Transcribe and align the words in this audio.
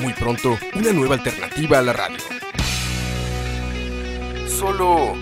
Muy 0.00 0.12
pronto, 0.12 0.58
una 0.74 0.92
nueva 0.92 1.14
alternativa 1.14 1.78
a 1.78 1.82
la 1.82 1.92
radio. 1.92 2.18
Solo 4.46 5.14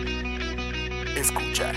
escucha. 1.17 1.73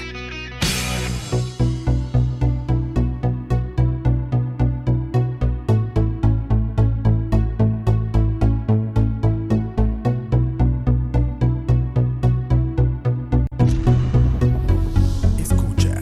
Escucha. 15.40 16.02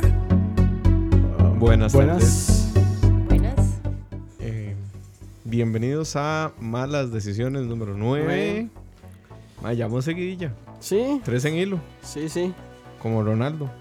Buenas, 1.59 1.91
tardes. 1.91 2.45
Bienvenidos 5.55 6.18
a 6.18 6.52
Malas 6.59 7.14
Decisiones 7.14 7.64
número 7.66 7.94
9. 7.95 8.23
Nueve. 8.25 8.70
Vayamos 9.61 10.03
seguidilla. 10.03 10.53
Sí, 10.81 11.22
Tres 11.23 11.45
en 11.45 11.56
hilo, 11.56 11.80
sí, 12.02 12.28
sí. 12.28 12.53
como 13.02 13.23
Ronaldo. 13.23 13.70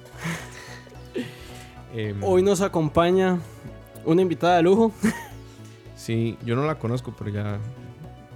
Em, 1.96 2.22
Hoy 2.22 2.42
nos 2.42 2.60
acompaña 2.60 3.38
una 4.04 4.22
invitada 4.22 4.56
de 4.56 4.62
lujo. 4.62 4.92
Sí, 5.96 6.36
yo 6.44 6.54
no 6.54 6.66
la 6.66 6.78
conozco, 6.78 7.14
pero 7.16 7.30
ya, 7.30 7.58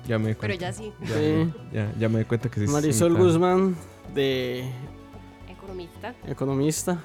ya 0.06 0.18
me 0.18 0.28
di 0.28 0.34
Pero 0.34 0.56
cuenta. 0.56 0.70
ya 0.70 0.72
sí, 0.72 0.92
Ya, 1.02 1.14
Sí. 1.14 1.52
ya, 1.72 1.92
ya 1.98 2.08
me 2.08 2.20
di 2.20 2.24
cuenta 2.24 2.48
que 2.48 2.60
sí. 2.60 2.64
es 2.64 2.70
Marisol. 2.70 3.14
Guzmán, 3.16 3.76
de 4.14 4.64
economista. 5.50 6.14
economista. 6.26 6.98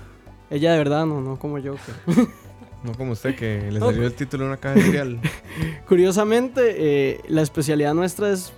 Ella 0.50 0.72
de 0.72 0.78
verdad, 0.78 1.06
no, 1.06 1.20
no 1.22 1.38
como 1.38 1.58
yo. 1.60 1.74
que- 1.74 2.28
No 2.84 2.92
como 2.94 3.14
usted, 3.14 3.36
que 3.36 3.70
le 3.72 3.80
No. 3.80 3.86
salió 3.88 4.06
el 4.06 4.14
título 4.14 4.44
de 4.44 4.50
una 4.50 4.58
caja 4.58 4.76
de 4.76 4.82
cereal. 4.84 5.20
Curiosamente, 5.88 6.62
eh, 6.78 7.22
la 7.28 7.42
especialidad 7.42 7.94
nuestra 7.94 8.30
es 8.30 8.52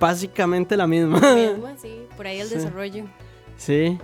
básicamente 0.00 0.76
la 0.76 0.86
misma. 0.86 1.18
Misma, 1.34 1.74
sí, 1.80 2.02
por 2.16 2.26
ahí 2.26 2.40
el 2.40 2.48
Sí. 2.48 2.54
desarrollo. 2.56 3.04
Sí, 3.56 3.98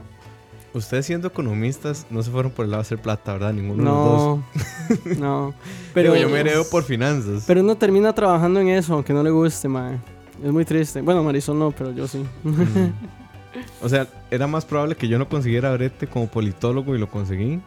Ustedes 0.75 1.07
siendo 1.07 1.29
economistas 1.29 2.05
no 2.11 2.23
se 2.23 2.31
fueron 2.31 2.53
por 2.53 2.67
el 2.67 2.71
lado 2.73 2.83
de 2.83 2.87
hacer 2.87 2.99
plata, 3.01 3.33
¿verdad? 3.33 3.55
Ninguno 3.55 3.83
de 3.83 3.89
los 3.89 4.05
dos. 4.05 4.99
no, 5.19 5.47
no. 5.49 5.55
Pero 5.95 6.13
Pero, 6.13 6.17
yo 6.17 6.29
me 6.29 6.41
heredo 6.41 6.69
por 6.71 6.85
finanzas. 6.85 7.45
pero 7.47 7.63
uno 7.63 7.75
termina 7.75 8.13
trabajando 8.15 8.61
en 8.61 8.69
eso, 8.69 8.93
aunque 8.93 9.15
no 9.15 9.23
le 9.23 9.31
guste, 9.31 9.67
mae. 9.67 9.97
Es 10.45 10.53
muy 10.53 10.67
triste. 10.67 11.01
Bueno, 11.01 11.25
Marisol 11.25 11.59
no, 11.59 11.71
pero 11.73 11.91
yo 11.93 12.07
sí. 12.07 12.25
Mm. 12.45 12.53
O 13.83 13.89
sea, 13.89 14.07
era 14.31 14.47
más 14.47 14.65
probable 14.67 14.95
que 14.95 15.09
yo 15.09 15.19
no 15.19 15.27
consiguiera 15.29 15.73
brete 15.73 16.07
como 16.07 16.29
politólogo 16.29 16.95
y 16.95 16.99
lo 16.99 17.09
conseguí, 17.11 17.61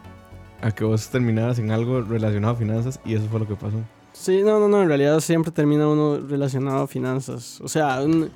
a 0.62 0.70
que 0.72 0.84
vos 0.84 1.08
terminaras 1.10 1.58
en 1.58 1.70
algo 1.70 2.00
relacionado 2.02 2.54
a 2.54 2.56
finanzas 2.56 3.00
y 3.04 3.14
eso 3.14 3.26
fue 3.30 3.40
lo 3.40 3.46
que 3.48 3.54
pasó. 3.56 3.76
Sí, 4.14 4.42
no, 4.42 4.60
no, 4.60 4.68
no, 4.68 4.82
en 4.82 4.88
realidad 4.88 5.20
siempre 5.20 5.50
termina 5.52 5.88
uno 5.88 6.18
relacionado 6.18 6.82
a 6.82 6.86
finanzas. 6.86 7.60
O 7.60 7.68
sea, 7.68 8.00
un- 8.02 8.30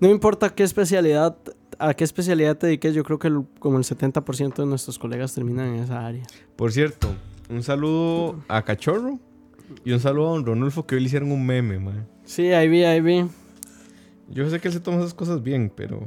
no 0.00 0.08
importa 0.08 0.50
qué 0.54 0.62
especialidad, 0.62 1.36
a 1.78 1.94
qué 1.94 2.04
especialidad 2.04 2.56
te 2.56 2.66
dediques, 2.68 2.94
yo 2.94 3.02
creo 3.04 3.18
que 3.18 3.28
el- 3.28 3.44
como 3.58 3.78
el 3.78 3.84
70% 3.84 4.62
de 4.62 4.68
nuestros 4.68 4.98
colegas 4.98 5.34
terminan 5.34 5.74
en 5.74 5.82
esa 5.82 6.06
área. 6.06 6.22
Por 6.56 6.72
cierto, 6.72 7.08
un 7.50 7.62
saludo 7.62 8.36
a 8.48 8.62
Cachorro 8.62 9.18
y 9.84 9.92
un 9.92 10.00
saludo 10.00 10.28
a 10.28 10.32
don 10.34 10.46
Ronulfo 10.46 10.86
que 10.86 10.94
hoy 10.94 11.00
le 11.00 11.06
hicieron 11.06 11.32
un 11.32 11.44
meme, 11.44 11.78
man. 11.78 12.06
Sí, 12.24 12.52
ahí 12.52 12.68
vi, 12.68 12.84
ahí 12.84 13.00
vi. 13.00 13.24
Yo 14.28 14.48
sé 14.48 14.60
que 14.60 14.68
él 14.68 14.74
se 14.74 14.80
toma 14.80 14.98
esas 14.98 15.14
cosas 15.14 15.42
bien, 15.42 15.72
pero. 15.74 16.06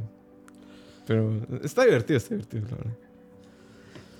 Pero 1.05 1.31
está 1.63 1.83
divertido, 1.85 2.17
está 2.17 2.35
divertido, 2.35 2.63
la 2.69 2.77
verdad. 2.77 2.93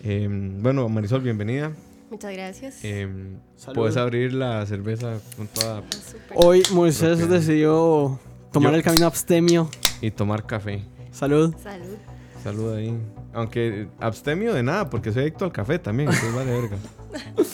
Em, 0.03 0.61
bueno, 0.61 0.87
Marisol, 0.89 1.21
bienvenida. 1.21 1.71
Muchas 2.09 2.31
gracias. 2.33 2.75
Salud. 2.75 3.75
puedes 3.75 3.97
abrir 3.97 4.33
la 4.33 4.65
cerveza 4.65 5.17
con 5.35 5.47
toda 5.47 5.79
Ah, 5.79 5.83
súper. 5.91 6.21
Hoy 6.35 6.63
Moisés 6.71 7.17
que- 7.19 7.25
decidió 7.25 8.17
tomar 8.53 8.71
Yo- 8.71 8.77
el 8.77 8.83
camino 8.83 9.05
abstemio. 9.07 9.69
y 10.01 10.11
tomar 10.11 10.45
café. 10.45 10.83
Salud. 11.11 11.53
Salud. 11.61 11.97
Salud 12.43 12.73
ahí. 12.75 12.97
Aunque 13.33 13.87
abstemio 13.99 14.53
de 14.53 14.63
nada, 14.63 14.89
porque 14.89 15.11
soy 15.11 15.23
adicto 15.23 15.43
al 15.45 15.51
café 15.51 15.79
también, 15.79 16.09
entonces 16.09 16.33
vale 16.35 16.51
verga. 16.51 16.77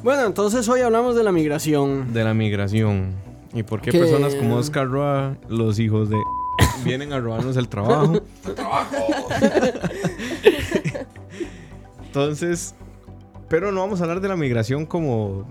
Bueno, 0.00 0.26
entonces 0.26 0.68
hoy 0.68 0.80
hablamos 0.82 1.16
de 1.16 1.24
la 1.24 1.32
migración. 1.32 2.12
De 2.12 2.22
la 2.22 2.32
migración. 2.32 3.14
¿Y 3.52 3.64
por 3.64 3.80
qué 3.80 3.90
Que- 3.90 3.98
personas 3.98 4.36
como 4.36 4.54
Oscar 4.54 4.86
Roa, 4.86 5.36
los 5.48 5.80
hijos 5.80 6.08
de. 6.08 6.16
vienen 6.84 7.12
a 7.12 7.18
robarnos 7.18 7.56
el 7.56 7.66
trabajo? 7.68 8.22
Entonces. 12.18 12.74
Pero 13.48 13.72
no 13.72 13.80
vamos 13.80 14.00
a 14.00 14.04
hablar 14.04 14.20
de 14.20 14.28
la 14.28 14.36
migración 14.36 14.84
como. 14.84 15.48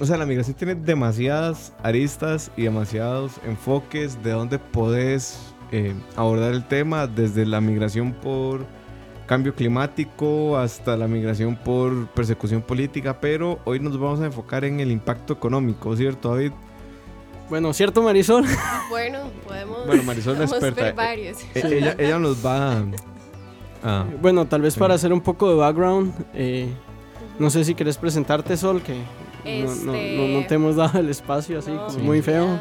O 0.00 0.04
sea, 0.04 0.16
la 0.16 0.26
migración 0.26 0.56
tiene 0.56 0.74
demasiadas 0.74 1.72
aristas 1.82 2.50
y 2.56 2.62
demasiados 2.62 3.34
enfoques 3.46 4.20
de 4.24 4.32
dónde 4.32 4.58
podés 4.58 5.54
eh, 5.70 5.94
abordar 6.16 6.52
el 6.52 6.66
tema, 6.66 7.06
desde 7.06 7.46
la 7.46 7.60
migración 7.60 8.12
por 8.12 8.66
cambio 9.26 9.54
climático 9.54 10.58
hasta 10.58 10.96
la 10.96 11.06
migración 11.06 11.54
por 11.54 12.08
persecución 12.08 12.60
política, 12.60 13.20
pero 13.20 13.60
hoy 13.64 13.78
nos 13.78 13.98
vamos 13.98 14.20
a 14.20 14.26
enfocar 14.26 14.64
en 14.64 14.80
el 14.80 14.90
impacto 14.90 15.32
económico, 15.32 15.96
¿cierto, 15.96 16.30
David? 16.30 16.52
Bueno, 17.48 17.72
¿cierto, 17.72 18.02
Marisol? 18.02 18.44
Bueno, 18.90 19.30
podemos. 19.46 19.86
Bueno, 19.86 20.02
Marisol 20.02 20.42
es 20.42 20.50
experta. 20.50 20.82
ver 20.82 20.94
varios. 20.94 21.38
E- 21.54 21.78
ella, 21.78 21.94
ella 21.98 22.18
nos 22.18 22.44
va 22.44 22.82
a... 23.84 24.00
a- 24.00 24.04
Bueno, 24.20 24.46
tal 24.46 24.62
vez 24.62 24.74
Sí. 24.74 24.80
para 24.80 24.94
hacer 24.94 25.12
un 25.12 25.20
poco 25.20 25.48
de 25.50 25.56
background, 25.56 26.14
eh, 26.34 26.68
no 27.38 27.50
sé 27.50 27.64
si 27.64 27.74
querés 27.74 27.96
presentarte, 27.98 28.56
Sol, 28.56 28.82
que 28.82 28.94
no, 28.94 29.04
no- 29.84 29.94
Este- 29.94 30.16
no- 30.16 30.40
no 30.40 30.46
te 30.46 30.54
hemos 30.54 30.76
dado 30.76 30.98
el 30.98 31.08
espacio 31.10 31.58
así, 31.58 31.70
No, 31.70 31.86
como 31.86 31.90
Sí. 31.90 31.98
muy 32.00 32.22
feo. 32.22 32.58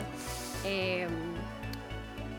Eh, 0.65 1.07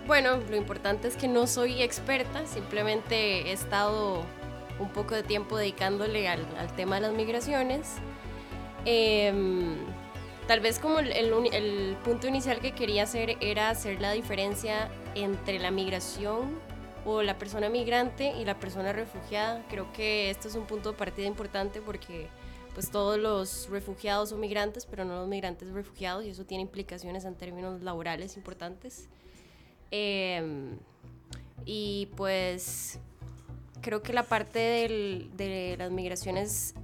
bueno, 0.07 0.39
lo 0.51 0.57
importante 0.57 1.09
es 1.09 1.17
que 1.17 1.29
no 1.29 1.47
soy 1.47 1.83
experta, 1.83 2.47
simplemente 2.47 3.49
he 3.49 3.53
estado 3.53 4.23
un 4.79 4.89
poco 4.91 5.15
de 5.15 5.23
tiempo 5.23 5.57
dedicándole 5.57 6.29
al, 6.29 6.45
al 6.59 6.75
tema 6.77 6.97
de 6.97 7.03
las 7.03 7.13
migraciones. 7.13 7.93
Em, 8.85 9.77
tal 10.47 10.61
vez 10.61 10.79
como 10.79 10.99
el, 10.99 11.11
el 11.13 11.33
el 11.55 11.97
punto 12.05 12.27
inicial 12.27 12.59
que 12.59 12.73
quería 12.73 13.05
hacer 13.05 13.37
era 13.41 13.71
hacer 13.71 14.01
la 14.01 14.13
diferencia 14.13 14.89
entre 15.15 15.59
la 15.59 15.71
migración 15.71 16.51
o 17.05 17.23
la 17.23 17.39
persona 17.39 17.69
migrante 17.69 18.33
y 18.39 18.45
la 18.45 18.59
persona 18.59 18.93
refugiada. 18.93 19.65
Creo 19.69 19.93
que 19.93 20.31
esto 20.31 20.49
es 20.49 20.55
un 20.55 20.67
punto 20.67 20.93
de 20.93 20.99
partida 20.99 21.27
importante 21.27 21.81
porque 21.81 22.29
pues 22.75 22.91
todos 22.91 23.19
los 23.19 23.69
refugiados 23.71 24.31
son 24.31 24.41
migrantes, 24.41 24.85
pero 24.87 25.05
no 25.05 25.15
los 25.15 25.29
migrantes 25.29 25.71
refugiados, 25.71 26.25
y 26.25 26.31
eso 26.31 26.45
tiene 26.45 26.63
implicaciones 26.63 27.25
en 27.25 27.37
términos 27.37 27.83
laborales 27.83 28.37
importantes. 28.37 29.09
Em, 29.93 30.77
y 31.65 32.09
pues 32.17 32.99
creo 33.81 34.03
que 34.03 34.13
la 34.13 34.25
parte 34.25 34.59
del- 34.59 35.31
de 35.37 35.77
las 35.79 35.93
migraciones, 35.93 36.75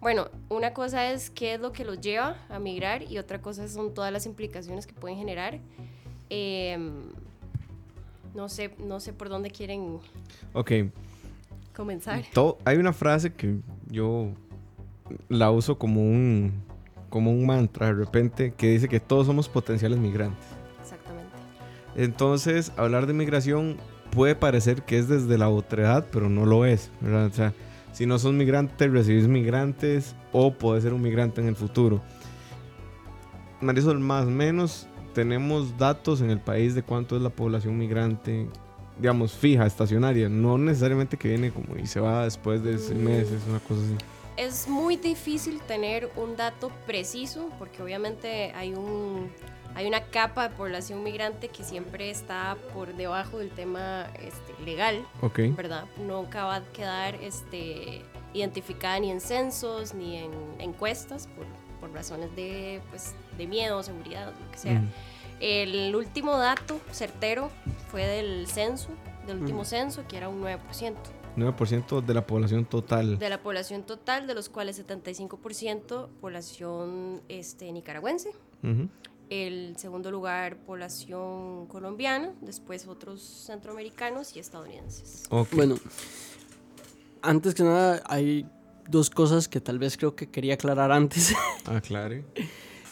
bueno, 0.00 0.28
una 0.48 0.74
cosa 0.74 1.12
es 1.12 1.30
qué 1.30 1.54
es 1.54 1.60
lo 1.60 1.70
que 1.72 1.84
los 1.84 2.00
lleva 2.00 2.44
a 2.48 2.58
migrar 2.58 3.04
y 3.04 3.18
otra 3.18 3.40
cosa 3.40 3.68
son 3.68 3.94
todas 3.94 4.12
las 4.12 4.26
implicaciones 4.26 4.88
que 4.88 4.92
pueden 4.94 5.18
generar. 5.18 5.60
Em, 6.30 7.12
no 8.34 8.48
sé, 8.48 8.74
no 8.84 9.00
sé 9.00 9.12
por 9.12 9.28
dónde 9.28 9.50
quieren 9.50 9.98
Ok, 10.52 10.72
comenzar. 11.74 12.22
to- 12.32 12.58
hay 12.64 12.76
una 12.78 12.92
frase 12.92 13.32
que 13.32 13.58
yo 13.88 14.32
la 15.28 15.50
uso 15.50 15.78
como 15.78 16.00
un, 16.02 16.52
como 17.10 17.30
un 17.30 17.44
mantra 17.46 17.86
de 17.88 17.92
repente 17.94 18.54
que 18.56 18.70
dice 18.70 18.88
que 18.88 19.00
todos 19.00 19.26
somos 19.26 19.48
potenciales 19.48 19.98
migrantes. 19.98 20.44
Exactamente. 20.80 21.30
Entonces, 21.96 22.72
hablar 22.76 23.06
de 23.06 23.12
migración 23.12 23.76
puede 24.10 24.34
parecer 24.34 24.82
que 24.82 24.98
es 24.98 25.08
desde 25.08 25.36
la 25.38 25.48
otredad, 25.48 26.06
pero 26.10 26.28
no 26.30 26.46
lo 26.46 26.64
es, 26.66 26.90
¿verdad? 27.00 27.26
O 27.26 27.30
sea, 27.32 27.52
si 27.92 28.06
no 28.06 28.18
sos 28.18 28.32
migrante, 28.32 28.88
recibís 28.88 29.28
migrantes 29.28 30.14
o 30.32 30.54
podés 30.54 30.82
ser 30.84 30.94
un 30.94 31.02
migrante 31.02 31.40
en 31.42 31.48
el 31.48 31.56
futuro. 31.56 32.00
Marisol, 33.60 34.00
más 34.00 34.24
o 34.26 34.30
menos 34.30 34.88
tenemos 35.12 35.76
datos 35.78 36.20
en 36.20 36.30
el 36.30 36.40
país 36.40 36.74
de 36.74 36.82
cuánto 36.82 37.16
es 37.16 37.22
la 37.22 37.30
población 37.30 37.76
migrante, 37.78 38.48
digamos, 38.98 39.32
fija, 39.32 39.66
estacionaria, 39.66 40.28
no 40.28 40.58
necesariamente 40.58 41.16
que 41.16 41.28
viene 41.28 41.50
como 41.50 41.76
y 41.76 41.86
se 41.86 42.00
va 42.00 42.24
después 42.24 42.62
de 42.62 42.78
seis 42.78 42.98
Mm. 42.98 43.04
meses, 43.04 43.42
una 43.48 43.58
cosa 43.60 43.80
así. 43.82 43.94
Es 44.36 44.66
muy 44.68 44.96
difícil 44.96 45.60
tener 45.60 46.10
un 46.16 46.36
dato 46.36 46.70
preciso 46.86 47.50
porque 47.58 47.82
obviamente 47.82 48.50
hay 48.54 48.72
un, 48.74 49.30
hay 49.74 49.86
una 49.86 50.04
capa 50.04 50.48
de 50.48 50.54
población 50.54 51.02
migrante 51.02 51.48
que 51.48 51.62
siempre 51.64 52.10
está 52.10 52.56
por 52.72 52.94
debajo 52.94 53.38
del 53.38 53.50
tema 53.50 54.06
este, 54.20 54.54
legal, 54.64 55.04
Ok. 55.20 55.40
¿verdad? 55.56 55.84
Nunca 56.06 56.44
va 56.44 56.56
a 56.56 56.62
quedar 56.72 57.14
este, 57.16 58.02
identificada 58.32 58.98
ni 59.00 59.10
en 59.10 59.20
censos 59.20 59.92
ni 59.94 60.16
en 60.16 60.30
encuestas 60.58 61.26
por, 61.28 61.44
por 61.80 61.92
razones 61.94 62.34
de, 62.34 62.80
pues, 62.88 63.14
de 63.36 63.46
miedo, 63.46 63.82
seguridad, 63.82 64.32
lo 64.38 64.50
que 64.50 64.58
sea. 64.58 64.82
El 65.40 65.94
último 65.96 66.38
dato 66.38 66.80
certero 66.92 67.50
fue 67.90 68.06
del 68.06 68.46
censo, 68.46 68.88
del 69.26 69.40
último 69.40 69.64
censo, 69.64 70.06
que 70.06 70.16
era 70.16 70.28
un 70.28 70.40
9%. 70.40 70.94
9% 71.36 72.04
de 72.04 72.14
la 72.14 72.26
población 72.26 72.64
total. 72.64 73.18
De 73.18 73.28
la 73.28 73.42
población 73.42 73.82
total, 73.84 74.26
de 74.26 74.34
los 74.34 74.48
cuales 74.48 74.86
75% 74.86 76.08
población 76.20 77.22
este, 77.28 77.72
nicaragüense. 77.72 78.32
El 79.30 79.76
segundo 79.78 80.10
lugar, 80.10 80.58
población 80.58 81.66
colombiana. 81.66 82.32
Después 82.42 82.86
otros 82.86 83.22
centroamericanos 83.22 84.36
y 84.36 84.40
estadounidenses. 84.40 85.24
Bueno, 85.52 85.76
antes 87.22 87.54
que 87.54 87.62
nada, 87.62 88.02
hay 88.06 88.46
dos 88.88 89.10
cosas 89.10 89.48
que 89.48 89.60
tal 89.60 89.78
vez 89.78 89.96
creo 89.96 90.14
que 90.14 90.30
quería 90.30 90.54
aclarar 90.54 90.92
antes. 90.92 91.34
Aclare. 91.64 92.24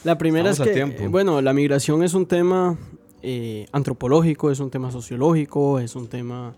La 0.05 0.17
primera 0.19 0.51
Estamos 0.51 0.77
es 0.77 0.95
que, 0.95 1.05
eh, 1.05 1.09
bueno, 1.09 1.41
la 1.43 1.53
migración 1.53 2.03
es 2.03 2.15
un 2.15 2.27
tema 2.27 2.79
eh, 3.23 3.67
antropológico, 3.73 4.51
es 4.51 4.61
un 4.61 4.71
tema 4.71 4.91
sociológico, 4.91 5.79
es 5.79 5.95
un 5.95 6.09
tema 6.09 6.55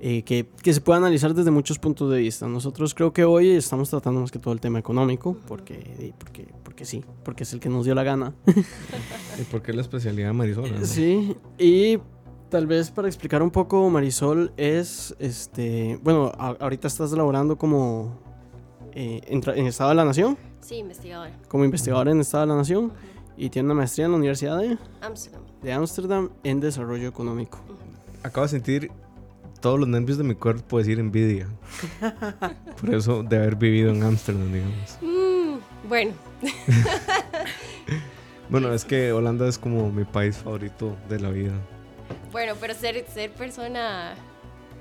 eh, 0.00 0.22
que, 0.22 0.46
que 0.62 0.74
se 0.74 0.80
puede 0.82 0.98
analizar 0.98 1.32
desde 1.32 1.50
muchos 1.50 1.78
puntos 1.78 2.10
de 2.10 2.18
vista. 2.18 2.46
Nosotros 2.46 2.94
creo 2.94 3.12
que 3.14 3.24
hoy 3.24 3.50
estamos 3.50 3.88
tratando 3.88 4.20
más 4.20 4.30
que 4.30 4.38
todo 4.38 4.52
el 4.52 4.60
tema 4.60 4.78
económico, 4.78 5.36
porque, 5.48 6.12
porque, 6.18 6.48
porque 6.64 6.84
sí, 6.84 7.02
porque 7.24 7.44
es 7.44 7.52
el 7.54 7.60
que 7.60 7.70
nos 7.70 7.86
dio 7.86 7.94
la 7.94 8.02
gana. 8.02 8.34
¿Y 9.40 9.44
por 9.50 9.62
qué 9.62 9.72
la 9.72 9.80
especialidad 9.80 10.28
de 10.28 10.32
Marisol? 10.34 10.70
no? 10.78 10.84
Sí, 10.84 11.34
y 11.58 11.98
tal 12.50 12.66
vez 12.66 12.90
para 12.90 13.08
explicar 13.08 13.42
un 13.42 13.50
poco, 13.50 13.88
Marisol 13.88 14.52
es, 14.58 15.16
este, 15.18 15.98
bueno, 16.02 16.30
a- 16.38 16.56
ahorita 16.60 16.88
estás 16.88 17.10
laborando 17.12 17.56
como 17.56 18.18
eh, 18.96 19.20
en, 19.26 19.42
en 19.58 19.66
Estado 19.66 19.90
de 19.90 19.96
la 19.96 20.04
Nación, 20.04 20.36
Sí, 20.60 20.76
investigadora. 20.76 21.30
como 21.48 21.64
investigadora 21.64 22.10
en 22.10 22.20
Estado 22.20 22.44
de 22.46 22.48
la 22.48 22.56
Nación, 22.56 22.92
y 23.36 23.50
tiene 23.50 23.66
una 23.66 23.74
maestría 23.74 24.06
en 24.06 24.12
la 24.12 24.16
Universidad 24.16 24.58
de, 24.58 24.78
Amsterdam. 25.02 25.42
de 25.62 25.72
Ámsterdam 25.72 26.30
en 26.42 26.60
Desarrollo 26.60 27.06
Económico. 27.08 27.58
Acabo 28.22 28.46
de 28.46 28.48
sentir 28.48 28.90
todos 29.60 29.78
los 29.78 29.88
nervios 29.88 30.16
de 30.18 30.24
mi 30.24 30.34
cuerpo 30.34 30.78
decir 30.78 30.98
envidia. 30.98 31.46
Por 32.80 32.94
eso 32.94 33.22
de 33.22 33.36
haber 33.36 33.56
vivido 33.56 33.90
en 33.90 34.02
Ámsterdam, 34.02 34.52
digamos. 34.52 34.98
Mm, 35.02 35.88
bueno, 35.88 36.12
Bueno, 38.48 38.72
es 38.72 38.84
que 38.84 39.12
Holanda 39.12 39.48
es 39.48 39.58
como 39.58 39.90
mi 39.90 40.04
país 40.04 40.36
favorito 40.36 40.96
de 41.08 41.18
la 41.20 41.30
vida. 41.30 41.52
bueno, 42.30 42.54
pero 42.60 42.74
ser, 42.74 43.04
ser 43.12 43.32
persona 43.32 44.14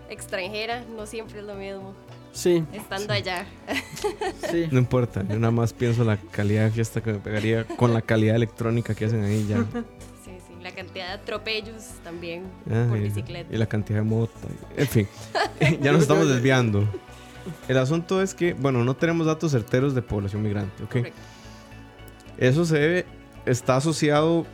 extranjera 0.09 0.83
no 0.95 1.05
siempre 1.07 1.39
es 1.39 1.45
lo 1.45 1.55
mismo. 1.55 1.93
Sí, 2.35 2.63
Estando 2.73 3.13
allá. 3.13 3.45
sí. 4.51 4.67
No 4.69 4.77
importa, 4.79 5.23
yo 5.27 5.39
nada 5.39 5.51
más 5.51 5.71
pienso 5.71 6.03
la 6.03 6.17
calidad 6.17 6.65
de 6.65 6.71
fiesta 6.71 7.01
que 7.01 7.13
me 7.13 7.19
pegaría 7.19 7.63
con 7.65 7.93
la 7.93 8.01
calidad 8.01 8.35
electrónica 8.35 8.93
que 8.93 9.05
hacen 9.05 9.23
ahí 9.23 9.45
ya. 9.47 9.59
Sí, 10.23 10.31
sí. 10.45 10.53
La 10.61 10.71
cantidad 10.71 11.07
de 11.07 11.13
atropellos 11.13 11.83
también 12.03 12.43
Ah, 12.69 12.87
por 12.89 12.97
y- 12.97 13.03
bicicleta. 13.03 13.55
Y 13.55 13.57
la 13.57 13.65
cantidad 13.67 13.99
de 13.99 14.03
mota. 14.05 14.33
En 14.75 14.87
fin, 14.87 15.07
ya 15.81 15.93
nos 15.93 16.01
estamos 16.01 16.27
desviando. 16.27 16.85
El 17.69 17.77
asunto 17.77 18.21
es 18.21 18.33
que, 18.35 18.53
bueno, 18.53 18.83
no 18.83 18.95
tenemos 18.97 19.27
datos 19.27 19.51
certeros 19.53 19.95
de 19.95 20.01
población 20.01 20.41
migrante, 20.43 20.83
¿ok? 20.83 20.89
Correcto. 20.89 21.19
Eso 22.37 22.65
se 22.65 22.77
debe, 22.77 23.05
está 23.45 23.77
asociado, 23.77 24.45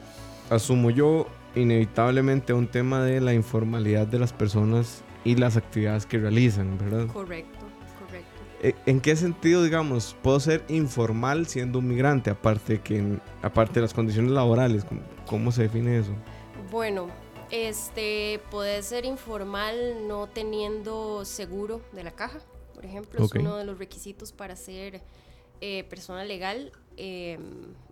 asumo 0.51 0.91
yo, 0.91 1.27
inevitablemente 1.55 2.53
a 2.53 2.55
un 2.55 2.67
tema 2.67 3.01
de 3.01 3.21
la 3.21 3.33
informalidad 3.33 4.05
de 4.05 4.19
las 4.19 4.33
personas 4.33 5.03
y 5.23 5.35
las 5.35 5.57
actividades 5.57 6.05
que 6.05 6.17
realizan, 6.19 6.77
¿verdad? 6.77 7.07
Correcto, 7.07 7.60
¿En 8.63 9.01
qué 9.01 9.15
sentido, 9.15 9.63
digamos, 9.63 10.15
puedo 10.21 10.39
ser 10.39 10.63
informal 10.67 11.47
siendo 11.47 11.79
un 11.79 11.87
migrante, 11.87 12.29
aparte, 12.29 12.79
que, 12.81 13.17
aparte 13.41 13.75
de 13.75 13.81
las 13.81 13.93
condiciones 13.93 14.31
laborales? 14.31 14.85
¿Cómo, 14.85 15.01
cómo 15.25 15.51
se 15.51 15.63
define 15.63 15.97
eso? 15.97 16.11
Bueno, 16.69 17.07
este 17.49 18.39
puede 18.51 18.83
ser 18.83 19.05
informal 19.05 20.07
no 20.07 20.27
teniendo 20.27 21.25
seguro 21.25 21.81
de 21.91 22.03
la 22.03 22.11
caja, 22.11 22.39
por 22.73 22.85
ejemplo, 22.85 23.23
es 23.23 23.31
uno 23.33 23.57
de 23.57 23.65
los 23.65 23.77
requisitos 23.77 24.31
para 24.31 24.55
ser 24.55 25.01
eh, 25.59 25.83
persona 25.83 26.23
legal, 26.25 26.71
eh, 26.97 27.37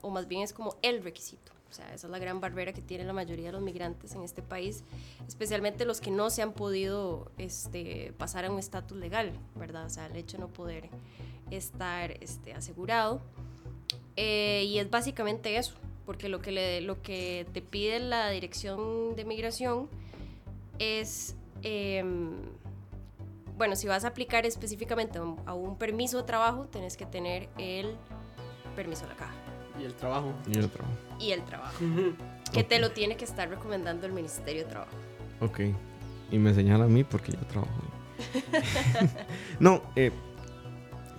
o 0.01 0.10
más 0.10 0.27
bien 0.27 0.42
es 0.42 0.54
como 0.54 0.77
el 0.81 1.04
requisito. 1.04 1.51
O 1.69 1.74
sea, 1.74 1.94
esa 1.94 2.07
es 2.07 2.12
la 2.12 2.19
gran 2.19 2.42
barrera 2.42 2.74
que 2.74 2.81
tiene 2.81 3.04
la 3.04 3.13
mayoría 3.13 3.48
de 3.48 3.51
los 3.51 3.62
migrantes 3.62 4.13
en 4.16 4.24
este 4.24 4.42
país, 4.42 4.83
especialmente 5.27 5.86
los 5.86 6.01
que 6.01 6.10
no 6.10 6.30
se 6.30 6.42
han 6.42 6.54
podido 6.54 7.31
este, 7.38 8.12
pasar 8.18 8.45
a 8.45 8.51
un 8.51 8.57
estatus 8.57 8.98
legal, 8.98 9.31
¿verdad? 9.56 9.86
O 9.86 9.89
sea, 9.89 10.07
el 10.07 10.16
hecho 10.16 10.38
de 10.38 10.42
no 10.42 10.48
poder 10.48 10.89
estar 11.51 12.12
este, 12.24 12.54
asegurado. 12.54 13.21
Eh, 14.16 14.66
y 14.68 14.80
es 14.80 14.89
básicamente 14.89 15.57
eso, 15.57 15.75
porque 16.06 16.27
lo 16.27 16.42
que, 16.42 16.51
le, 16.51 16.81
lo 16.81 17.01
que 17.01 17.45
te 17.54 17.62
pide 17.62 18.00
la 18.00 18.30
dirección 18.31 19.16
de 19.16 19.25
migración 19.25 19.88
es, 20.80 21.36
em, 21.62 22.31
bueno, 23.57 23.75
si 23.75 23.88
vas 23.88 24.06
a 24.06 24.10
aplicar 24.10 24.45
específicamente 24.45 25.19
a 25.19 25.21
un, 25.21 25.39
a 25.45 25.54
un 25.54 25.77
permiso 25.77 26.18
de 26.18 26.24
trabajo, 26.24 26.66
tenés 26.66 26.98
que 26.98 27.06
tener 27.06 27.48
el 27.60 27.95
permiso 28.75 29.04
de 29.04 29.10
la 29.10 29.16
caja 29.16 29.48
Y 29.79 29.85
el 29.85 29.93
trabajo. 29.93 30.33
Y 30.47 30.57
el 30.57 30.69
trabajo. 30.69 30.97
y 31.19 31.31
el 31.31 31.43
trabajo, 31.43 31.77
que 32.53 32.63
te 32.63 32.79
lo 32.79 32.91
tiene 32.91 33.15
que 33.17 33.25
estar 33.25 33.49
recomendando 33.49 34.05
el 34.05 34.13
Ministerio 34.13 34.63
de 34.63 34.69
Trabajo. 34.69 34.91
Ok. 35.41 35.59
Y 36.31 36.37
me 36.37 36.53
señala 36.53 36.85
a 36.85 36.87
mí 36.87 37.03
porque 37.03 37.31
yo 37.31 37.39
trabajo 37.47 37.71
no, 39.59 39.81
eh, 39.95 40.11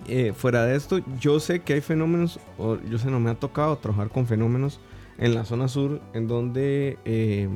eh, 0.07 0.33
fuera 0.35 0.65
de 0.65 0.75
esto, 0.75 0.99
yo 1.19 1.39
sé 1.39 1.61
que 1.61 1.73
hay 1.73 1.81
fenómenos, 1.81 2.39
o 2.57 2.77
yo 2.77 2.97
sé, 2.97 3.09
no 3.09 3.19
me 3.19 3.31
ha 3.31 3.35
tocado 3.35 3.77
trabajar 3.77 4.09
con 4.09 4.27
fenómenos 4.27 4.79
en 5.17 5.35
la 5.35 5.45
zona 5.45 5.67
sur 5.67 6.01
en 6.13 6.27
donde 6.27 6.97
eh, 7.05 7.49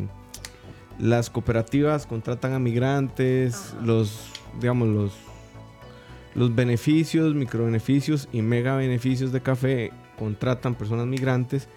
las 1.00 1.30
cooperativas 1.30 2.06
contratan 2.06 2.54
a 2.54 2.60
migrantes, 2.60 3.74
Ajá. 3.74 3.86
los, 3.86 4.32
digamos, 4.60 4.88
los, 4.88 5.14
los 6.34 6.56
beneficios, 6.56 7.34
microbeneficios 7.34 8.28
y 8.32 8.42
mega 8.42 8.76
beneficios 8.76 9.32
de 9.32 9.42
café 9.42 9.92
contratan 10.18 10.76
personas 10.76 11.06
migrantes, 11.08 11.68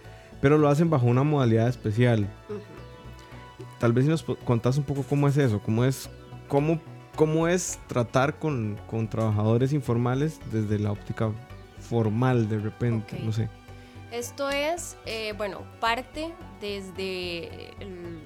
pero 0.41 0.59
lo 0.59 0.69
hacen 0.69 0.91
bajo 0.91 1.07
una 1.07 1.23
modalidad 1.25 1.69
especial. 1.69 2.29
Tal 3.79 3.93
vez 3.93 4.05
si 4.05 4.11
nos 4.11 4.23
contás 4.23 4.77
un 4.79 4.85
poco 4.85 5.03
cómo 5.03 5.29
es 5.29 5.37
eso, 5.37 5.61
cómo 5.61 5.85
es, 5.85 6.09
cómo, 6.49 6.81
cómo 7.17 7.49
es 7.49 7.79
tratar 7.87 8.39
con, 8.39 8.79
con 8.89 9.09
trabajadores 9.09 9.73
informales 9.73 10.41
desde 10.53 10.79
la 10.79 10.93
óptica 10.93 11.31
formal 11.81 12.49
de 12.49 12.59
repente, 12.59 13.19
no 13.21 13.33
sé. 13.33 13.49
Esto 14.11 14.49
es, 14.51 14.97
eh, 15.07 15.33
bueno, 15.37 15.61
parte 15.81 16.33
desde 16.61 17.71
el- 17.81 18.21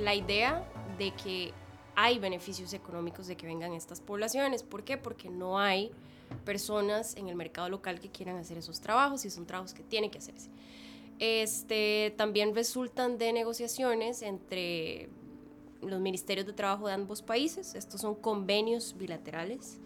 la 0.00 0.14
idea 0.14 0.64
de 0.98 1.12
que 1.12 1.52
hay 1.94 2.18
beneficios 2.18 2.72
económicos 2.72 3.26
de 3.26 3.36
que 3.36 3.46
vengan 3.46 3.72
estas 3.74 4.00
poblaciones. 4.00 4.62
¿Por 4.62 4.84
qué? 4.84 4.96
Porque 4.96 5.28
no 5.28 5.58
hay 5.58 5.90
personas 6.44 7.16
en 7.16 7.28
el 7.28 7.36
mercado 7.36 7.68
local 7.68 8.00
que 8.00 8.10
quieran 8.10 8.36
hacer 8.36 8.58
esos 8.58 8.80
trabajos 8.80 9.24
y 9.24 9.30
son 9.30 9.46
trabajos 9.46 9.74
que 9.74 9.82
tienen 9.82 10.10
que 10.10 10.18
hacerse. 10.18 10.50
Este, 11.18 12.14
también 12.16 12.54
resultan 12.54 13.18
de 13.18 13.32
negociaciones 13.32 14.22
entre 14.22 15.08
los 15.82 16.00
ministerios 16.00 16.46
de 16.46 16.52
trabajo 16.52 16.86
de 16.86 16.94
ambos 16.94 17.22
países. 17.22 17.74
Estos 17.74 18.00
son 18.00 18.14
convenios 18.14 18.96
bilaterales 18.96 19.78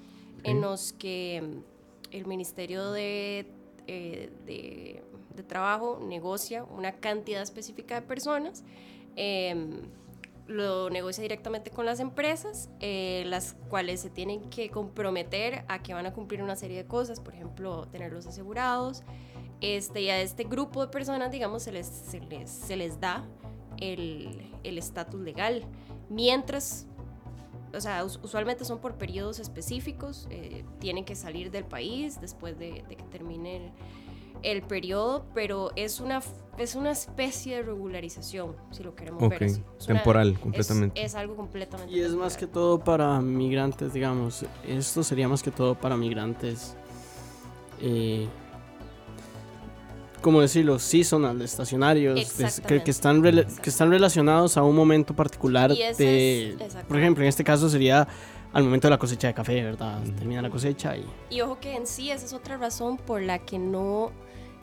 en 0.44 0.60
los 0.60 0.92
que 0.92 1.42
mm, 1.42 2.14
el 2.14 2.26
Ministerio 2.26 2.90
de, 2.92 3.46
eh, 3.86 4.30
de, 4.46 5.02
de 5.34 5.42
Trabajo 5.42 6.00
negocia 6.02 6.64
una 6.64 6.92
cantidad 6.92 7.42
específica 7.42 8.00
de 8.00 8.06
personas. 8.06 8.62
em, 9.16 9.82
lo 10.46 10.90
negocia 10.90 11.22
directamente 11.22 11.70
con 11.70 11.86
las 11.86 12.00
empresas, 12.00 12.68
eh, 12.80 13.24
las 13.26 13.54
cuales 13.68 14.00
se 14.00 14.10
tienen 14.10 14.40
que 14.50 14.70
comprometer 14.70 15.64
a 15.68 15.82
que 15.82 15.94
van 15.94 16.06
a 16.06 16.12
cumplir 16.12 16.42
una 16.42 16.56
serie 16.56 16.76
de 16.76 16.86
cosas, 16.86 17.20
por 17.20 17.34
ejemplo, 17.34 17.86
tenerlos 17.88 18.26
asegurados. 18.26 19.02
Este, 19.60 20.02
y 20.02 20.10
a 20.10 20.20
este 20.20 20.44
grupo 20.44 20.84
de 20.84 20.88
personas, 20.90 21.30
digamos, 21.30 21.62
se 21.62 21.70
les, 21.72 21.86
se 21.86 22.76
les, 22.76 23.00
da 23.00 23.24
el 23.78 24.78
estatus 24.78 25.20
legal. 25.20 25.64
Mientras, 26.08 26.86
o 27.72 27.80
sea, 27.80 28.04
us- 28.04 28.18
usualmente 28.22 28.64
son 28.64 28.80
por 28.80 28.98
periodos 28.98 29.38
específicos, 29.38 30.26
eh, 30.30 30.64
tienen 30.80 31.04
que 31.04 31.14
salir 31.14 31.50
del 31.52 31.64
país 31.64 32.20
después 32.20 32.58
de, 32.58 32.82
de 32.88 32.96
que 32.96 33.04
termine 33.04 33.56
el, 33.56 33.72
el 34.42 34.62
periodo, 34.62 35.24
pero 35.34 35.70
es 35.76 36.00
una, 36.00 36.20
es 36.58 36.74
una 36.74 36.90
especie 36.90 37.56
de 37.56 37.62
regularización, 37.62 38.56
si 38.70 38.82
lo 38.82 38.94
queremos 38.94 39.22
Ok, 39.22 39.30
ver 39.30 39.44
así. 39.44 39.62
Es 39.78 39.86
una- 39.88 39.94
temporal, 39.98 40.32
es- 40.32 40.38
completamente. 40.38 41.02
Es, 41.04 41.14
algo 41.14 41.36
completamente 41.36 41.92
Y 41.94 42.00
es 42.00 42.12
más 42.12 42.34
que 42.36 42.46
temporal. 42.46 42.52
todo 42.52 42.78
para 42.80 43.20
migrantes, 43.20 43.92
digamos. 43.92 44.44
Esto 44.66 45.02
sería 45.02 45.28
más 45.28 45.42
que 45.42 45.50
todo 45.50 45.74
para 45.74 45.96
migrantes. 45.96 46.76
eh, 47.80 48.28
como 50.20 50.40
decirlo, 50.40 50.78
seasonal, 50.78 51.42
estacionarios, 51.42 52.32
que, 52.68 52.80
que 52.80 52.90
están 52.92 53.20
que 53.22 53.70
están 53.70 53.90
relacionados 53.90 54.56
a 54.56 54.62
un 54.62 54.76
momento 54.76 55.16
particular 55.16 55.74
de, 55.74 56.50
es- 56.50 56.74
por 56.86 56.96
ejemplo, 56.98 57.24
en 57.24 57.28
este 57.28 57.42
caso 57.42 57.68
sería 57.68 58.06
al 58.52 58.62
momento 58.62 58.86
de 58.86 58.90
la 58.90 58.98
cosecha 58.98 59.26
de 59.26 59.34
café, 59.34 59.64
¿verdad? 59.64 59.98
Mm. 60.00 60.10
Termina 60.14 60.40
la 60.42 60.50
cosecha 60.50 60.96
y 60.96 61.04
Y 61.30 61.40
ojo 61.40 61.58
que 61.58 61.74
en 61.74 61.88
sí 61.88 62.10
esa 62.12 62.24
es 62.26 62.32
otra 62.34 62.56
razón 62.56 62.98
por 62.98 63.20
la 63.20 63.40
que 63.40 63.58
no 63.58 64.12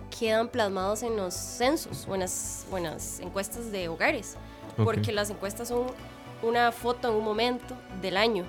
quedan 0.10 0.48
plasmados 0.48 1.04
en 1.04 1.16
los 1.16 1.34
censos 1.34 2.06
o 2.08 2.13
en 2.13 2.22
las, 2.22 2.66
o 2.72 2.78
en 2.78 2.86
las 2.86 3.20
encuestas 3.20 3.72
de 3.72 3.88
hogares. 3.88 4.38
Ok. 4.78 4.86
Porque 4.86 5.12
las 5.12 5.30
encuestas 5.30 5.68
son 5.68 5.88
una 6.42 6.72
foto 6.72 7.10
en 7.10 7.16
un 7.16 7.24
momento 7.24 7.75
del 8.01 8.18
año. 8.18 8.46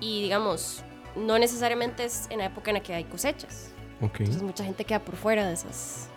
Y 0.00 0.22
digamos, 0.22 0.82
no 1.14 1.38
necesariamente 1.38 2.04
es 2.04 2.26
en 2.30 2.38
la 2.38 2.46
época 2.46 2.70
en 2.70 2.74
la 2.74 2.82
que 2.82 2.94
hay 2.94 3.04
cosechas. 3.04 3.70
Ok. 4.00 4.20
Entonces 4.20 4.42
mucha 4.42 4.64
gente 4.64 4.84
queda 4.84 5.00
por 5.00 5.16
fuera 5.16 5.46
de 5.46 5.54
esas 5.54 6.08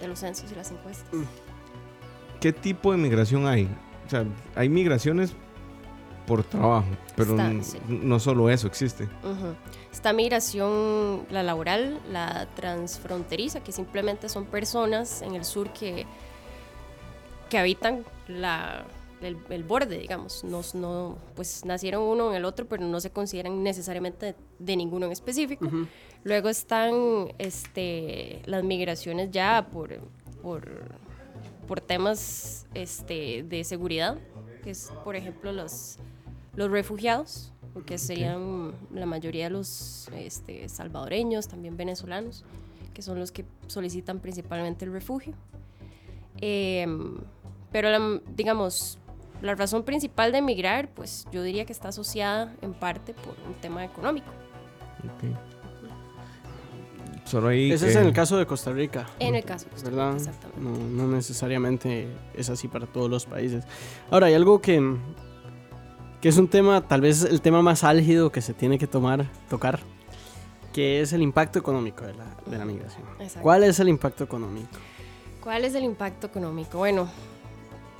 de 0.00 0.08
los 0.08 0.18
censos 0.18 0.50
y 0.50 0.54
las 0.54 0.70
encuestas. 0.70 1.08
¿Qué 2.40 2.52
tipo 2.52 2.92
de 2.92 2.98
migración 2.98 3.46
hay? 3.46 3.68
O 4.06 4.10
sea, 4.10 4.24
hay 4.56 4.68
migraciones 4.68 5.34
por 6.26 6.44
trabajo, 6.44 6.86
pero 7.16 7.32
Está, 7.32 7.50
n- 7.50 7.62
sí. 7.64 7.78
no 7.88 8.18
solo 8.20 8.48
eso 8.50 8.66
existe. 8.66 9.04
Ujú. 9.04 9.54
Esta 9.92 10.12
migración, 10.12 11.26
la 11.30 11.42
laboral, 11.42 12.00
la 12.10 12.46
transfronteriza, 12.54 13.60
que 13.62 13.72
simplemente 13.72 14.28
son 14.28 14.46
personas 14.46 15.22
en 15.22 15.34
el 15.34 15.44
sur 15.44 15.72
que, 15.72 16.06
que 17.50 17.58
habitan 17.58 18.04
la, 18.28 18.84
el, 19.20 19.36
el 19.50 19.64
borde, 19.64 19.98
digamos. 19.98 20.44
No, 20.44 20.62
no, 20.74 21.18
pues 21.34 21.64
nacieron 21.64 22.02
uno 22.02 22.30
en 22.30 22.36
el 22.36 22.44
otro, 22.44 22.66
pero 22.66 22.84
no 22.86 23.00
se 23.00 23.10
consideran 23.10 23.62
necesariamente 23.62 24.26
de, 24.26 24.34
de 24.58 24.76
ninguno 24.76 25.06
en 25.06 25.12
específico. 25.12 25.68
Luego 26.24 26.48
están 26.48 26.94
este, 27.38 28.42
las 28.46 28.62
migraciones 28.64 29.30
ya 29.30 29.66
por, 29.70 29.98
por, 30.40 30.68
por 31.66 31.80
temas 31.80 32.66
este, 32.74 33.42
de 33.42 33.64
seguridad, 33.64 34.16
que 34.62 34.70
es, 34.70 34.92
por 35.04 35.16
ejemplo, 35.16 35.50
los, 35.52 35.98
los 36.54 36.70
refugiados, 36.70 37.52
que 37.86 37.96
serían 37.98 38.72
la 38.92 39.06
mayoría 39.06 39.44
de 39.44 39.50
los 39.50 40.08
este, 40.14 40.68
salvadoreños, 40.68 41.48
también 41.48 41.76
venezolanos, 41.76 42.44
que 42.92 43.00
son 43.02 43.18
los 43.18 43.32
que 43.32 43.44
solicitan 43.66 44.18
principalmente 44.20 44.84
el 44.84 44.92
refugio. 44.92 45.32
Em, 46.40 47.16
pero, 47.70 47.90
la- 47.90 48.20
digamos, 48.36 48.98
la 49.40 49.54
razón 49.54 49.82
principal 49.84 50.32
de 50.32 50.38
emigrar, 50.38 50.88
pues 50.94 51.26
yo 51.32 51.42
diría 51.42 51.64
que 51.64 51.72
está 51.72 51.88
asociada 51.88 52.54
en 52.60 52.74
parte 52.74 53.14
por 53.14 53.34
un 53.46 53.54
tema 53.54 53.84
económico. 53.84 54.28
Ok. 55.04 55.34
Solo 57.24 57.48
hay 57.48 57.70
ese 57.72 57.86
que- 57.86 57.90
es 57.92 57.96
en 57.96 58.06
el 58.06 58.12
caso 58.12 58.36
de 58.36 58.46
Costa 58.46 58.72
Rica. 58.72 59.06
En 59.18 59.34
el 59.34 59.44
caso 59.44 59.64
de 59.66 59.70
Costa 59.70 59.90
Rica, 59.90 60.04
¿verdad? 60.04 60.16
exactamente. 60.20 60.60
No, 60.60 61.06
no 61.06 61.12
necesariamente 61.16 62.08
es 62.34 62.50
así 62.50 62.68
para 62.68 62.86
todos 62.86 63.08
los 63.08 63.24
países. 63.26 63.64
Ahora, 64.10 64.26
hay 64.26 64.34
algo 64.34 64.60
que, 64.60 64.96
que 66.22 66.28
es 66.28 66.38
un 66.38 66.46
tema, 66.46 66.86
tal 66.86 67.00
vez 67.00 67.24
el 67.24 67.40
tema 67.40 67.62
más 67.62 67.82
álgido 67.82 68.30
que 68.30 68.40
se 68.40 68.54
tiene 68.54 68.78
que 68.78 68.86
tomar, 68.86 69.26
tocar, 69.50 69.80
que 70.72 71.00
es 71.00 71.12
el 71.12 71.20
impacto 71.20 71.58
económico 71.58 72.06
de 72.06 72.14
la, 72.14 72.36
de 72.46 72.58
la 72.58 72.64
migración. 72.64 73.02
Exacto. 73.18 73.40
¿Cuál 73.42 73.64
es 73.64 73.80
el 73.80 73.88
impacto 73.88 74.22
económico? 74.22 74.78
¿Cuál 75.42 75.64
es 75.64 75.74
el 75.74 75.82
impacto 75.82 76.28
económico? 76.28 76.78
Bueno, 76.78 77.10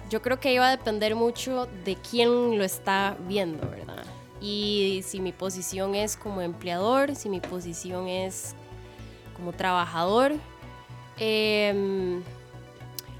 yo 0.08 0.22
creo 0.22 0.38
que 0.38 0.54
iba 0.54 0.68
a 0.68 0.70
depender 0.70 1.16
mucho 1.16 1.66
de 1.84 1.96
quién 1.96 2.56
lo 2.56 2.62
está 2.62 3.16
viendo, 3.26 3.68
¿verdad? 3.68 4.04
Y 4.40 5.02
si 5.04 5.18
mi 5.18 5.32
posición 5.32 5.96
es 5.96 6.16
como 6.16 6.42
empleador, 6.42 7.16
si 7.16 7.28
mi 7.28 7.40
posición 7.40 8.06
es 8.06 8.54
como 9.34 9.52
trabajador. 9.52 10.32
Em, 11.18 12.22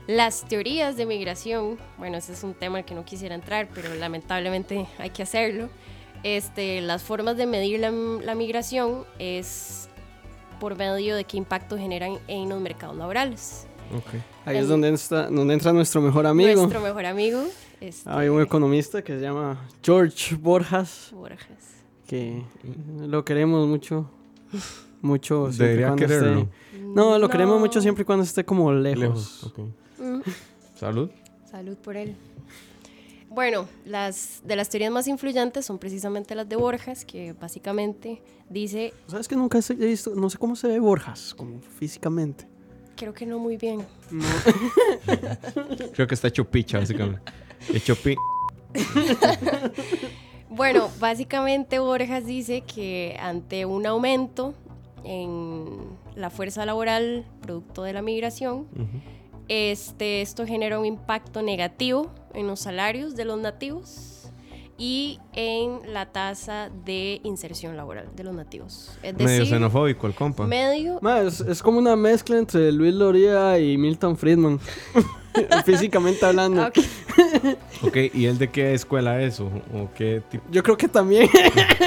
las 0.07 0.47
teorías 0.49 0.97
de 0.97 1.07
migración, 1.07 1.79
bueno, 1.99 2.17
ese 2.19 2.33
es 2.33 2.43
un 2.43 2.55
tema 2.55 2.79
al 2.79 2.85
que 2.85 2.95
no 2.95 3.05
quisiera 3.05 3.35
entrar, 3.35 3.69
pero 3.75 3.95
lamentablemente 3.95 4.87
hay 4.99 5.11
que 5.11 5.23
hacerlo. 5.23 5.69
Este, 6.25 6.81
las 6.81 7.03
formas 7.03 7.37
de 7.37 7.47
medir 7.47 7.81
la, 7.81 7.91
la 7.91 8.35
migración 8.35 9.05
es 9.19 9.89
por 10.61 10.77
medio 10.77 11.17
de 11.17 11.25
qué 11.25 11.37
impacto 11.37 11.77
generan 11.77 12.19
en 12.29 12.49
los 12.49 12.61
mercados 12.61 12.97
laborales. 12.97 13.67
Ok. 13.97 14.15
Ahí 14.45 14.57
El- 14.57 14.63
es 14.63 14.69
donde, 14.69 14.89
entra- 14.93 15.29
donde 15.29 15.55
entra 15.55 15.73
nuestro 15.73 16.01
mejor 16.01 16.27
amigo. 16.27 16.55
Nuestro 16.61 16.81
mejor 16.81 17.07
amigo. 17.07 17.43
Este, 17.81 18.09
Hay 18.09 18.29
un 18.29 18.41
economista 18.41 19.03
que 19.03 19.15
se 19.15 19.21
llama 19.21 19.59
George 19.83 20.37
Borjas, 20.37 21.11
Borges. 21.13 21.83
que 22.07 22.43
lo 23.01 23.25
queremos 23.25 23.67
mucho. 23.67 24.09
Mucho. 25.01 25.47
siempre 25.53 25.65
y 25.65 25.69
Debería 25.69 25.87
cuando 25.89 26.05
esté- 26.05 26.19
quererlo. 26.21 26.49
No, 26.95 27.19
lo 27.19 27.29
queremos 27.29 27.59
mucho 27.59 27.81
siempre 27.81 28.03
y 28.03 28.05
cuando 28.05 28.23
esté 28.25 28.45
como 28.45 28.73
lejos. 28.73 29.01
Lejos. 29.01 29.45
ok. 29.45 29.59
Salud. 30.83 31.11
Salud 31.49 31.77
por 31.77 31.97
él. 31.97 32.17
Bueno, 33.31 33.69
las 33.85 34.41
de 34.45 34.57
las 34.57 34.69
teorías 34.69 34.91
más 34.91 35.07
influyentes 35.07 35.65
son 35.65 35.79
precisamente 35.79 36.35
las 36.35 36.49
de 36.49 36.57
Borges, 36.57 37.05
que 37.05 37.35
básicamente 37.35 38.21
dice, 38.51 38.93
¿Sabes 39.07 39.29
que 39.29 39.37
nunca 39.37 39.61
he 39.61 39.75
visto? 39.75 40.17
No 40.17 40.29
sé 40.29 40.39
cómo 40.39 40.57
se 40.57 40.67
ve 40.67 40.81
Borjas, 40.81 41.35
como 41.35 41.61
físicamente. 41.61 42.49
creo 42.97 43.15
que 43.15 43.25
no 43.27 43.39
muy 43.39 43.57
bien. 43.57 43.87
Creo 45.95 46.09
que 46.09 46.15
está 46.15 46.27
hecho 46.27 46.51
picha, 46.51 46.81
básicamente. 46.81 47.23
Hecho 47.73 47.95
pi. 47.95 48.17
Bueno, 50.51 50.91
básicamente 51.01 51.79
Borges 51.79 52.27
dice 52.27 52.61
que 52.63 53.17
ante 53.21 53.65
un 53.65 53.87
aumento 53.87 54.53
en 55.05 55.67
la 56.15 56.29
fuerza 56.29 56.67
laboral 56.67 57.25
producto 57.41 57.85
de 57.85 57.95
la 57.95 58.03
migración, 58.03 58.67
este, 59.53 60.23
esto 60.23 60.47
genera 60.47 60.79
un 60.79 60.87
impacto 60.87 61.43
negativo 61.43 62.11
en 62.35 62.47
los 62.47 62.61
salarios 62.61 63.15
de 63.17 63.25
los 63.27 63.39
nativos 63.39 64.09
y 64.79 65.19
en 65.35 65.93
la 65.93 66.07
tasa 66.07 66.71
de 66.87 67.21
inserción 67.25 67.77
laboral 67.77 68.09
de 68.17 68.25
los 68.25 68.35
nativos. 68.35 68.91
Es 69.03 69.15
Medio 69.15 69.45
xenofóbico 69.47 70.07
el 70.07 70.15
compa. 70.15 70.47
medio 70.47 70.99
Ma, 71.03 71.21
es, 71.21 71.41
es 71.41 71.63
como 71.63 71.79
una 71.79 71.95
mezcla 71.97 72.39
entre 72.39 72.73
Luis 72.73 72.95
Loría 72.95 73.59
y 73.59 73.77
Milton 73.77 74.17
Friedman. 74.17 74.59
físicamente 75.65 76.25
hablando. 76.25 76.67
Ok. 76.67 76.79
Ok, 77.85 77.97
¿y 78.15 78.27
él 78.27 78.39
de 78.39 78.49
qué 78.51 78.75
escuela 78.75 79.21
es 79.23 79.41
o, 79.41 79.47
o 79.47 79.91
qué 79.95 80.23
tipo? 80.31 80.45
Yo 80.53 80.63
creo 80.63 80.77
que 80.77 80.87
también, 80.89 81.29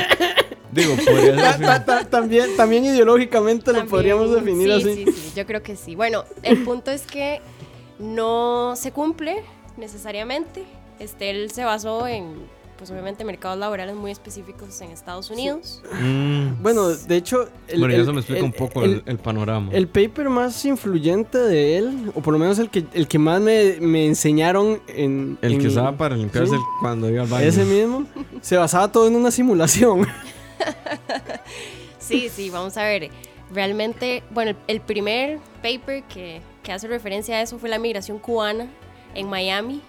Digo, 0.72 0.94
podría 1.06 1.36
ta- 1.38 1.54
ser. 1.58 1.66
ta- 1.66 1.86
ta- 1.86 2.10
también, 2.10 2.56
también 2.58 2.84
ideológicamente 2.86 3.72
lo 3.72 3.86
podríamos 3.88 4.30
definir 4.36 4.68
sí, 4.68 4.74
así. 4.74 5.06
Sí, 5.06 5.12
sí, 5.14 5.32
yo 5.36 5.46
creo 5.46 5.64
que 5.64 5.76
sí. 5.78 5.96
Bueno, 5.96 6.26
el 6.44 6.64
punto 6.64 6.92
es 6.92 7.04
que 7.04 7.42
no 8.00 8.76
se 8.76 8.92
cumple 8.92 9.38
necesariamente. 9.78 10.64
Este, 11.00 11.30
él 11.30 11.52
se 11.52 11.64
basó 11.66 12.08
en, 12.08 12.34
pues 12.78 12.90
obviamente, 12.92 13.26
mercados 13.26 13.58
laborales 13.58 13.96
muy 13.96 14.12
específicos 14.12 14.80
en 14.82 14.92
Estados 14.92 15.30
Unidos. 15.30 15.82
Mm. 16.02 16.62
Bueno, 16.62 16.88
de 16.90 17.16
hecho, 17.18 17.50
el, 17.68 17.80
bueno, 17.80 17.92
ya 17.92 17.96
el- 17.98 18.02
eso 18.04 18.14
me 18.14 18.20
explica 18.20 18.40
el- 18.40 18.46
un 18.46 18.52
poco 18.54 18.84
el- 18.84 18.92
el, 18.94 19.04
el 19.06 19.18
panorama. 19.18 19.72
El 19.74 19.88
paper 19.88 20.30
más 20.30 20.64
influyente 20.66 21.38
de 21.38 21.78
él, 21.78 22.12
o 22.16 22.22
por 22.22 22.34
lo 22.34 22.40
menos 22.40 22.60
el 22.60 22.70
que, 22.70 22.86
el 22.94 23.08
que 23.08 23.20
más 23.20 23.42
me, 23.42 23.78
me 23.82 24.06
enseñaron 24.06 24.82
en... 24.88 25.38
El 25.42 25.60
que 25.60 25.68
usaba 25.68 25.98
para 25.98 26.16
limpiarse 26.16 26.52
sí. 26.52 26.56
el- 26.56 26.62
cuando 26.82 27.10
iba 27.10 27.24
al 27.24 27.28
baño. 27.30 27.46
Ese 27.46 27.66
mismo, 27.66 28.06
se 28.42 28.56
basaba 28.58 28.92
todo 28.92 29.08
en 29.08 29.16
una 29.16 29.32
simulación. 29.32 30.08
Sí, 32.00 32.30
sí, 32.30 32.50
vamos 32.52 32.78
a 32.78 32.84
ver. 32.84 33.10
Realmente, 33.52 34.22
bueno, 34.30 34.52
el, 34.52 34.58
el 34.68 34.82
primer 34.82 35.40
paper 35.62 36.04
que, 36.04 36.40
que 36.66 36.74
hace 36.74 36.88
referencia 36.88 37.38
a 37.38 37.42
eso 37.42 37.60
fue 37.60 37.70
la 37.70 37.78
migración 37.78 38.18
cubana 38.18 38.68
en 39.14 39.30
Miami. 39.30 39.82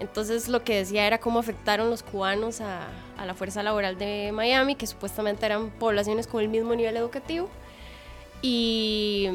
Entonces 0.00 0.48
lo 0.48 0.64
que 0.64 0.76
decía 0.76 1.06
era 1.06 1.18
cómo 1.18 1.38
afectaron 1.38 1.90
los 1.90 2.02
cubanos 2.02 2.60
a, 2.60 2.88
a 3.18 3.26
la 3.26 3.34
fuerza 3.34 3.62
laboral 3.62 3.98
de 3.98 4.30
Miami, 4.32 4.74
que 4.74 4.86
supuestamente 4.86 5.44
eran 5.44 5.70
poblaciones 5.70 6.26
con 6.26 6.40
el 6.40 6.48
mismo 6.48 6.74
nivel 6.74 6.96
educativo. 6.96 7.50
Y 8.40 9.28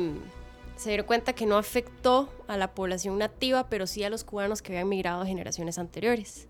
se 0.75 0.89
dieron 0.89 1.05
cuenta 1.05 1.33
que 1.33 1.45
no 1.45 1.57
afectó 1.57 2.33
a 2.47 2.57
la 2.57 2.73
población 2.73 3.19
nativa, 3.19 3.69
pero 3.69 3.85
sí 3.85 4.03
a 4.03 4.09
los 4.09 4.23
cubanos 4.23 4.61
que 4.61 4.71
habían 4.71 4.89
migrado 4.89 5.21
a 5.21 5.25
generaciones 5.25 5.77
anteriores. 5.77 6.47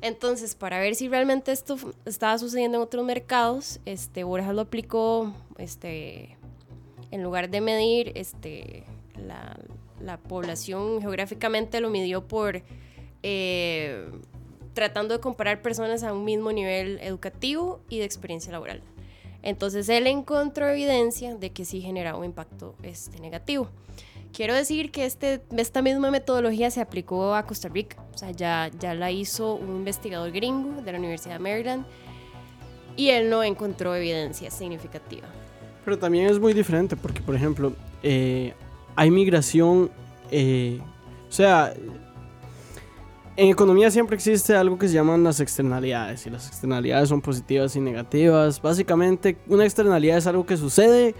Entonces, 0.00 0.54
para 0.54 0.78
ver 0.78 0.94
si 0.94 1.08
realmente 1.08 1.50
esto 1.50 1.76
estaba 2.04 2.38
sucediendo 2.38 2.78
en 2.78 2.84
otros 2.84 3.04
mercados, 3.04 3.80
este, 3.84 4.22
Borjas 4.22 4.54
lo 4.54 4.60
aplicó, 4.60 5.34
este, 5.58 6.36
en 7.10 7.22
lugar 7.22 7.50
de 7.50 7.60
medir 7.60 8.12
este, 8.14 8.84
la, 9.26 9.58
la 10.00 10.18
población 10.18 11.00
geográficamente, 11.00 11.80
lo 11.80 11.90
midió 11.90 12.26
por 12.26 12.62
eh, 13.22 14.08
tratando 14.74 15.14
de 15.14 15.20
comparar 15.20 15.62
personas 15.62 16.02
a 16.02 16.12
un 16.12 16.24
mismo 16.24 16.52
nivel 16.52 16.98
educativo 17.02 17.80
y 17.88 17.98
de 17.98 18.04
experiencia 18.04 18.52
laboral. 18.52 18.82
Entonces, 19.42 19.88
él 19.88 20.06
encontró 20.06 20.68
evidencia 20.68 21.34
de 21.34 21.50
que 21.50 21.64
sí 21.64 21.80
generaba 21.80 22.18
un 22.18 22.26
impacto 22.26 22.74
este, 22.82 23.20
negativo. 23.20 23.68
Quiero 24.32 24.54
decir 24.54 24.92
que 24.92 25.06
este, 25.06 25.42
esta 25.56 25.82
misma 25.82 26.10
metodología 26.10 26.70
se 26.70 26.80
aplicó 26.80 27.34
a 27.34 27.46
Costa 27.46 27.68
Rica. 27.68 27.96
O 28.14 28.18
sea, 28.18 28.30
ya, 28.30 28.70
ya 28.78 28.94
la 28.94 29.10
hizo 29.10 29.54
un 29.54 29.76
investigador 29.76 30.30
gringo 30.30 30.82
de 30.82 30.92
la 30.92 30.98
Universidad 30.98 31.34
de 31.34 31.40
Maryland 31.40 31.84
y 32.96 33.08
él 33.08 33.28
no 33.30 33.42
encontró 33.42 33.94
evidencia 33.94 34.50
significativa. 34.50 35.26
Pero 35.84 35.98
también 35.98 36.26
es 36.26 36.38
muy 36.38 36.52
diferente 36.52 36.96
porque, 36.96 37.20
por 37.20 37.34
ejemplo, 37.34 37.72
eh, 38.02 38.52
hay 39.00 39.10
migración, 39.10 39.90
eh, 40.30 40.78
o 41.26 41.32
sea, 41.32 41.72
en 43.34 43.48
economía 43.48 43.90
siempre 43.90 44.14
existe 44.14 44.54
algo 44.54 44.78
que 44.78 44.88
se 44.88 44.92
llaman 44.92 45.24
las 45.24 45.40
externalidades 45.40 46.26
y 46.26 46.30
las 46.30 46.48
externalidades 46.48 47.08
son 47.08 47.22
positivas 47.22 47.74
y 47.76 47.80
negativas. 47.80 48.60
Básicamente, 48.60 49.38
una 49.46 49.64
externalidad 49.64 50.18
es 50.18 50.26
algo 50.26 50.44
que 50.44 50.58
sucede 50.58 51.14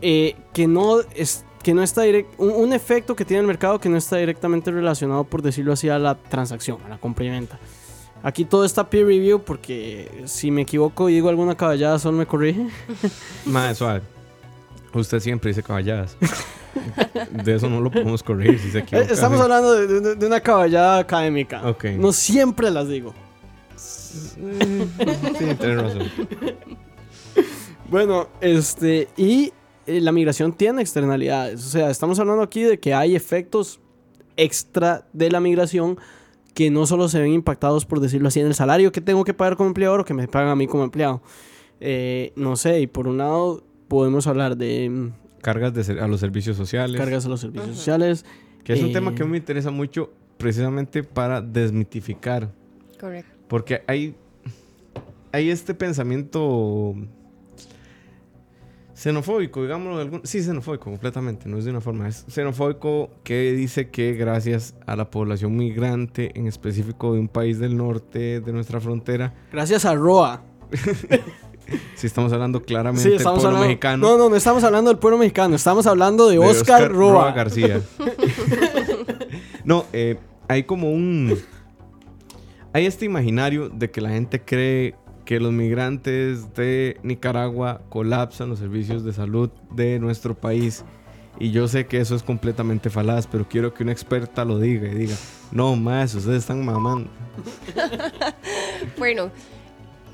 eh, 0.00 0.36
que 0.54 0.68
no 0.68 1.00
es 1.16 1.44
que 1.64 1.74
no 1.74 1.82
está 1.82 2.02
direct, 2.02 2.32
un, 2.38 2.50
un 2.52 2.72
efecto 2.72 3.16
que 3.16 3.24
tiene 3.24 3.40
el 3.40 3.48
mercado 3.48 3.80
que 3.80 3.88
no 3.88 3.96
está 3.96 4.18
directamente 4.18 4.70
relacionado, 4.70 5.24
por 5.24 5.42
decirlo 5.42 5.72
así, 5.72 5.88
a 5.88 5.98
la 5.98 6.14
transacción, 6.14 6.78
a 6.86 6.90
la 6.90 6.98
compra 6.98 7.24
y 7.24 7.30
venta. 7.30 7.58
Aquí 8.22 8.44
todo 8.44 8.64
está 8.64 8.88
peer 8.88 9.06
review 9.06 9.42
porque 9.42 10.22
si 10.26 10.52
me 10.52 10.62
equivoco 10.62 11.08
y 11.08 11.14
digo 11.14 11.28
alguna 11.28 11.56
caballada, 11.56 11.98
solo 11.98 12.18
me 12.18 12.26
corrige. 12.26 12.68
Más 13.46 13.78
suave. 13.78 14.02
Usted 14.96 15.20
siempre 15.20 15.50
dice 15.50 15.62
caballadas. 15.62 16.16
De 17.30 17.54
eso 17.54 17.68
no 17.70 17.80
lo 17.80 17.90
podemos 17.90 18.22
corregir 18.22 18.58
si 18.58 18.70
se 18.70 18.78
Eh, 18.78 18.80
equivoca. 18.82 19.12
Estamos 19.12 19.40
hablando 19.40 19.72
de, 19.72 19.86
de- 20.00 20.14
de 20.16 20.26
una 20.26 20.40
caballada 20.40 20.98
académica. 20.98 21.66
Ok. 21.68 21.84
No 21.98 22.12
siempre 22.12 22.70
las 22.70 22.88
digo. 22.88 23.14
Sí, 23.76 24.36
tienes 25.58 25.82
razón. 25.82 26.02
Bueno, 27.90 28.28
este, 28.40 29.08
y 29.16 29.52
eh, 29.86 30.00
la 30.00 30.12
migración 30.12 30.52
tiene 30.52 30.82
externalidades. 30.82 31.64
O 31.64 31.68
sea, 31.68 31.90
estamos 31.90 32.18
hablando 32.18 32.42
aquí 32.42 32.62
de 32.62 32.78
que 32.80 32.94
hay 32.94 33.14
efectos 33.14 33.80
extra 34.36 35.06
de 35.12 35.30
la 35.30 35.40
migración 35.40 35.98
que 36.54 36.70
no 36.70 36.86
solo 36.86 37.08
se 37.08 37.20
ven 37.20 37.32
impactados, 37.32 37.84
por 37.84 38.00
decirlo 38.00 38.28
así, 38.28 38.40
en 38.40 38.46
el 38.46 38.54
salario 38.54 38.90
que 38.90 39.00
tengo 39.00 39.24
que 39.24 39.34
pagar 39.34 39.56
como 39.56 39.68
empleador 39.68 40.00
o 40.00 40.04
que 40.04 40.14
me 40.14 40.26
pagan 40.26 40.48
a 40.48 40.56
mí 40.56 40.66
como 40.66 40.84
empleado. 40.84 41.22
Eh, 41.80 42.32
no 42.36 42.56
sé, 42.56 42.80
y 42.80 42.86
por 42.86 43.06
un 43.06 43.18
lado 43.18 43.62
podemos 43.88 44.26
hablar 44.26 44.56
de 44.56 44.88
mm, 44.90 45.12
Cargas 45.42 45.72
de 45.74 45.84
ser- 45.84 46.00
a 46.00 46.08
los 46.08 46.20
servicios 46.20 46.56
sociales. 46.56 47.00
cargas 47.00 47.26
a 47.26 47.28
los 47.28 47.40
servicios 47.40 47.76
sociales. 47.76 48.24
Que 48.64 48.72
es 48.72 48.82
un 48.82 48.88
Eh, 48.90 48.92
tema 48.92 49.14
que 49.14 49.24
me 49.24 49.36
interesa 49.36 49.70
mucho 49.70 50.10
precisamente 50.38 51.02
para 51.04 51.40
desmitificar. 51.40 52.50
Correcto. 53.00 53.30
Porque 53.48 53.82
hay, 53.86 54.16
hay 55.32 55.50
este 55.50 55.72
pensamiento 55.72 56.94
xenofóbico, 58.94 59.62
digámoslo. 59.62 59.98
de 59.98 60.02
algún- 60.02 60.20
sí, 60.24 60.42
xenofóbico, 60.42 60.84
completamente. 60.90 61.48
No 61.48 61.58
es 61.58 61.64
de 61.64 61.70
una 61.70 61.80
forma. 61.80 62.08
Es 62.08 62.24
xenofóbico 62.28 63.10
que 63.22 63.52
dice 63.52 63.90
que 63.90 64.14
gracias 64.14 64.74
a 64.86 64.96
la 64.96 65.10
población 65.10 65.56
migrante, 65.56 66.32
en 66.34 66.46
específico 66.46 67.12
de 67.14 67.20
un 67.20 67.28
país 67.28 67.58
del 67.58 67.76
norte 67.76 68.40
de 68.40 68.52
nuestra 68.52 68.80
frontera, 68.80 69.32
Gracias 69.52 69.84
a 69.84 69.94
Roa. 69.94 70.42
si 71.94 72.06
estamos 72.06 72.32
hablando 72.32 72.62
claramente 72.62 73.02
Sí, 73.02 73.10
del 73.10 73.22
pueblo 73.22 73.40
hablando. 73.46 73.60
mexicano. 73.60 74.08
No, 74.08 74.18
no, 74.18 74.28
no 74.30 74.36
estamos 74.36 74.62
hablando 74.64 74.90
del 74.90 74.98
pueblo 74.98 75.18
mexicano. 75.18 75.56
Estamos 75.56 75.86
hablando 75.86 76.28
de, 76.28 76.38
de 76.38 76.38
Oscar, 76.38 76.90
Roa. 76.90 77.32
García. 77.32 77.80
no, 79.64 79.84
eh, 79.92 80.18
hay 80.48 80.64
como 80.64 80.92
un... 80.92 81.36
Hay 82.72 82.86
este 82.86 83.04
imaginario 83.06 83.68
de 83.70 83.90
que 83.90 84.00
la 84.00 84.10
gente 84.10 84.42
cree 84.42 84.94
que 85.24 85.40
los 85.40 85.52
migrantes 85.52 86.54
de 86.54 86.98
Nicaragua 87.02 87.80
colapsan 87.88 88.48
los 88.50 88.58
servicios 88.58 89.02
de 89.02 89.12
salud 89.12 89.50
de 89.72 89.98
nuestro 89.98 90.34
país. 90.34 90.84
Y 91.38 91.50
yo 91.50 91.68
sé 91.68 91.86
que 91.86 92.00
eso 92.00 92.14
es 92.14 92.22
completamente 92.22 92.88
falaz, 92.90 93.26
pero 93.26 93.46
quiero 93.48 93.74
que 93.74 93.82
una 93.82 93.92
experta 93.92 94.44
lo 94.44 94.58
diga 94.58 94.88
y 94.88 94.94
diga, 94.94 95.14
no 95.52 95.74
más, 95.76 96.14
ustedes 96.14 96.38
están 96.38 96.64
mamando. 96.64 97.10
Bueno, 98.98 99.30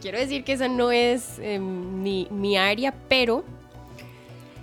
quiero 0.02 0.18
decir 0.18 0.44
que 0.44 0.52
esa 0.52 0.68
no 0.68 0.90
es 0.90 1.38
eh, 1.38 1.58
mi, 1.58 2.28
mi 2.30 2.58
área, 2.58 2.92
pero 3.08 3.44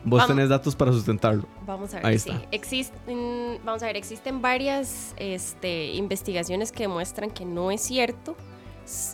Vos 0.04 0.20
Vamos. 0.20 0.36
tenés 0.36 0.50
datos 0.50 0.76
para 0.76 0.94
sustentarlo. 0.94 1.46
Vamos 1.66 1.94
a 1.94 1.98
ver. 1.98 2.06
Ahí 2.06 2.20
sí. 2.20 2.30
está. 2.30 2.48
Existen, 2.52 3.60
vamos 3.66 3.84
a 3.84 3.88
ver, 3.88 3.98
existen 3.98 4.42
varias 4.42 5.14
este, 5.18 5.88
investigaciones 5.94 6.72
que 6.72 6.84
demuestran 6.84 7.32
que 7.32 7.44
no 7.46 7.70
es 7.70 7.82
cierto. 7.82 8.36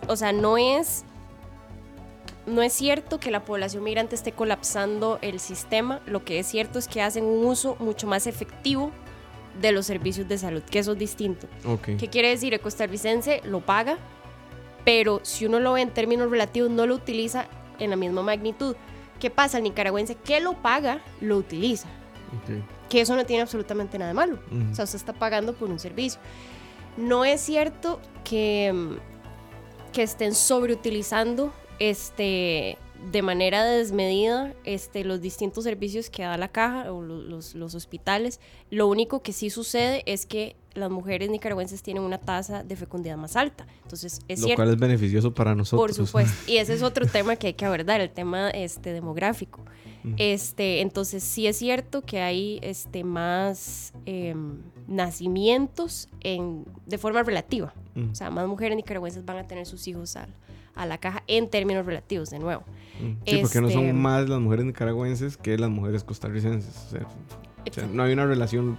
O 0.07 0.15
sea, 0.15 0.31
no 0.31 0.57
es. 0.57 1.03
No 2.45 2.61
es 2.61 2.71
cierto 2.73 3.19
que 3.19 3.31
la 3.31 3.43
población 3.43 3.83
migrante 3.83 4.15
esté 4.15 4.31
colapsando 4.31 5.17
el 5.23 5.39
sistema. 5.39 6.01
Lo 6.05 6.23
que 6.23 6.37
es 6.39 6.45
cierto 6.45 6.77
es 6.77 6.87
que 6.87 7.01
hacen 7.01 7.25
un 7.25 7.43
uso 7.45 7.75
mucho 7.79 8.05
más 8.05 8.27
efectivo 8.27 8.91
de 9.59 9.71
los 9.71 9.87
servicios 9.87 10.27
de 10.27 10.37
salud, 10.37 10.61
que 10.61 10.77
eso 10.79 10.91
es 10.91 10.99
distinto. 10.99 11.47
Ok. 11.65 11.97
¿Qué 11.97 12.07
quiere 12.09 12.29
decir? 12.29 12.53
El 12.53 12.59
costarricense 12.59 13.41
lo 13.43 13.61
paga, 13.61 13.97
pero 14.85 15.19
si 15.23 15.45
uno 15.45 15.59
lo 15.59 15.73
ve 15.73 15.81
en 15.81 15.93
términos 15.93 16.29
relativos, 16.31 16.69
no 16.69 16.85
lo 16.85 16.95
utiliza 16.95 17.47
en 17.79 17.89
la 17.89 17.95
misma 17.97 18.21
magnitud. 18.21 18.75
¿Qué 19.19 19.29
pasa? 19.29 19.57
El 19.57 19.63
nicaragüense 19.63 20.15
que 20.15 20.39
lo 20.39 20.53
paga, 20.61 21.01
lo 21.21 21.37
utiliza. 21.37 21.87
Que 22.89 23.01
eso 23.01 23.15
no 23.15 23.25
tiene 23.25 23.41
absolutamente 23.41 23.97
nada 23.97 24.09
de 24.09 24.13
malo. 24.15 24.39
O 24.71 24.75
sea, 24.75 24.85
usted 24.85 24.97
está 24.97 25.13
pagando 25.13 25.53
por 25.55 25.69
un 25.69 25.79
servicio. 25.79 26.19
No 26.97 27.25
es 27.25 27.41
cierto 27.41 27.99
que, 28.23 28.71
mm, 28.73 29.91
que 29.93 30.03
estén 30.03 30.35
sobreutilizando 30.35 31.51
este, 31.79 32.77
de 33.11 33.21
manera 33.21 33.63
desmedida 33.65 34.53
este, 34.65 35.03
los 35.03 35.21
distintos 35.21 35.63
servicios 35.63 36.09
que 36.09 36.23
da 36.23 36.37
la 36.37 36.47
caja 36.49 36.91
o 36.91 37.01
lo- 37.01 37.21
los, 37.21 37.55
los 37.55 37.73
hospitales. 37.75 38.39
Lo 38.69 38.87
único 38.87 39.21
que 39.21 39.33
sí 39.33 39.49
sucede 39.49 40.03
es 40.05 40.25
que 40.25 40.55
las 40.75 40.91
mujeres 40.91 41.29
nicaragüenses 41.29 41.81
tienen 41.81 42.03
una 42.03 42.17
tasa 42.19 42.63
de 42.63 42.75
fecundidad 42.75 43.17
más 43.17 43.35
alta. 43.35 43.65
Entonces, 43.83 44.19
es 44.27 44.39
Lo 44.41 44.45
cierto. 44.45 44.61
cual 44.63 44.73
es 44.73 44.79
beneficioso 44.79 45.33
para 45.33 45.55
nosotros. 45.55 45.97
Por 45.97 46.05
supuesto. 46.05 46.51
Y 46.51 46.57
ese 46.57 46.73
es 46.73 46.83
otro 46.83 47.05
tema 47.07 47.35
que 47.37 47.47
hay 47.47 47.53
que 47.53 47.65
abordar, 47.65 48.01
el 48.01 48.09
tema 48.11 48.49
este, 48.51 48.93
demográfico. 48.93 49.63
Este, 50.17 50.81
entonces 50.81 51.23
sí 51.23 51.47
es 51.47 51.57
cierto 51.57 52.01
que 52.03 52.21
hay 52.21 52.59
este, 52.61 53.03
más 53.03 53.91
em, 54.05 54.57
nacimientos 54.87 56.09
en, 56.21 56.65
de 56.85 56.97
forma 56.97 57.23
relativa. 57.23 57.73
O 58.11 58.13
sea, 58.13 58.29
más 58.29 58.47
mujeres 58.47 58.75
nicaragüenses 58.75 59.25
van 59.25 59.37
a 59.37 59.47
tener 59.47 59.65
sus 59.65 59.87
hijos 59.87 60.15
al- 60.15 60.33
a 60.75 60.85
la 60.85 60.97
caja 60.97 61.23
en 61.27 61.49
términos 61.49 61.85
relativos, 61.85 62.29
de 62.29 62.37
nuevo. 62.39 62.63
Sí, 63.25 63.37
porque 63.41 63.61
no 63.61 63.67
este- 63.67 63.73
son 63.79 63.95
más 63.99 64.27
las 64.27 64.39
mujeres 64.41 64.65
nicaragüenses 64.65 65.37
que 65.37 65.57
las 65.57 65.69
mujeres 65.69 66.03
costarricenses. 66.03 66.75
O 66.87 66.89
sea, 66.91 67.07
o 67.69 67.73
sea, 67.73 67.87
no 67.87 68.03
hay 68.03 68.11
una 68.13 68.25
relación 68.25 68.77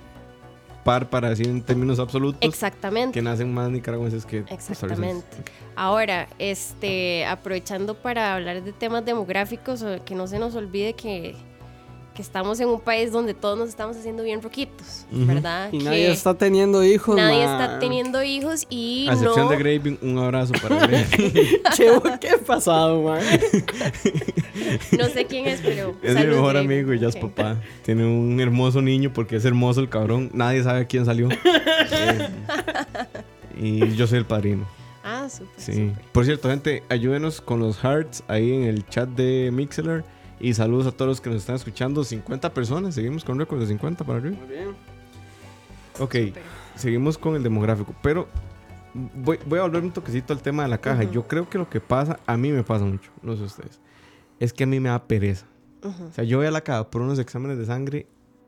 par 0.86 1.10
para 1.10 1.30
decir 1.30 1.48
en 1.48 1.60
términos 1.62 1.98
absolutos 1.98 2.38
Exactamente. 2.42 3.12
que 3.12 3.20
nacen 3.20 3.52
más 3.52 3.68
nicaragüenses 3.70 4.24
que 4.24 4.44
Exactamente. 4.48 5.26
Ahora, 5.74 6.28
este, 6.38 7.26
aprovechando 7.26 7.94
para 8.00 8.34
hablar 8.34 8.62
de 8.62 8.72
temas 8.72 9.04
demográficos, 9.04 9.84
que 10.04 10.14
no 10.14 10.28
se 10.28 10.38
nos 10.38 10.54
olvide 10.54 10.94
que, 10.94 11.34
que 12.16 12.22
estamos 12.22 12.58
en 12.60 12.68
un 12.68 12.80
país 12.80 13.12
donde 13.12 13.34
todos 13.34 13.58
nos 13.58 13.68
estamos 13.68 13.94
haciendo 13.96 14.22
bien 14.22 14.40
roquitos. 14.40 15.04
¿verdad? 15.12 15.68
Y 15.70 15.78
Que 15.78 15.84
nadie 15.84 16.10
está 16.10 16.32
teniendo 16.34 16.82
hijos. 16.82 17.14
nadie 17.14 17.44
está 17.44 17.78
teniendo 17.78 18.22
hijos 18.22 18.66
y 18.70 19.06
A 19.08 19.12
excepción 19.12 19.44
no... 19.44 19.50
de 19.50 19.56
Graving, 19.58 19.98
un 20.00 20.18
abrazo 20.18 20.54
para 20.62 20.86
Graving. 20.86 21.06
Che, 21.74 21.86
¿Qué 22.20 22.38
pasado, 22.38 23.02
man? 23.02 23.20
No 24.98 25.04
sé 25.08 25.26
quién 25.26 25.46
es, 25.46 25.60
pero... 25.60 25.94
es 26.02 26.14
mi 26.14 26.26
mejor 26.26 26.56
amigo 26.56 26.94
y 26.94 26.98
ya 26.98 27.08
es 27.08 27.16
papá. 27.16 27.60
Tiene 27.84 28.06
un 28.06 28.40
hermoso 28.40 28.80
niño 28.80 29.12
porque 29.12 29.36
es 29.36 29.44
hermoso 29.44 29.80
el 29.80 29.90
cabrón. 29.90 30.30
Nadie 30.32 30.62
sabe 30.62 30.80
a 30.80 30.84
quién 30.86 31.04
salió. 31.04 31.28
Eh, 31.98 32.28
y 33.58 33.94
yo 33.94 34.06
soy 34.06 34.18
el 34.18 34.26
padrino. 34.26 34.66
Ah, 35.02 35.28
súper. 35.30 35.48
Sí. 35.56 35.72
súper. 35.72 36.04
Por 36.12 36.24
cierto, 36.24 36.50
gente, 36.50 36.82
ayúdenos 36.88 37.40
con 37.40 37.60
los 37.60 37.78
hearts 37.78 38.22
ahí 38.28 38.52
en 38.52 38.64
el 38.64 38.86
chat 38.88 39.08
de 39.10 39.50
Mixler. 39.52 40.04
Y 40.40 40.54
saludos 40.54 40.86
a 40.86 40.92
todos 40.92 41.08
los 41.08 41.20
que 41.20 41.30
nos 41.30 41.38
están 41.40 41.56
escuchando. 41.56 42.04
50 42.04 42.52
personas. 42.52 42.94
Seguimos 42.94 43.24
con 43.24 43.38
récord 43.38 43.60
de 43.60 43.66
50 43.66 44.04
para 44.04 44.18
arriba. 44.18 44.36
Muy 44.38 44.48
bien. 44.54 44.68
Ok, 45.98 46.14
Súper. 46.14 46.42
seguimos 46.74 47.16
con 47.18 47.36
el 47.36 47.42
demográfico. 47.42 47.94
Pero 48.02 48.28
voy, 49.14 49.38
voy 49.46 49.58
a 49.58 49.62
volver 49.62 49.82
un 49.82 49.92
toquecito 49.92 50.32
al 50.32 50.42
tema 50.42 50.62
de 50.64 50.68
la 50.68 50.78
caja. 50.78 51.04
Ujú. 51.04 51.12
Yo 51.12 51.26
creo 51.28 51.48
que 51.48 51.58
lo 51.58 51.68
que 51.70 51.80
pasa, 51.80 52.20
a 52.26 52.36
mí 52.36 52.50
me 52.52 52.62
pasa 52.62 52.84
mucho, 52.84 53.10
no 53.22 53.34
sé 53.36 53.42
ustedes, 53.44 53.80
es 54.38 54.52
que 54.52 54.64
a 54.64 54.66
mí 54.66 54.78
me 54.80 54.90
da 54.90 55.02
pereza. 55.06 55.46
Ujú. 55.82 56.04
O 56.04 56.12
sea, 56.12 56.24
yo 56.24 56.36
voy 56.38 56.46
a 56.46 56.50
la 56.50 56.60
caja 56.62 56.90
por 56.90 57.00
unos 57.02 57.18
exámenes 57.18 57.56
de 57.58 57.64
sangre. 57.66 58.06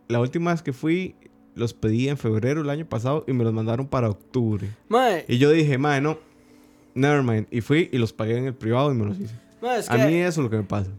La 0.09 0.21
última 0.21 0.51
vez 0.53 0.63
que 0.63 0.73
fui, 0.75 1.15
los 1.55 1.73
pedí 1.75 2.09
en 2.09 2.19
febrero 2.19 2.61
del 2.61 2.71
año 2.71 2.87
pasado 2.87 3.25
y 3.27 3.33
me 3.33 3.45
los 3.45 3.53
mandaron 3.55 3.87
para 3.89 4.11
octubre. 4.11 4.69
Mae, 4.89 5.25
Y 5.27 5.39
yo 5.39 5.51
dije, 5.51 5.79
madre, 5.79 6.03
no, 6.03 6.19
never 6.95 7.23
mind. 7.23 7.47
Y 7.51 7.63
fui 7.63 7.89
y 7.93 7.99
los 7.99 8.13
pagué 8.13 8.37
en 8.37 8.45
el 8.45 8.55
privado 8.55 8.93
y 8.93 8.95
me 8.95 9.07
los 9.07 9.19
hice. 9.19 9.35
Es 9.63 9.91
A 9.91 9.97
mí 9.99 10.15
eso 10.15 10.29
es 10.41 10.45
lo 10.45 10.51
que 10.51 10.57
me 10.59 10.63
pasa. 10.65 10.91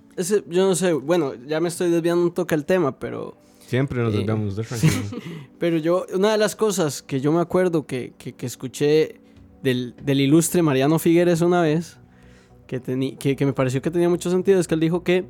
yo 0.47 0.67
no 0.67 0.75
sé, 0.75 0.93
bueno, 0.93 1.33
ya 1.47 1.59
me 1.59 1.69
estoy 1.69 1.89
desviando 1.91 2.23
un 2.23 2.33
toque 2.33 2.55
el 2.55 2.65
tema, 2.65 2.97
pero, 2.99 3.37
Siempre 3.67 4.01
nos 4.01 4.13
Eh. 4.13 4.17
desviamos 4.17 4.55
de 4.55 4.63
pero 5.59 5.77
yo, 5.77 6.05
una 6.15 6.31
de 6.31 6.37
las 6.39 6.55
cosas 6.55 7.01
que 7.03 7.21
yo 7.21 7.31
me 7.31 7.39
acuerdo 7.39 7.85
que, 7.85 8.13
que, 8.17 8.33
que 8.33 8.45
escuché 8.47 9.21
del, 9.61 9.95
del 10.03 10.21
ilustre 10.21 10.61
Mariano 10.63 10.97
Figueres 10.99 11.41
una 11.41 11.61
vez, 11.61 11.97
que, 12.65 12.81
teni- 12.81 13.17
que, 13.17 13.35
que 13.35 13.45
me 13.45 13.53
pareció 13.53 13.81
que 13.81 13.91
tenía 13.91 14.09
mucho 14.09 14.31
sentido, 14.31 14.59
es 14.59 14.67
que 14.67 14.73
él 14.73 14.79
dijo 14.79 15.03
que 15.03 15.25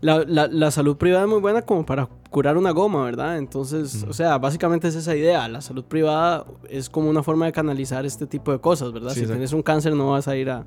la, 0.00 0.24
la- 0.26 0.48
la 0.48 0.70
salud 0.70 0.96
privada 0.96 1.24
es 1.24 1.30
muy 1.30 1.40
buena 1.40 1.62
como 1.62 1.84
para 1.84 2.08
curar 2.30 2.56
una 2.56 2.70
goma, 2.72 3.04
¿verdad? 3.04 3.36
Entonces, 3.38 4.04
o 4.08 4.12
sea, 4.14 4.38
básicamente 4.38 4.88
es 4.88 4.94
esa 4.94 5.14
idea. 5.14 5.46
La 5.48 5.60
salud 5.60 5.84
privada 5.84 6.46
es 6.68 6.88
como 6.90 7.08
una 7.10 7.22
forma 7.22 7.46
de 7.46 7.52
canalizar 7.52 8.04
este 8.06 8.26
tipo 8.26 8.50
de 8.52 8.60
cosas, 8.60 8.92
¿verdad? 8.92 9.10
Sí, 9.10 9.16
si 9.16 9.20
exacto. 9.20 9.34
tienes 9.36 9.52
un 9.52 9.62
cáncer 9.62 9.94
no 9.94 10.10
vas 10.10 10.26
a 10.28 10.36
ir 10.36 10.50
a, 10.50 10.66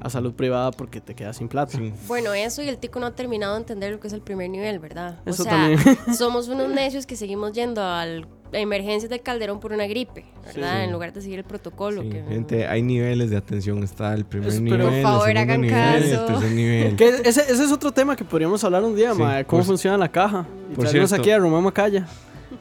a 0.00 0.10
salud 0.10 0.34
privada 0.34 0.70
porque 0.70 1.00
te 1.00 1.14
quedas 1.14 1.36
sin 1.38 1.48
plata. 1.48 1.76
Sí. 1.78 1.92
Bueno, 2.06 2.34
eso 2.34 2.62
y 2.62 2.68
el 2.68 2.78
tico 2.78 3.00
no 3.00 3.06
ha 3.06 3.14
terminado 3.14 3.54
de 3.54 3.60
entender 3.60 3.92
lo 3.92 4.00
que 4.00 4.08
es 4.08 4.12
el 4.12 4.20
primer 4.20 4.50
nivel, 4.50 4.78
¿verdad? 4.78 5.18
Eso 5.26 5.42
o 5.42 5.44
sea, 5.46 5.52
también. 5.52 5.80
somos 6.16 6.48
unos 6.48 6.68
necios 6.68 7.06
que 7.06 7.16
seguimos 7.16 7.52
yendo 7.52 7.82
al- 7.82 8.26
a 8.52 8.58
emergencias 8.58 9.10
de 9.10 9.18
Calderón 9.20 9.58
por 9.58 9.72
una 9.72 9.86
gripe, 9.86 10.24
¿verdad? 10.44 10.78
Sí. 10.78 10.84
En 10.84 10.92
lugar 10.92 11.12
de 11.12 11.20
seguir 11.20 11.38
el 11.40 11.44
protocolo. 11.44 12.02
Sí, 12.02 12.10
que, 12.10 12.22
gente, 12.22 12.66
hay 12.68 12.80
niveles 12.82 13.30
de 13.30 13.36
atención. 13.36 13.82
Está 13.82 14.14
el 14.14 14.24
primer 14.24 14.48
Es- 14.50 14.60
nivel, 14.60 14.80
Por 14.82 15.02
favor, 15.02 15.30
el 15.30 15.36
hagan 15.38 15.60
nivel, 15.62 16.02
el 16.04 16.10
caso. 16.12 16.26
tercer 16.26 16.50
nivel. 16.52 16.96
Que 16.96 17.08
ese, 17.08 17.40
ese 17.40 17.64
es 17.64 17.72
otro 17.72 17.90
tema 17.90 18.14
que 18.14 18.24
podríamos 18.24 18.62
hablar 18.62 18.84
un 18.84 18.94
día, 18.94 19.12
Sí, 19.14 19.20
mae, 19.20 19.44
cómo 19.44 19.60
por- 19.60 19.66
funciona 19.66 19.96
la 19.98 20.08
caja. 20.10 20.46
Y 20.70 20.74
por 20.74 20.84
traernos 20.84 21.10
cierto. 21.10 21.22
aquí 21.22 21.30
a 21.32 21.38
Román 21.38 21.64
Macaya. 21.64 22.06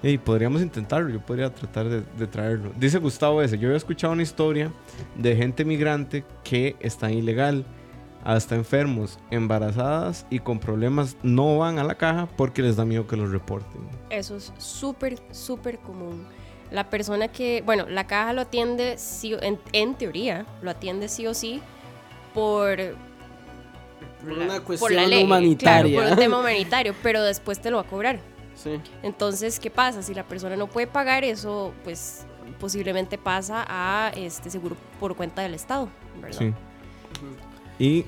Ey, 0.04 0.18
podríamos 0.18 0.62
intentarlo, 0.62 1.10
yo 1.10 1.20
podría 1.20 1.54
tratar 1.54 1.88
de, 1.90 2.02
de 2.02 2.28
traerlo. 2.28 2.72
Dice 2.78 3.00
Gustavo 3.00 3.42
ese, 3.42 3.58
yo 3.58 3.68
había 3.68 3.78
escuchado 3.78 4.14
una 4.14 4.22
historia 4.24 4.72
de 5.16 5.36
gente 5.36 5.66
migrante 5.66 6.24
que 6.44 6.76
está 6.80 7.12
ilegal, 7.12 7.66
hasta 8.24 8.56
enfermos, 8.56 9.20
embarazadas 9.30 10.26
y 10.32 10.40
con 10.40 10.60
problemas 10.60 11.16
no 11.22 11.60
van 11.60 11.78
a 11.80 11.84
la 11.84 11.96
caja 11.96 12.28
porque 12.38 12.62
les 12.64 12.76
da 12.76 12.84
miedo 12.86 13.06
que 13.08 13.16
los 13.16 13.30
reporten. 13.32 13.82
Eso 14.10 14.36
es 14.36 14.52
súper, 14.58 15.20
súper 15.32 15.78
común. 15.80 16.26
La 16.72 16.90
persona 16.90 17.28
que, 17.28 17.62
bueno, 17.66 17.86
la 17.88 18.08
caja 18.08 18.34
lo 18.34 18.42
atiende, 18.42 18.98
sí, 18.98 19.36
en, 19.42 19.60
en 19.74 19.94
teoría, 19.94 20.46
lo 20.64 20.72
atiende 20.72 21.08
sí 21.08 21.28
o 21.28 21.34
sí 21.36 21.62
por... 22.34 22.78
Por 24.24 24.38
la- 24.38 24.46
una 24.46 24.54
por 24.56 24.64
cuestión 24.64 24.96
la 24.96 25.08
ley, 25.08 25.24
humanitaria. 25.24 25.92
Claro, 25.94 26.04
por 26.10 26.14
un 26.14 26.20
tema 26.20 26.40
humanitario, 26.42 26.96
pero 27.04 27.22
después 27.22 27.60
te 27.62 27.70
lo 27.70 27.78
va 27.78 27.84
a 27.84 27.88
cobrar. 27.88 28.20
Sí. 28.56 28.80
Entonces, 29.04 29.60
¿qué 29.60 29.70
pasa? 29.70 30.02
Si 30.02 30.14
la 30.14 30.24
persona 30.24 30.56
no 30.56 30.68
puede 30.68 30.88
pagar 30.88 31.24
eso, 31.24 31.74
pues 31.84 32.26
posiblemente 32.60 33.18
pasa 33.18 33.66
a 33.68 34.12
este 34.16 34.50
seguro 34.50 34.76
por 35.00 35.16
cuenta 35.16 35.42
del 35.42 35.54
Estado, 35.54 35.90
¿verdad? 36.22 36.40
Sí. 36.40 36.54
Y 37.78 38.06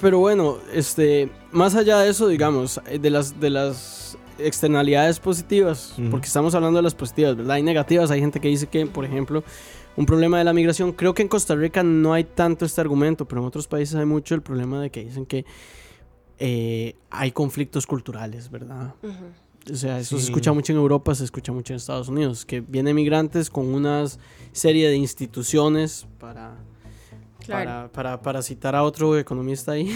Pero 0.00 0.18
bueno, 0.18 0.58
este, 0.72 1.30
más 1.52 1.74
allá 1.74 1.98
de 1.98 2.10
eso, 2.10 2.26
digamos, 2.28 2.80
eh, 2.86 2.98
de 2.98 3.10
las, 3.10 3.38
de 3.38 3.50
las 3.50 4.16
externalidades 4.38 5.20
positivas, 5.20 5.94
porque 6.10 6.26
estamos 6.26 6.54
hablando 6.54 6.78
de 6.78 6.82
las 6.82 6.94
positivas, 6.94 7.36
¿verdad? 7.36 7.56
Hay 7.56 7.62
negativas, 7.62 8.10
hay 8.10 8.20
gente 8.20 8.40
que 8.40 8.48
dice 8.48 8.66
que, 8.66 8.86
por 8.86 9.04
ejemplo, 9.04 9.44
un 9.96 10.06
problema 10.06 10.38
de 10.38 10.44
la 10.44 10.52
migración, 10.52 10.92
creo 10.92 11.14
que 11.14 11.22
en 11.22 11.28
Costa 11.28 11.54
Rica 11.54 11.82
no 11.82 12.12
hay 12.12 12.24
tanto 12.24 12.64
este 12.64 12.80
argumento, 12.80 13.26
pero 13.26 13.42
en 13.42 13.46
otros 13.46 13.68
países 13.68 13.94
hay 13.94 14.06
mucho 14.06 14.34
el 14.34 14.42
problema 14.42 14.80
de 14.80 14.90
que 14.90 15.04
dicen 15.04 15.26
que 15.26 15.44
eh, 16.38 16.96
hay 17.10 17.32
conflictos 17.32 17.86
culturales, 17.86 18.50
¿verdad? 18.50 18.94
O 19.72 19.74
sea, 19.76 19.98
eso 19.98 20.16
Sí. 20.16 20.22
se 20.24 20.30
escucha 20.30 20.52
mucho 20.52 20.72
en 20.72 20.78
Europa, 20.78 21.14
se 21.14 21.24
escucha 21.24 21.52
mucho 21.52 21.72
en 21.72 21.78
Estados 21.78 22.08
Unidos, 22.08 22.44
que 22.44 22.60
vienen 22.60 22.94
migrantes 22.96 23.48
con 23.50 23.66
una 23.72 24.04
serie 24.52 24.88
de 24.88 24.96
instituciones 24.96 26.06
para, 26.18 26.56
Claro. 27.40 27.64
para, 27.64 27.92
para, 27.92 28.22
para 28.22 28.42
citar 28.42 28.74
a 28.74 28.82
otro 28.82 29.18
economista 29.18 29.72
ahí, 29.72 29.88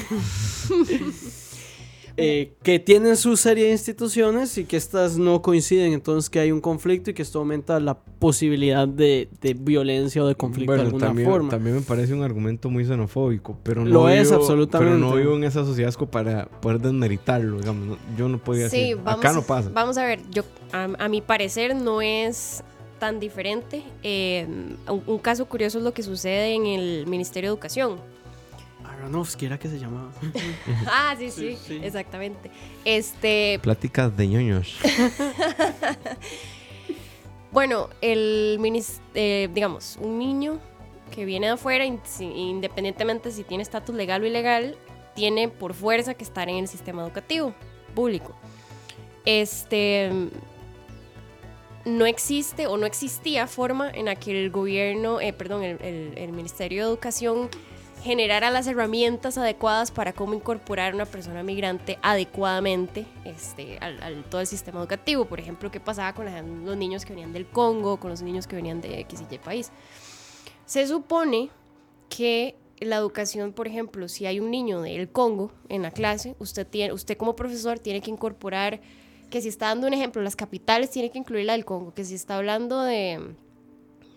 eh, 2.19 2.53
que 2.63 2.79
tienen 2.79 3.17
su 3.17 3.37
serie 3.37 3.67
de 3.67 3.73
instituciones 3.73 4.59
y 4.59 4.65
que 4.65 4.77
estas 4.77 5.17
no 5.19 5.41
coinciden, 5.43 5.93
entonces 5.93 6.29
que 6.29 6.41
hay 6.41 6.53
un 6.53 6.61
conflicto 6.61 7.11
y 7.11 7.15
que 7.15 7.23
esto 7.23 7.39
aumenta 7.39 7.79
la 7.81 7.99
posibilidad 7.99 8.87
de, 8.89 9.29
de 9.41 9.55
violencia 9.55 10.23
o 10.23 10.27
de 10.27 10.35
conflicto 10.35 10.73
de 10.75 10.81
alguna 10.83 11.07
también, 11.07 11.29
forma. 11.31 11.49
también 11.51 11.77
me 11.77 11.83
parece 11.83 12.15
un 12.15 12.23
argumento 12.23 12.69
muy 12.71 12.85
xenofóbico, 12.85 13.59
pero 13.63 13.85
no 13.85 13.91
Lo 13.91 14.09
es, 14.09 14.29
vivo- 14.29 14.41
absolutamente. 14.41 14.95
Pero 14.97 14.99
no 15.11 15.17
vivo 15.17 15.37
en 15.37 15.45
esa 15.45 15.65
sociedad 15.65 15.93
como 15.95 16.11
para 16.11 16.47
poder 16.47 16.81
desmeritarlo, 16.81 17.59
digamos. 17.61 17.87
no- 17.87 17.99
yo 18.17 18.29
no 18.29 18.39
podía 18.39 18.69
Sí, 18.69 18.81
decir, 18.91 18.97
vamos, 19.05 19.25
acá 19.25 19.33
no 19.33 19.43
pasa. 19.43 19.71
Vamos 19.73 19.97
a 19.99 20.05
ver, 20.05 20.21
yo 20.31 20.43
a, 20.73 20.85
a 20.99 21.09
mi 21.09 21.21
parecer 21.21 21.75
no 21.77 22.03
es 22.03 22.63
tan 22.99 23.21
diferente. 23.21 23.85
Eh, 24.03 24.47
un, 24.89 25.03
un 25.07 25.19
caso 25.19 25.47
curioso 25.47 25.79
es 25.79 25.85
lo 25.85 25.95
que 25.95 26.03
sucede 26.03 26.53
en 26.55 26.67
el 26.67 27.07
Ministerio 27.07 27.51
de 27.51 27.55
Educación. 27.55 27.97
Aronofsky 29.09 29.47
era 29.47 29.59
que 29.59 29.69
se 29.69 29.79
llamaba. 29.79 30.11
ah, 30.87 31.15
sí, 31.19 31.31
sí, 31.31 31.57
Sí, 31.57 31.59
sí. 31.67 31.81
exactamente. 31.83 32.51
Este, 32.85 33.59
Pláticas 33.63 34.15
de 34.17 34.27
ñoños. 34.29 34.77
bueno, 37.53 37.89
el 38.01 38.59
minis- 38.61 39.01
eh, 39.15 39.49
digamos, 39.53 39.99
un 40.01 40.19
niño 40.19 40.59
que 41.15 41.25
viene 41.25 41.47
de 41.47 41.53
afuera, 41.55 41.85
independientemente 41.87 43.31
si 43.31 43.45
tiene 43.45 43.63
estatus 43.63 43.95
legal 43.95 44.23
o 44.23 44.27
ilegal, 44.27 44.77
tiene 45.15 45.49
por 45.49 45.75
fuerza 45.75 46.15
que 46.15 46.25
estar 46.25 46.49
en 46.49 46.57
el 46.57 46.69
sistema 46.69 47.03
educativo 47.03 47.55
público. 47.95 48.35
Este 49.25 50.11
no 51.85 52.05
existe 52.05 52.67
o 52.67 52.77
no 52.77 52.85
existía 52.85 53.47
forma 53.47 53.91
en 53.91 54.05
la 54.05 54.15
que 54.17 54.39
el 54.45 54.51
gobierno, 54.51 55.21
eh, 55.23 55.33
perdón, 55.33 55.63
el, 55.65 55.81
el- 55.81 56.19
el 56.19 56.33
Ministerio 56.33 56.83
de 56.85 56.91
Educación 56.91 57.49
generara 58.03 58.51
las 58.51 58.67
herramientas 58.67 59.39
adecuadas 59.39 59.91
para 59.91 60.13
cómo 60.13 60.35
incorporar 60.35 60.93
a 60.93 60.95
una 60.95 61.07
persona 61.07 61.43
migrante 61.43 61.99
adecuadamente 62.03 63.07
este, 63.25 63.79
al, 63.79 64.25
todo 64.25 64.41
el 64.41 64.47
sistema 64.47 64.81
educativo. 64.81 65.25
Por 65.25 65.41
ejemplo, 65.41 65.71
qué 65.71 65.81
pasaba 65.81 66.15
con 66.15 66.27
los 66.65 66.77
niños 66.77 67.05
que 67.05 67.13
venían 67.13 67.33
del 67.33 67.47
Congo, 67.47 67.99
con 67.99 68.11
los 68.11 68.23
niños 68.23 68.47
que 68.47 68.57
venían 68.57 68.81
de 68.81 69.01
X 69.01 69.23
y 69.29 69.35
Y 69.35 69.39
país. 69.39 69.71
Se 70.67 70.87
supone 70.87 71.51
que 72.09 72.57
la 72.81 72.97
educación, 72.97 73.53
por 73.53 73.67
ejemplo, 73.67 74.09
si 74.09 74.27
hay 74.27 74.41
un 74.41 74.51
niño 74.51 74.81
del 74.83 75.11
Congo 75.11 75.51
en 75.69 75.83
la 75.83 75.91
clase, 75.91 76.37
usted, 76.39 76.67
tiene, 76.67 76.93
usted 76.93 77.17
como 77.17 77.35
profesor 77.35 77.79
tiene 77.79 78.01
que 78.01 78.11
incorporar, 78.11 78.81
que 79.31 79.43
si 79.43 79.49
está 79.49 79.67
dando 79.67 79.87
un 79.87 79.95
ejemplo, 79.95 80.23
las 80.23 80.37
capitales 80.37 80.91
tiene 80.91 81.11
que 81.11 81.19
incluir 81.19 81.45
la 81.47 81.53
del 81.53 81.65
Congo, 81.65 81.93
que 81.93 82.05
si 82.05 82.15
está 82.15 82.37
hablando 82.37 82.83
de, 82.83 83.35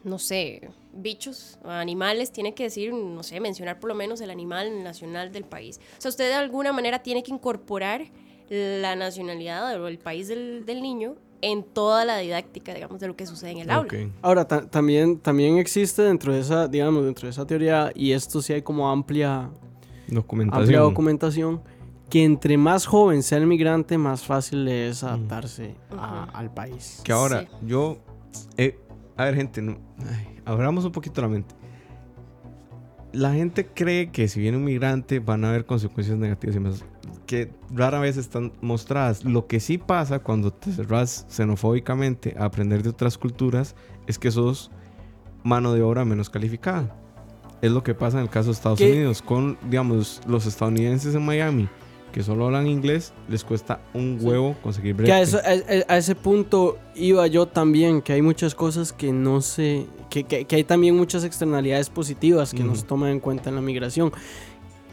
no 0.04 0.18
sé, 0.20 0.70
bichos 0.94 1.60
animales, 1.64 2.32
tiene 2.32 2.54
que 2.54 2.64
decir, 2.64 2.94
no 2.94 3.24
sé, 3.24 3.40
mencionar 3.40 3.80
por 3.80 3.90
lo 3.90 3.96
menos 3.96 4.20
el 4.22 4.30
animal 4.32 4.84
nacional 4.84 5.32
del 5.32 5.44
país. 5.46 5.80
O 5.98 6.02
sea, 6.02 6.10
usted 6.10 6.28
de 6.30 6.34
alguna 6.36 6.74
manera 6.74 7.00
tiene 7.04 7.24
que 7.24 7.32
incorporar 7.32 8.04
la 8.50 8.96
nacionalidad 8.96 9.80
o 9.82 9.88
el 9.88 9.98
país 10.00 10.28
del, 10.28 10.66
del 10.66 10.82
niño 10.82 11.16
en 11.42 11.64
toda 11.64 12.04
la 12.06 12.18
didáctica, 12.18 12.74
digamos, 12.74 13.00
de 13.00 13.08
lo 13.08 13.16
que 13.16 13.26
sucede 13.26 13.52
en 13.52 13.58
el 13.60 13.70
aula. 13.72 13.90
Ahora, 14.22 14.48
ta- 14.48 14.68
también, 14.70 15.18
también 15.20 15.58
existe 15.58 16.02
dentro 16.04 16.34
de 16.34 16.42
esa, 16.42 16.68
digamos, 16.68 17.04
dentro 17.06 17.28
de 17.28 17.32
esa 17.32 17.48
teoría, 17.48 17.92
y 17.96 18.12
esto 18.12 18.42
sí 18.42 18.54
hay 18.54 18.62
como 18.62 18.92
amplia, 18.92 19.50
Documentación. 20.08 20.62
amplia 20.64 20.80
documentación, 20.82 21.62
que 22.10 22.24
entre 22.26 22.58
más 22.58 22.86
joven 22.86 23.24
sea 23.24 23.38
el 23.38 23.48
migrante, 23.48 23.98
más 23.98 24.24
fácil 24.24 24.66
le 24.66 24.90
es 24.90 25.04
adaptarse 25.04 25.74
a- 25.98 26.28
Ujú. 26.30 26.38
al 26.38 26.54
país. 26.54 27.02
Que 27.04 27.12
ahora, 27.14 27.42
Sí. 27.42 27.48
yo. 27.66 27.98
eh, 28.58 28.78
a 29.18 29.26
ver, 29.26 29.36
gente, 29.36 29.62
no, 29.62 29.78
ay, 30.00 30.40
abramos 30.46 30.86
un 30.86 30.92
poquito 30.92 31.22
la 31.22 31.28
mente. 31.28 31.56
La 33.14 33.34
gente 33.34 33.66
cree 33.66 34.10
que 34.10 34.28
si 34.28 34.40
viene 34.40 34.58
un 34.58 34.64
migrante 34.64 35.20
van 35.20 35.44
a 35.44 35.50
haber 35.50 35.66
consecuencias 35.66 36.18
negativas 36.18 36.56
y 36.56 36.60
más 36.60 36.86
que 37.26 37.50
rara 37.70 38.00
vez 38.00 38.18
están 38.18 38.52
mostradas. 38.62 39.24
Lo 39.24 39.48
que 39.48 39.60
sí 39.60 39.78
pasa 39.78 40.20
cuando 40.20 40.52
te 40.52 40.72
cerras 40.72 41.26
xenofóbicamente 41.30 42.36
a 42.38 42.46
aprender 42.46 42.84
de 42.84 42.90
otras 42.90 43.18
culturas 43.18 43.76
es 44.08 44.18
que 44.20 44.32
sos 44.32 44.72
mano 45.44 45.74
de 45.74 45.82
obra 45.82 46.06
menos 46.06 46.30
calificada. 46.30 46.96
Es 47.62 47.72
lo 47.72 47.84
que 47.84 47.94
pasa 47.94 48.18
en 48.18 48.24
el 48.24 48.30
caso 48.30 48.48
de 48.48 48.54
Estados 48.54 48.80
¿Qué? 48.80 48.92
Unidos 48.92 49.22
con, 49.22 49.58
digamos, 49.70 50.22
los 50.26 50.46
estadounidenses 50.46 51.16
en 51.16 51.26
Miami 51.26 51.70
que 52.12 52.24
solo 52.24 52.46
hablan 52.46 52.68
inglés, 52.68 53.14
les 53.30 53.44
cuesta 53.44 53.80
un 53.94 54.18
huevo 54.22 54.56
conseguir 54.62 54.94
brete. 54.96 55.12
Que 55.12 55.14
a, 55.14 55.22
eso- 55.22 55.40
a- 55.40 55.94
a- 55.94 55.98
ese 55.98 56.16
punto 56.16 56.78
iba 56.96 57.26
yo 57.28 57.48
también, 57.48 58.02
que 58.02 58.14
hay 58.14 58.22
muchas 58.22 58.54
cosas 58.56 58.92
que 58.94 59.12
no 59.14 59.42
se... 59.42 59.88
Que, 60.10 60.24
que- 60.26 60.46
que 60.46 60.56
hay 60.58 60.64
también 60.66 60.96
muchas 60.98 61.24
externalidades 61.24 61.90
positivas 61.90 62.54
que 62.54 62.64
no 62.64 62.72
Ujú. 62.72 62.82
se 62.82 62.86
toman 62.86 63.12
en 63.12 63.20
cuenta 63.22 63.50
en 63.50 63.56
la 63.56 63.62
migración. 63.62 64.12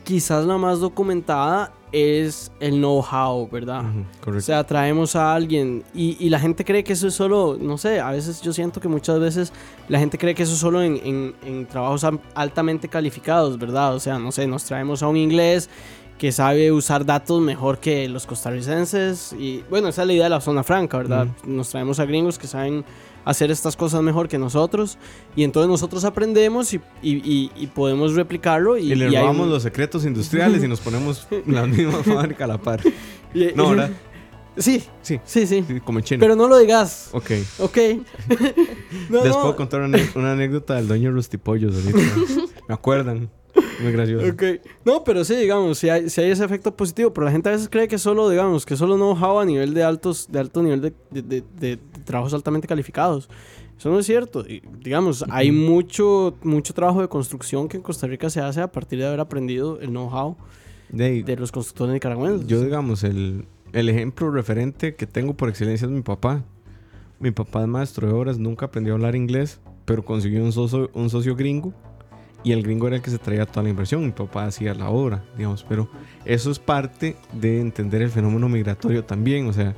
Quizás 0.05 0.47
la 0.47 0.57
más 0.57 0.79
documentada 0.81 1.73
es 1.93 2.51
el 2.61 2.77
know-how, 2.77 3.49
¿verdad? 3.51 3.81
Ujú, 3.83 4.01
O 4.01 4.21
correcto. 4.25 4.47
sea, 4.47 4.65
traemos 4.65 5.15
a 5.17 5.35
alguien 5.35 5.85
y, 5.95 6.17
y 6.25 6.31
la 6.31 6.39
gente 6.41 6.65
cree 6.65 6.83
que 6.85 6.95
eso 6.95 7.09
es 7.09 7.15
solo, 7.15 7.59
no 7.61 7.77
sé, 7.79 8.01
a 8.01 8.11
veces 8.13 8.41
yo 8.41 8.53
siento 8.55 8.81
que 8.81 8.89
muchas 8.89 9.19
veces 9.21 9.53
la 9.89 9.99
gente 9.99 10.17
cree 10.17 10.35
que 10.35 10.45
eso 10.45 10.53
es 10.55 10.59
solo 10.59 10.83
en, 10.83 10.97
en- 11.05 11.35
en 11.45 11.67
trabajos 11.67 12.05
am- 12.05 12.21
altamente 12.35 12.89
calificados, 12.89 13.59
¿verdad? 13.59 13.95
O 13.95 14.01
sea, 14.01 14.19
no 14.19 14.33
sé, 14.33 14.47
nos 14.47 14.65
traemos 14.65 15.03
a 15.03 15.09
un 15.09 15.17
inglés 15.19 15.69
que 16.19 16.33
sabe 16.33 16.73
usar 16.73 17.07
datos 17.07 17.41
mejor 17.41 17.79
que 17.79 18.09
los 18.09 18.27
costarricenses 18.27 19.33
y 19.39 19.63
bueno, 19.71 19.89
esa 19.89 20.03
es 20.03 20.09
la 20.09 20.13
idea 20.15 20.25
de 20.25 20.31
la 20.31 20.41
zona 20.41 20.65
franca, 20.65 20.99
¿verdad? 20.99 21.29
Nos 21.45 21.71
traemos 21.71 22.01
a 22.01 22.05
gringos 22.07 22.39
que 22.39 22.47
saben 22.49 22.85
hacer 23.25 23.51
estas 23.51 23.77
cosas 23.77 24.03
mejor 24.03 24.27
que 24.29 24.37
nosotros 24.39 24.99
y 25.37 25.45
entonces 25.45 25.69
nosotros 25.69 26.05
aprendemos 26.05 26.75
y, 26.75 26.81
y- 27.03 27.17
y- 27.31 27.51
y 27.57 27.67
podemos 27.69 28.15
replicarlo 28.15 28.77
y, 28.77 28.95
le 28.95 29.07
hay 29.07 29.17
robamos 29.17 29.47
un- 29.47 29.51
los 29.53 29.63
secretos 29.63 30.05
industriales 30.05 30.63
y 30.65 30.69
nos 30.69 30.81
ponemos 30.81 31.29
la 31.47 31.67
misma 31.67 32.03
fábrica 32.03 32.45
a 32.45 32.49
la 32.49 32.59
par. 32.59 32.81
No, 33.55 33.71
¿verdad? 33.71 33.91
Sí, 34.57 34.83
Sí, 35.03 35.21
sí, 35.25 35.47
sí. 35.47 35.65
como 35.85 36.01
en 36.01 36.05
China. 36.05 36.19
Pero 36.21 36.35
no 36.35 36.49
lo 36.49 36.59
digas. 36.59 37.11
ok. 37.13 37.31
Ok. 37.61 37.79
No, 39.09 39.23
Les 39.25 39.33
no. 39.33 39.41
puedo 39.43 39.57
contar 39.57 39.83
una, 39.83 39.99
una 40.17 40.33
anécdota 40.33 40.75
del 40.75 40.89
dueño 40.89 41.13
Rustipollos 41.13 41.75
ahorita. 41.77 42.15
Me 42.67 42.75
acuerdan. 42.75 43.31
Muy 43.83 43.93
gracioso. 43.93 44.27
Ok. 44.33 44.43
No, 44.85 45.05
pero 45.05 45.25
sí, 45.25 45.35
digamos, 45.37 45.79
si 45.79 45.89
hay, 45.89 46.11
si 46.11 46.21
hay 46.21 46.31
ese 46.31 46.45
efecto 46.45 46.77
positivo, 46.77 47.13
pero 47.13 47.25
la 47.27 47.33
gente 47.33 47.49
a 47.49 47.53
veces 47.53 47.69
cree 47.69 47.89
que 47.89 47.99
solo, 47.99 48.29
digamos, 48.29 48.65
que 48.67 48.77
solo 48.77 48.97
know-how 48.97 49.39
a 49.41 49.45
nivel 49.45 49.75
de 49.75 49.83
altos, 49.85 50.29
de 50.31 50.39
alto 50.41 50.63
nivel 50.63 50.81
de, 50.81 50.93
de- 51.11 51.23
de- 51.23 51.45
de 51.61 51.77
trabajos 52.05 52.35
altamente 52.35 52.67
calificados. 52.69 53.29
Eso 53.79 53.91
no 53.91 53.99
es 54.01 54.07
cierto. 54.07 54.41
Y, 54.47 54.63
digamos, 54.81 55.25
hay 55.31 55.53
mucho, 55.53 56.37
mucho 56.43 56.75
trabajo 56.75 57.01
de 57.01 57.09
construcción 57.09 57.69
que 57.69 57.77
en 57.77 57.83
Costa 57.83 58.07
Rica 58.09 58.29
se 58.31 58.41
hace 58.41 58.61
a 58.61 58.71
partir 58.73 58.99
de 58.99 59.07
haber 59.07 59.21
aprendido 59.21 59.79
el 59.81 59.91
know-how 59.91 60.37
De, 60.91 61.23
de 61.23 61.37
los 61.37 61.53
constructores 61.53 61.95
nicaragüenses. 61.95 62.47
yo, 62.49 62.61
digamos, 62.61 63.05
el, 63.05 63.47
el 63.73 63.89
ejemplo 63.89 64.31
referente 64.33 64.95
que 64.97 65.07
tengo 65.07 65.35
por 65.35 65.49
excelencia 65.49 65.87
es 65.87 65.93
mi 65.93 66.03
papá. 66.03 66.45
Mi 67.21 67.31
papá 67.31 67.63
es 67.63 67.69
maestro 67.69 68.07
de 68.09 68.15
obras, 68.15 68.39
nunca 68.39 68.67
aprendió 68.67 68.95
a 68.95 68.97
hablar 68.97 69.15
inglés, 69.17 69.61
pero 69.85 70.05
consiguió 70.05 70.43
un 70.45 70.53
socio, 70.53 70.91
un 70.95 71.09
socio 71.11 71.35
gringo 71.37 71.73
y 72.45 72.53
el 72.53 72.63
gringo 72.63 72.87
era 72.87 72.97
el 72.97 73.03
que 73.03 73.11
se 73.11 73.19
traía 73.19 73.47
toda 73.47 73.65
la 73.65 73.69
inversión. 73.71 74.05
Mi 74.05 74.13
papá 74.13 74.45
hacía 74.47 74.75
la 74.75 74.91
obra, 74.91 75.25
digamos, 75.37 75.65
pero 75.69 75.89
eso 76.25 76.51
es 76.51 76.59
parte 76.59 77.17
de 77.33 77.61
entender 77.61 78.03
el 78.03 78.11
fenómeno 78.11 78.49
migratorio 78.49 79.05
también. 79.05 79.47
O 79.49 79.53
sea, 79.53 79.75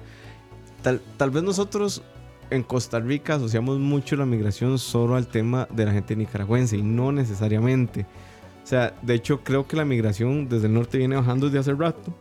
tal, 0.83 1.01
tal 1.16 1.31
vez 1.31 1.42
nosotros 1.42 2.03
en 2.51 2.62
Costa 2.62 2.99
Rica 3.01 3.35
asociamos 3.37 3.79
mucho 3.79 4.16
la 4.16 4.27
migración 4.27 4.79
solo 4.79 5.16
al 5.16 5.29
tema 5.29 5.68
de 5.70 5.87
la 5.87 5.92
gente 5.92 6.16
nicaragüense 6.16 6.77
y 6.77 6.83
no 6.83 7.12
necesariamente. 7.12 8.07
O 8.62 8.66
sea, 8.66 8.94
de 9.03 9.14
hecho 9.14 9.40
creo 9.42 9.66
que 9.66 9.77
la 9.77 9.85
migración 9.85 10.49
desde 10.49 10.66
el 10.66 10.75
norte 10.75 10.99
viene 10.99 11.16
bajando 11.16 11.46
desde 11.46 11.59
hace 11.61 11.73
rato 11.75 12.12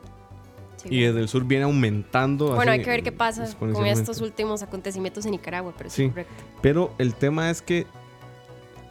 Sí. 0.77 0.87
y 0.91 1.01
desde 1.01 1.19
el 1.19 1.27
sur 1.27 1.43
viene 1.43 1.65
aumentando. 1.65 2.55
Bueno, 2.55 2.71
hay 2.71 2.81
que 2.81 2.89
ver 2.89 3.03
qué 3.03 3.11
pasa 3.11 3.45
con 3.57 3.85
estos 3.85 4.21
últimos 4.21 4.63
acontecimientos 4.63 5.25
en 5.25 5.31
Nicaragua, 5.31 5.73
pero 5.77 5.89
Sí. 5.89 6.09
sí. 6.15 6.21
Pero 6.61 6.93
el 6.97 7.15
tema 7.15 7.49
es 7.49 7.61
que, 7.61 7.85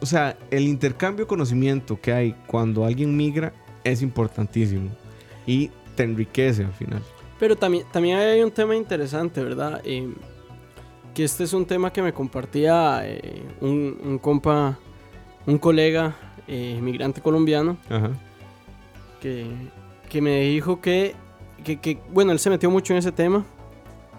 o 0.01 0.05
sea, 0.05 0.37
el 0.51 0.63
intercambio 0.67 1.25
de 1.25 1.27
conocimiento 1.29 1.99
que 1.99 2.11
hay 2.13 2.35
cuando 2.47 2.85
alguien 2.85 3.15
migra 3.15 3.53
es 3.83 4.01
importantísimo 4.01 4.89
y 5.45 5.69
te 5.95 6.03
enriquece 6.03 6.63
al 6.65 6.73
final. 6.73 7.01
Pero 7.39 7.55
también, 7.55 7.85
también 7.91 8.17
hay 8.17 8.41
un 8.41 8.51
tema 8.51 8.75
interesante, 8.75 9.43
¿verdad? 9.43 9.81
Eh, 9.85 10.09
que 11.13 11.23
este 11.23 11.43
es 11.43 11.53
un 11.53 11.65
tema 11.65 11.91
que 11.91 12.01
me 12.01 12.13
compartía 12.13 13.01
eh, 13.03 13.43
un, 13.61 13.97
un 14.03 14.19
compa, 14.19 14.77
un 15.45 15.57
colega 15.57 16.15
eh, 16.47 16.79
migrante 16.81 17.21
colombiano, 17.21 17.77
Ajá. 17.89 18.11
que, 19.21 19.45
que 20.09 20.21
me 20.21 20.41
dijo 20.41 20.79
que, 20.81 21.15
que, 21.63 21.79
que, 21.79 21.99
bueno, 22.11 22.31
él 22.31 22.39
se 22.39 22.49
metió 22.49 22.69
mucho 22.69 22.93
en 22.93 22.99
ese 22.99 23.11
tema. 23.11 23.45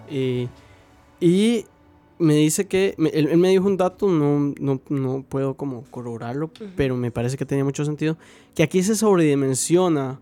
eh, 0.09 0.47
y 1.19 1.65
me 2.21 2.35
dice 2.35 2.67
que, 2.67 2.93
me- 2.97 3.09
él, 3.09 3.27
él 3.29 3.37
me 3.37 3.49
dijo 3.49 3.65
un 3.67 3.75
dato, 3.77 4.07
no, 4.07 4.53
no, 4.59 4.79
no 4.89 5.23
puedo 5.27 5.55
como 5.55 5.83
corroborarlo, 5.91 6.49
pero 6.75 6.95
me 6.95 7.11
parece 7.11 7.35
que 7.37 7.45
tenía 7.45 7.63
mucho 7.65 7.83
sentido, 7.83 8.17
que 8.55 8.63
aquí 8.63 8.81
se 8.83 8.95
sobredimensiona 8.95 10.19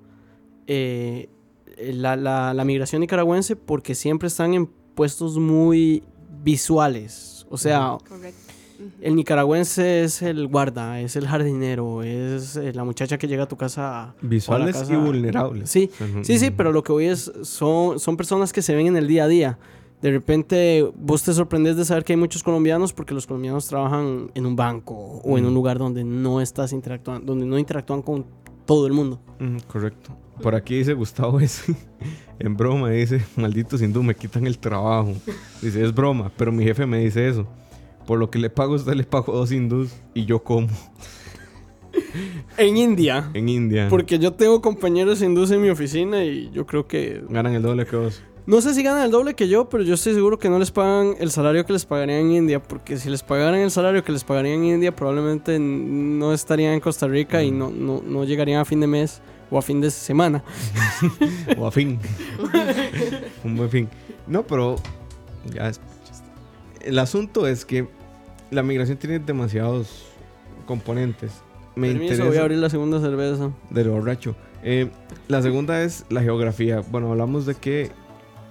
eh, 0.68 1.30
la, 1.78 2.16
la, 2.16 2.54
la 2.54 2.66
migración 2.66 3.02
nicaragüense 3.02 3.56
porque 3.56 3.96
siempre 3.96 4.28
están 4.28 4.54
en 4.54 4.66
puestos 4.96 5.38
muy 5.38 6.04
visuales. 6.44 7.46
O 7.50 7.58
sea, 7.58 7.98
Correcto. 8.08 8.40
Ujú. 8.80 8.90
el 9.02 9.16
nicaragüense 9.16 10.04
es 10.04 10.22
el 10.22 10.48
guarda, 10.48 11.02
es 11.02 11.16
el 11.16 11.28
jardinero, 11.28 12.04
es 12.04 12.56
eh, 12.56 12.72
la 12.74 12.84
muchacha 12.84 13.18
que 13.18 13.28
llega 13.28 13.44
a 13.44 13.48
tu 13.48 13.58
casa. 13.58 14.14
Visuales 14.22 14.76
casa- 14.78 14.94
y 14.94 14.98
vulnerables. 14.98 15.70
Sí, 15.70 15.90
sea, 15.98 16.08
no- 16.08 16.24
Sí, 16.24 16.38
sí, 16.40 16.52
pero 16.52 16.72
lo 16.72 16.84
que 16.84 16.92
voy 16.92 17.06
es, 17.06 17.32
son, 17.44 18.00
son 18.00 18.16
personas 18.18 18.54
que 18.54 18.62
se 18.62 18.76
ven 18.76 18.88
en 18.88 18.98
el 18.98 19.08
día 19.08 19.24
a 19.24 19.28
día. 19.28 19.58
De 20.02 20.12
repente 20.12 20.90
vos 20.98 21.24
te 21.24 21.34
sorprendes 21.34 21.76
de 21.76 21.84
saber 21.84 22.04
que 22.06 22.14
hay 22.14 22.18
muchos 22.18 22.42
colombianos 22.44 22.94
porque 22.94 23.14
los 23.14 23.28
colombianos 23.28 23.68
trabajan 23.68 24.32
en 24.34 24.46
un 24.46 24.56
banco 24.56 24.94
o 24.96 25.38
en 25.38 25.46
un 25.46 25.52
Mm. 25.52 25.56
lugar 25.56 25.78
donde 25.78 26.04
no 26.06 26.40
estás 26.42 26.72
interactuando, 26.72 27.26
donde 27.26 27.46
no 27.46 27.60
interactúan 27.60 28.02
con 28.02 28.26
todo 28.66 28.88
el 28.88 28.94
mundo. 28.94 29.20
Ujú, 29.42 29.58
correcto. 29.68 30.16
Por 30.42 30.56
aquí 30.56 30.78
dice 30.78 30.94
Gustavo 30.94 31.40
ese, 31.42 31.76
en 32.40 32.56
broma, 32.56 32.90
dice, 32.92 33.22
malditos 33.36 33.82
hindú, 33.82 34.02
me 34.04 34.16
quitan 34.16 34.48
el 34.48 34.58
trabajo. 34.58 35.14
Dice, 35.62 35.84
es 35.84 35.94
broma, 35.94 36.32
pero 36.38 36.52
mi 36.54 36.64
jefe 36.64 36.86
me 36.86 37.00
dice 37.00 37.28
eso. 37.28 37.46
Por 38.08 38.20
lo 38.20 38.30
que 38.32 38.40
le 38.40 38.50
pago 38.50 38.74
a 38.74 38.76
usted 38.78 38.94
le 38.94 39.04
pago 39.04 39.34
dos 39.34 39.52
hindús 39.52 39.94
y 40.14 40.26
yo 40.26 40.42
como 40.44 40.68
En 42.58 42.78
India. 42.78 43.30
en 43.34 43.50
India. 43.50 43.88
Porque 43.90 44.20
yo 44.20 44.34
tengo 44.34 44.62
compañeros 44.62 45.22
hindúes 45.22 45.52
en 45.52 45.62
mi 45.62 45.70
oficina 45.70 46.24
y 46.24 46.50
yo 46.52 46.66
creo 46.66 46.88
que... 46.88 47.22
Ganan 47.30 47.54
el 47.54 47.62
doble 47.62 47.86
que 47.86 47.96
vos. 47.96 48.22
No 48.50 48.62
sé 48.62 48.74
si 48.74 48.82
ganan 48.82 49.04
el 49.04 49.12
doble 49.12 49.36
que 49.36 49.48
yo, 49.48 49.70
pero 49.70 49.84
yo 49.84 49.94
estoy 49.94 50.16
seguro 50.16 50.40
que 50.40 50.50
no 50.50 50.58
les 50.58 50.72
pagan 50.72 51.14
el 51.20 51.30
salario 51.30 51.68
que 51.68 51.74
les 51.74 51.86
pagarían 51.86 52.22
en 52.22 52.32
India. 52.32 52.60
Porque 52.60 52.98
si 52.98 53.08
les 53.08 53.22
pagaran 53.22 53.60
el 53.60 53.70
salario 53.70 54.04
que 54.04 54.12
les 54.12 54.24
pagarían 54.24 54.64
en 54.64 54.66
India, 54.66 54.96
probablemente 54.96 55.60
no 55.60 56.34
estarían 56.34 56.74
en 56.74 56.80
Costa 56.80 57.08
Rica 57.08 57.44
y 57.44 57.52
no, 57.52 57.70
no, 57.70 58.02
no 58.04 58.24
llegarían 58.24 58.60
a 58.60 58.66
fin 58.66 58.80
de 58.80 58.88
mes 58.88 59.22
o 59.52 59.60
a 59.60 59.62
fin 59.62 59.80
de 59.80 59.92
semana. 59.92 60.44
o 61.60 61.68
a 61.68 61.72
fin. 61.72 62.00
Un 63.44 63.56
buen 63.56 63.70
fin. 63.70 63.88
No, 64.26 64.42
pero 64.42 64.78
ya 65.54 65.70
es. 65.70 65.80
El 66.82 66.98
asunto 66.98 67.46
es 67.46 67.66
que 67.66 67.88
la 68.50 68.64
migración 68.64 68.98
tiene 68.98 69.20
demasiados 69.20 70.08
componentes. 70.66 71.34
Me 71.76 71.90
Permiso, 71.90 72.14
interesa 72.14 72.30
voy 72.30 72.38
a 72.38 72.42
abrir 72.42 72.58
la 72.58 72.72
segunda 72.72 73.00
cerveza. 73.00 73.52
del 73.70 73.90
borracho. 73.90 74.36
Eh, 74.64 74.90
la 75.28 75.44
segunda 75.44 75.84
es 75.84 76.04
la 76.10 76.24
geografía. 76.24 76.82
Bueno, 76.90 77.12
hablamos 77.12 77.46
de 77.46 77.54
que 77.54 77.92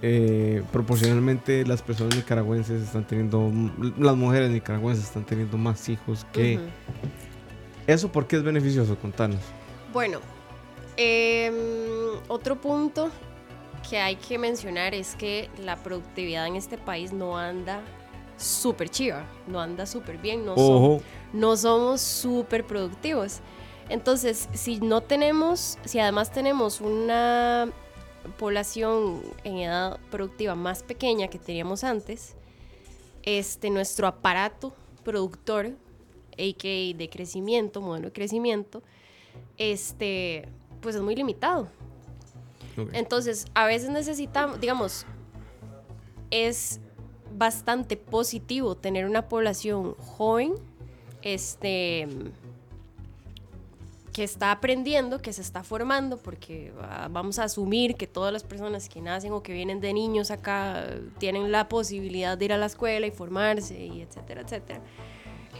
eh, 0.01 0.63
proporcionalmente 0.71 1.65
las 1.65 1.81
personas 1.81 2.15
nicaragüenses 2.15 2.81
están 2.83 3.05
teniendo, 3.05 3.51
las 3.97 4.15
mujeres 4.15 4.49
nicaragüenses 4.49 5.05
están 5.05 5.25
teniendo 5.25 5.57
más 5.57 5.87
hijos 5.89 6.25
que... 6.31 6.59
¿Eso 7.85 8.11
por 8.11 8.27
qué 8.27 8.37
es 8.37 8.43
beneficioso? 8.43 8.95
Contanos. 8.97 9.41
Bueno, 9.91 10.19
em, 10.95 11.55
otro 12.27 12.55
punto 12.61 13.09
que 13.89 13.97
hay 13.97 14.15
que 14.15 14.37
mencionar 14.37 14.93
es 14.93 15.15
que 15.15 15.49
la 15.63 15.75
productividad 15.75 16.45
en 16.45 16.55
este 16.55 16.77
país 16.77 17.11
no 17.11 17.37
anda 17.37 17.81
súper 18.37 18.89
chiva, 18.89 19.25
no 19.47 19.59
anda 19.59 19.85
súper 19.85 20.17
bien, 20.17 20.45
no, 20.45 21.01
no 21.33 21.57
somos 21.57 22.01
súper 22.01 22.65
productivos. 22.65 23.39
Entonces, 23.89 24.47
si 24.53 24.79
no 24.79 25.01
tenemos, 25.01 25.79
si 25.83 25.99
además 25.99 26.31
tenemos 26.31 26.79
una 26.79 27.69
población 28.37 29.21
en 29.43 29.57
edad 29.57 29.99
productiva 30.11 30.55
más 30.55 30.83
pequeña 30.83 31.27
que 31.27 31.39
teníamos 31.39 31.83
antes, 31.83 32.35
este, 33.23 33.69
nuestro 33.69 34.07
aparato 34.07 34.73
productor, 35.03 35.67
a.k.a. 36.37 36.97
de 36.97 37.09
crecimiento, 37.11 37.81
modelo 37.81 38.07
de 38.07 38.13
crecimiento, 38.13 38.81
este, 39.57 40.47
pues 40.81 40.95
es 40.95 41.01
muy 41.01 41.15
limitado. 41.15 41.67
Entonces, 42.93 43.45
a 43.53 43.65
veces 43.65 43.89
necesitamos, 43.89 44.61
digamos, 44.61 45.05
es 46.31 46.79
bastante 47.37 47.97
positivo 47.97 48.75
tener 48.75 49.05
una 49.05 49.27
población 49.27 49.95
joven, 49.95 50.53
este, 51.21 52.07
que 54.19 54.25
está 54.25 54.51
aprendiendo, 54.51 55.21
que 55.21 55.31
se 55.31 55.41
está 55.41 55.63
formando, 55.63 56.17
porque 56.17 56.73
ah, 56.81 57.07
vamos 57.09 57.39
a 57.39 57.45
asumir 57.45 57.95
que 57.95 58.05
todas 58.05 58.33
las 58.33 58.43
personas 58.43 58.89
que 58.89 58.99
nacen 58.99 59.31
o 59.31 59.41
que 59.41 59.53
vienen 59.53 59.79
de 59.79 59.93
niños 59.93 60.29
acá 60.29 60.87
tienen 61.19 61.53
la 61.53 61.69
posibilidad 61.69 62.37
de 62.37 62.43
ir 62.43 62.51
a 62.51 62.57
la 62.57 62.65
escuela 62.65 63.07
y 63.07 63.11
formarse, 63.11 63.79
y 63.79 64.01
etcétera, 64.01 64.41
etcétera. 64.41 64.81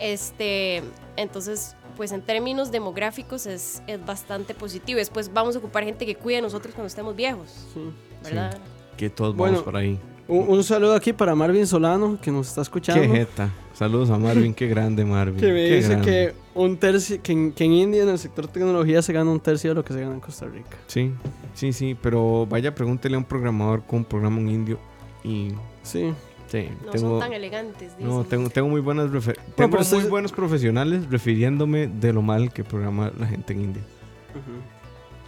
Este, 0.02 0.84
entonces, 1.16 1.78
pues 1.96 2.12
en 2.12 2.22
términos 2.22 2.70
demográficos 2.70 3.46
es, 3.46 3.82
es 3.88 4.06
bastante 4.06 4.54
positivo. 4.54 4.98
Después 4.98 5.32
vamos 5.32 5.56
a 5.56 5.60
ocupar 5.60 5.86
gente 5.86 6.06
que 6.06 6.16
cuide 6.16 6.40
a 6.40 6.42
nosotros 6.42 6.76
cuando 6.76 6.88
estemos 6.88 7.16
viejos, 7.16 7.66
Sí. 7.74 7.80
¿verdad? 8.26 8.58
Que 8.98 9.10
todos 9.10 9.34
Bueno, 9.38 9.54
vamos 9.54 9.64
por 9.64 9.78
ahí. 9.78 9.98
Un, 10.28 10.50
un 10.50 10.64
saludo 10.66 10.96
aquí 10.96 11.14
para 11.14 11.34
Marvin 11.34 11.66
Solano, 11.66 12.20
que 12.22 12.30
nos 12.30 12.50
está 12.50 12.62
escuchando. 12.62 13.02
Qué 13.04 13.08
jeta. 13.08 13.50
Saludos 13.74 14.10
a 14.10 14.18
Marvin, 14.18 14.54
qué 14.54 14.68
grande 14.68 15.06
Marvin. 15.06 15.40
Que 15.40 15.48
me 15.48 15.66
qué 15.70 15.76
dice 15.78 15.90
grande. 15.92 16.06
que 16.06 16.34
un 16.64 16.78
tercio, 16.78 17.22
que 17.22 17.32
en, 17.32 17.52
que 17.52 17.64
en 17.66 17.72
India 17.74 18.04
en 18.04 18.10
el 18.10 18.18
sector 18.20 18.48
tecnología 18.48 19.02
se 19.02 19.14
gana 19.14 19.30
un 19.32 19.40
tercio 19.40 19.72
de 19.72 19.76
lo 19.76 19.84
que 19.86 19.94
se 19.94 20.02
gana 20.02 20.14
en 20.14 20.20
Costa 20.20 20.46
Rica. 20.48 20.78
Sí, 20.88 21.12
sí, 21.54 21.74
sí, 21.74 21.96
pero 22.02 22.46
vaya, 22.48 22.74
pregúntele 22.76 23.16
a 23.16 23.20
un 23.20 23.26
programador 23.26 23.84
con 23.86 24.00
un 24.00 24.06
programa 24.06 24.38
un 24.38 24.50
indio 24.50 24.78
y 25.24 25.50
Sí. 25.84 26.14
sí, 26.48 26.70
No 26.86 26.92
tengo, 26.92 27.10
son 27.12 27.20
tan 27.20 27.34
elegantes, 27.34 27.96
dicen. 27.98 28.08
no, 28.08 28.24
tengo, 28.24 28.50
tengo 28.50 28.68
muy 28.70 28.82
buenas 28.82 29.10
refer- 29.12 29.38
tengo 29.56 29.78
muy 29.92 30.04
buenos 30.10 30.32
profesionales 30.32 31.10
refiriéndome 31.10 31.88
de 31.88 32.14
lo 32.14 32.22
mal 32.22 32.52
que 32.52 32.64
programa 32.64 33.12
la 33.18 33.26
gente 33.28 33.54
en 33.54 33.62
India. 33.62 33.84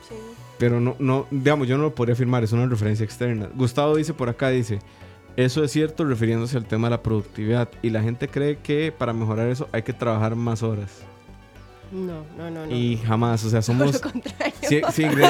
Sí. 0.07 0.15
Pero 0.59 0.79
no, 0.79 0.95
no, 0.99 1.25
digamos, 1.31 1.67
yo 1.67 1.77
no 1.77 1.83
lo 1.83 1.95
podría 1.95 2.13
afirmar, 2.13 2.43
es 2.43 2.51
una 2.51 2.65
referencia 2.67 3.03
externa. 3.03 3.49
Gustavo 3.55 3.95
dice 3.95 4.13
por 4.13 4.29
acá, 4.29 4.49
dice, 4.49 4.79
eso 5.37 5.63
es 5.63 5.71
cierto 5.71 6.03
refiriéndose 6.05 6.57
al 6.57 6.65
tema 6.65 6.87
de 6.87 6.91
la 6.91 7.01
productividad 7.03 7.69
y 7.81 7.89
la 7.89 8.01
gente 8.03 8.27
cree 8.27 8.57
que 8.57 8.91
para 8.95 9.13
mejorar 9.13 9.47
eso 9.47 9.67
hay 9.71 9.83
que 9.83 9.93
trabajar 9.93 10.35
más 10.35 10.61
horas. 10.61 11.03
No, 11.91 12.23
no, 12.37 12.49
no, 12.49 12.65
no. 12.65 12.75
Y 12.75 12.97
jamás, 12.97 13.43
o 13.43 13.49
sea, 13.49 13.61
somos... 13.61 13.93
lo 13.93 13.99
contrario. 14.01 14.53
Si, 14.61 14.81
si 14.93 15.03
ingre- 15.03 15.29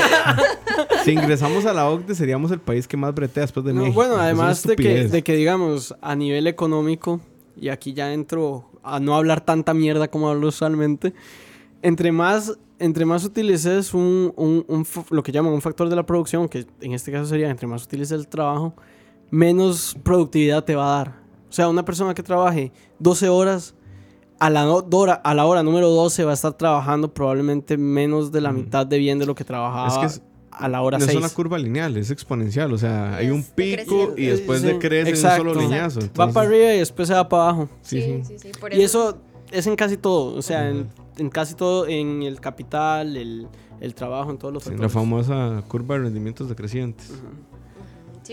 si 1.04 1.12
ingresamos 1.12 1.66
a 1.66 1.74
la 1.74 1.90
OCDE 1.90 2.14
seríamos 2.16 2.52
el 2.52 2.60
país 2.60 2.88
que 2.88 2.98
más 2.98 3.14
bretea 3.16 3.42
después 3.42 3.66
de 3.66 3.74
No, 3.74 3.82
México. 3.82 3.96
bueno, 3.96 4.16
además 4.18 4.64
de 4.64 4.76
que, 4.76 5.08
de 5.08 5.24
que, 5.24 5.36
digamos, 5.36 5.96
a 6.02 6.16
nivel 6.16 6.48
económico, 6.48 7.20
y 7.60 7.70
aquí 7.70 7.94
ya 7.94 8.14
entro 8.14 8.70
a 8.84 9.00
no 9.00 9.16
hablar 9.16 9.42
tanta 9.42 9.74
mierda 9.74 10.08
como 10.10 10.30
hablo 10.30 10.48
usualmente, 10.50 11.14
entre 11.82 12.12
más, 12.12 12.58
entre 12.80 13.06
más 13.06 13.24
utilices 13.26 13.94
un, 13.94 14.32
un- 14.38 14.86
lo 15.10 15.24
que 15.24 15.32
llaman 15.32 15.54
un 15.54 15.62
factor 15.62 15.90
de 15.90 15.96
la 15.96 16.06
producción, 16.06 16.48
que 16.48 16.66
en 16.82 16.94
este 16.94 17.12
caso 17.12 17.26
sería 17.26 17.50
entre 17.50 17.66
más 17.68 17.84
utilices 17.84 18.12
el 18.20 18.28
trabajo, 18.28 18.76
menos 19.32 19.96
productividad 20.04 20.64
te 20.64 20.76
va 20.76 20.94
a 20.94 20.98
dar. 20.98 21.08
O 21.50 21.54
sea, 21.54 21.68
una 21.70 21.84
persona 21.84 22.14
que 22.14 22.24
trabaje 22.24 22.72
12 23.00 23.30
horas, 23.30 23.74
a 24.42 24.50
la, 24.50 24.66
no- 24.66 24.82
dora- 24.82 25.22
a 25.24 25.34
la 25.36 25.46
hora 25.46 25.62
número 25.62 25.90
12 25.90 26.24
va 26.26 26.32
a 26.32 26.34
estar 26.34 26.54
trabajando 26.54 27.14
probablemente 27.14 27.78
menos 27.78 28.32
de 28.32 28.42
la 28.42 28.52
mitad 28.52 28.88
de 28.88 28.98
bien 28.98 29.20
de 29.20 29.26
lo 29.28 29.36
que 29.36 29.44
trabajaba 29.44 29.88
Es 29.88 29.98
que 30.00 30.06
es- 30.08 30.22
a 30.52 30.68
la 30.68 30.82
hora 30.82 30.98
no 30.98 31.06
es 31.06 31.12
6. 31.12 31.18
una 31.24 31.30
curva 31.30 31.58
lineal, 31.58 31.96
es 31.98 32.12
exponencial. 32.12 32.74
O 32.74 32.78
sea, 32.78 33.16
hay 33.16 33.30
un 33.30 33.44
pico 33.44 34.14
y 34.18 34.26
después 34.26 34.62
Sí, 34.62 34.68
decrece 34.68 35.10
en 35.12 35.16
un 35.16 35.38
solo 35.38 35.54
liñazo. 35.56 36.00
Va 36.20 36.32
para 36.32 36.48
arriba 36.48 36.74
y 36.74 36.80
después 36.80 37.08
se 37.08 37.14
va 37.14 37.28
para 37.30 37.44
abajo. 37.44 37.70
Sí, 37.82 38.02
Sí, 38.02 38.22
sí. 38.26 38.38
sí, 38.40 38.40
sí, 38.40 38.60
por 38.60 38.74
Y 38.74 38.82
eso 38.82 39.18
es 39.52 39.66
en 39.68 39.76
casi 39.76 39.98
todo. 39.98 40.36
O 40.36 40.42
sea, 40.42 40.70
en, 40.70 40.90
en 41.18 41.30
casi 41.30 41.54
todo, 41.56 41.88
en 41.88 42.24
el 42.24 42.40
capital, 42.42 43.16
el, 43.18 43.48
el 43.80 43.96
trabajo, 43.96 44.30
en 44.32 44.38
todos 44.38 44.54
los 44.54 44.64
Sí, 44.64 44.72
la 44.78 44.90
famosa 44.90 45.64
curva 45.68 45.96
de 45.96 46.02
rendimientos 46.02 46.50
decrecientes. 46.50 47.12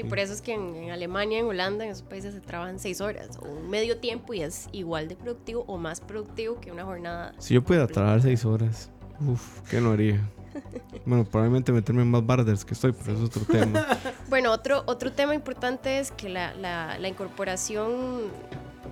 Sí, 0.02 0.08
por 0.08 0.18
eso 0.18 0.32
es 0.32 0.42
que 0.42 0.54
en, 0.54 0.74
en 0.76 0.90
Alemania, 0.90 1.38
en 1.38 1.46
Holanda, 1.46 1.84
en 1.84 1.90
esos 1.90 2.02
países 2.02 2.34
se 2.34 2.40
trabajan 2.40 2.78
seis 2.78 3.00
horas 3.00 3.38
o 3.42 3.46
un 3.48 3.68
medio 3.70 3.98
tiempo 3.98 4.32
y 4.34 4.42
es 4.42 4.68
igual 4.72 5.08
de 5.08 5.16
productivo 5.16 5.64
o 5.66 5.76
más 5.78 6.00
productivo 6.00 6.60
que 6.60 6.70
una 6.72 6.84
jornada. 6.84 7.34
Si 7.38 7.54
yo 7.54 7.62
pudiera 7.64 7.86
trabajar 7.86 8.22
seis 8.22 8.44
horas, 8.44 8.90
uff, 9.26 9.60
¿qué 9.70 9.80
no 9.80 9.92
haría? 9.92 10.20
Bueno, 11.06 11.24
probablemente 11.24 11.72
meterme 11.72 12.02
en 12.02 12.10
más 12.10 12.24
barders 12.26 12.64
que 12.64 12.74
estoy, 12.74 12.92
pero 12.92 13.12
eso 13.14 13.24
es 13.24 13.36
otro 13.36 13.44
tema. 13.44 13.86
Bueno, 14.28 14.52
otro, 14.52 14.82
otro 14.86 15.10
tema 15.12 15.34
importante 15.34 15.98
es 16.00 16.10
que 16.10 16.28
la, 16.28 16.52
la- 16.54 16.98
la 16.98 17.08
incorporación 17.08 18.24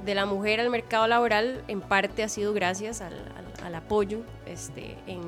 de 0.05 0.15
la 0.15 0.25
mujer 0.27 0.61
al 0.61 0.71
mercado 0.71 1.07
laboral 1.07 1.63
en 1.69 1.81
parte 1.83 2.23
ha 2.23 2.29
sido 2.29 2.53
gracias 2.55 3.01
al, 3.01 3.13
al- 3.15 3.65
al 3.67 3.75
apoyo 3.75 4.21
este, 4.47 4.97
en, 5.07 5.21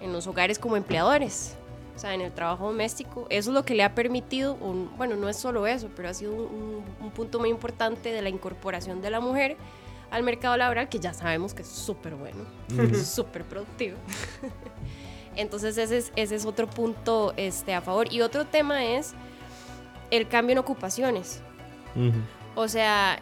en 0.00 0.12
los 0.12 0.26
hogares 0.26 0.58
como 0.58 0.76
empleadores. 0.76 1.54
O 1.94 1.98
sea, 1.98 2.14
en 2.14 2.20
el 2.22 2.32
trabajo 2.32 2.66
doméstico. 2.66 3.26
Eso 3.28 3.50
es 3.50 3.54
lo 3.54 3.64
que 3.64 3.74
le 3.74 3.82
ha 3.84 3.94
permitido, 3.94 4.54
un- 4.54 4.90
bueno, 4.96 5.14
no 5.16 5.28
es 5.28 5.36
solo 5.36 5.66
eso, 5.66 5.88
pero 5.94 6.08
ha 6.08 6.14
sido 6.14 6.32
un, 6.32 6.40
un- 6.40 6.84
un 7.00 7.10
punto 7.10 7.38
muy 7.38 7.50
importante 7.50 8.10
de 8.12 8.22
la 8.22 8.28
incorporación 8.28 9.02
de 9.02 9.10
la 9.10 9.20
mujer 9.20 9.56
al 10.10 10.22
mercado 10.22 10.56
laboral, 10.56 10.88
que 10.88 10.98
ya 10.98 11.14
sabemos 11.14 11.54
que 11.54 11.62
es 11.62 11.68
súper 11.68 12.14
bueno, 12.14 12.44
es 12.92 13.06
súper 13.14 13.44
productivo. 13.44 13.96
Entonces 15.36 15.78
ese 15.78 15.98
es, 15.98 16.12
ese 16.16 16.34
es 16.34 16.44
otro 16.44 16.66
punto 16.68 17.32
este, 17.36 17.74
a 17.74 17.80
favor. 17.80 18.12
Y 18.12 18.20
otro 18.20 18.44
tema 18.46 18.84
es 18.84 19.14
el 20.10 20.28
cambio 20.28 20.52
en 20.52 20.58
ocupaciones. 20.58 21.40
O 22.54 22.68
sea, 22.68 23.18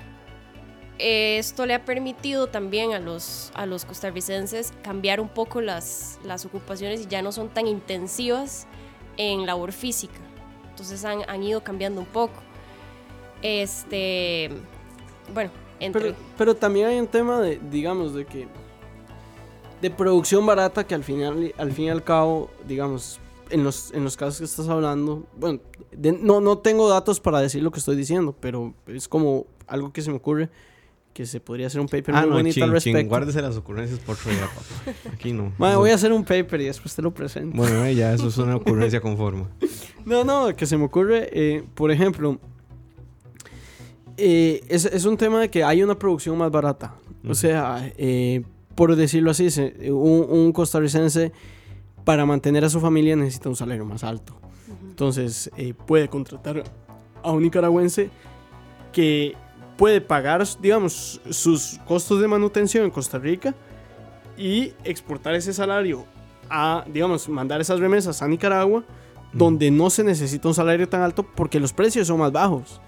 esto 1.01 1.67
le 1.67 1.75
ha 1.75 1.85
permitido 1.85 2.47
también 2.49 2.93
a 2.93 2.99
los, 2.99 3.51
a 3.55 3.67
los 3.67 3.85
costarricenses 3.85 4.73
cambiar 4.83 5.21
un 5.21 5.29
poco 5.29 5.61
las, 5.61 6.19
las 6.25 6.45
ocupaciones 6.45 7.03
y 7.03 7.07
ya 7.07 7.23
no 7.23 7.33
son 7.33 7.49
tan 7.49 7.67
intensivas 7.67 8.67
en 9.17 9.47
labor 9.47 9.73
física. 9.73 10.21
Entonces 10.71 11.05
han, 11.05 11.21
han 11.29 11.43
ido 11.43 11.63
cambiando 11.63 12.01
un 12.01 12.07
poco. 12.07 12.35
Este, 13.43 14.51
bueno, 15.33 15.51
entre... 15.79 16.03
Pero, 16.03 16.17
pero 16.37 16.55
también 16.55 16.89
hay 16.89 17.01
un 17.01 17.07
tema 17.07 17.41
de, 17.41 17.59
digamos, 17.71 18.15
de 18.15 18.27
que. 18.27 18.47
de 19.81 19.91
producción 19.91 20.45
barata 20.45 20.87
que 20.87 20.95
al 20.95 21.05
final, 21.05 21.55
al 21.57 21.73
fin 21.73 21.87
y 21.87 21.91
al 21.91 22.05
cabo, 22.05 22.51
digamos, 22.67 23.21
en 23.49 23.65
los, 23.65 23.93
en 23.93 24.05
los 24.05 24.17
casos 24.17 24.39
que 24.39 24.45
estás 24.45 24.69
hablando, 24.69 25.25
bueno, 25.37 25.61
no, 26.21 26.41
no 26.41 26.59
tengo 26.59 26.89
datos 26.89 27.21
para 27.21 27.41
decir 27.41 27.63
lo 27.63 27.71
que 27.71 27.79
estoy 27.79 27.97
diciendo, 27.97 28.35
pero 28.39 28.75
es 28.87 29.09
como 29.09 29.47
algo 29.67 29.93
que 29.93 30.03
se 30.03 30.11
me 30.11 30.17
ocurre 30.17 30.51
que 31.13 31.27
se 31.27 31.41
podría 31.41 31.67
hacer 31.67 31.81
un 31.81 31.89
paper 31.89 32.15
Ah, 32.15 32.21
muy 32.21 32.29
no, 32.31 32.37
bonito 32.37 32.55
chin, 32.55 32.63
al 32.65 32.71
respecto. 32.71 33.09
guárdese 33.09 33.43
las 33.43 33.57
ocurrencias 33.57 33.99
por 34.01 34.17
día, 34.25 34.41
papá. 34.47 35.13
Aquí 35.13 35.33
no. 35.33 35.53
Eso- 35.59 35.79
voy 35.81 35.91
a 35.91 35.95
hacer 35.95 36.13
un 36.13 36.25
paper 36.25 36.61
y 36.61 36.65
después 36.67 36.95
te 36.95 37.03
lo 37.03 37.13
presento. 37.13 37.57
Bueno, 37.57 37.85
eh, 37.85 37.95
ya 37.95 38.13
eso 38.15 38.29
es 38.29 38.39
una 38.39 38.57
ocurrencia 38.57 39.01
con 39.01 39.17
forma. 39.17 39.49
No, 40.05 40.25
no, 40.25 40.55
que 40.55 40.67
se 40.67 40.77
me 40.77 40.85
ocurre, 40.85 41.29
eh, 41.33 41.65
por 41.75 41.91
ejemplo, 41.91 42.39
eh, 44.17 44.63
es, 44.69 44.85
es 44.85 45.05
un 45.05 45.17
tema 45.17 45.41
de 45.41 45.49
que 45.49 45.65
hay 45.65 45.83
una 45.83 45.99
producción 45.99 46.37
más 46.39 46.51
barata. 46.51 46.95
O 47.29 47.35
sea, 47.35 47.93
eh, 47.99 48.43
por 48.75 48.95
decirlo 48.97 49.31
así, 49.31 49.51
se- 49.51 49.91
un, 49.93 50.27
un 50.29 50.53
costarricense 50.53 51.33
para 52.05 52.25
mantener 52.25 52.65
a 52.65 52.71
su 52.71 52.81
familia 52.81 53.15
necesita 53.17 53.49
un 53.49 53.57
salario 53.57 53.85
más 53.85 54.05
alto. 54.05 54.37
Entonces, 54.89 55.51
eh, 55.57 55.75
puede 55.75 56.09
contratar 56.09 56.65
a 57.23 57.33
un 57.33 57.43
nicaragüense 57.43 58.11
que 58.93 59.35
puede 59.81 60.03
pagar, 60.03 60.47
digamos, 60.61 61.23
sus 61.31 61.81
costos 61.87 62.21
de 62.21 62.29
manutención 62.29 62.85
en 62.85 62.91
Costa 62.91 63.19
Rica 63.19 63.55
y 64.37 64.75
exportar 64.85 65.35
ese 65.35 65.55
salario 65.55 66.05
a, 66.51 66.85
digamos, 66.87 67.27
mandar 67.31 67.63
esas 67.63 67.81
remesas 67.81 68.21
a 68.21 68.29
Nicaragua, 68.29 68.85
donde 69.33 69.71
no 69.71 69.89
se 69.89 70.05
necesita 70.05 70.49
un 70.49 70.53
salario 70.53 70.87
tan 70.87 71.01
alto 71.01 71.23
porque 71.23 71.59
los 71.59 71.73
precios 71.73 72.09
son 72.09 72.19
más 72.19 72.31
bajos. 72.31 72.79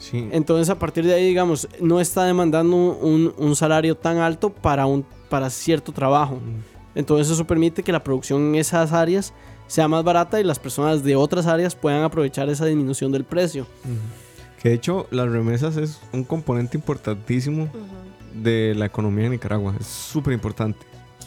Sí. 0.00 0.26
Entonces, 0.32 0.70
a 0.70 0.78
partir 0.78 1.04
de 1.04 1.12
ahí, 1.12 1.26
digamos, 1.26 1.68
no 1.80 2.00
está 2.00 2.24
demandando 2.24 2.74
un, 2.74 3.34
un 3.36 3.54
salario 3.54 3.94
tan 3.94 4.16
alto 4.16 4.48
para, 4.48 4.86
un, 4.86 5.04
para 5.28 5.50
cierto 5.50 5.92
trabajo. 5.92 6.38
Entonces, 6.94 7.30
eso 7.30 7.46
permite 7.46 7.82
que 7.82 7.92
la 7.92 8.02
producción 8.02 8.40
en 8.40 8.54
esas 8.54 8.94
áreas 8.94 9.34
sea 9.66 9.86
más 9.86 10.02
barata 10.02 10.40
y 10.40 10.44
las 10.44 10.58
personas 10.58 11.04
de 11.04 11.14
otras 11.14 11.46
áreas 11.46 11.74
puedan 11.74 12.04
aprovechar 12.04 12.48
esa 12.48 12.64
disminución 12.64 13.12
del 13.12 13.24
precio. 13.24 13.66
Que 14.62 14.70
de 14.70 14.74
hecho, 14.74 15.06
las 15.10 15.28
remesas 15.28 15.76
es 15.76 16.00
un 16.12 16.24
componente 16.24 16.76
importantísimo 16.76 17.68
de 18.34 18.74
la 18.76 18.86
economía 18.86 19.24
de 19.24 19.30
Nicaragua. 19.30 19.74
Es 19.78 19.86
súper 19.86 20.32
importante. 20.32 20.78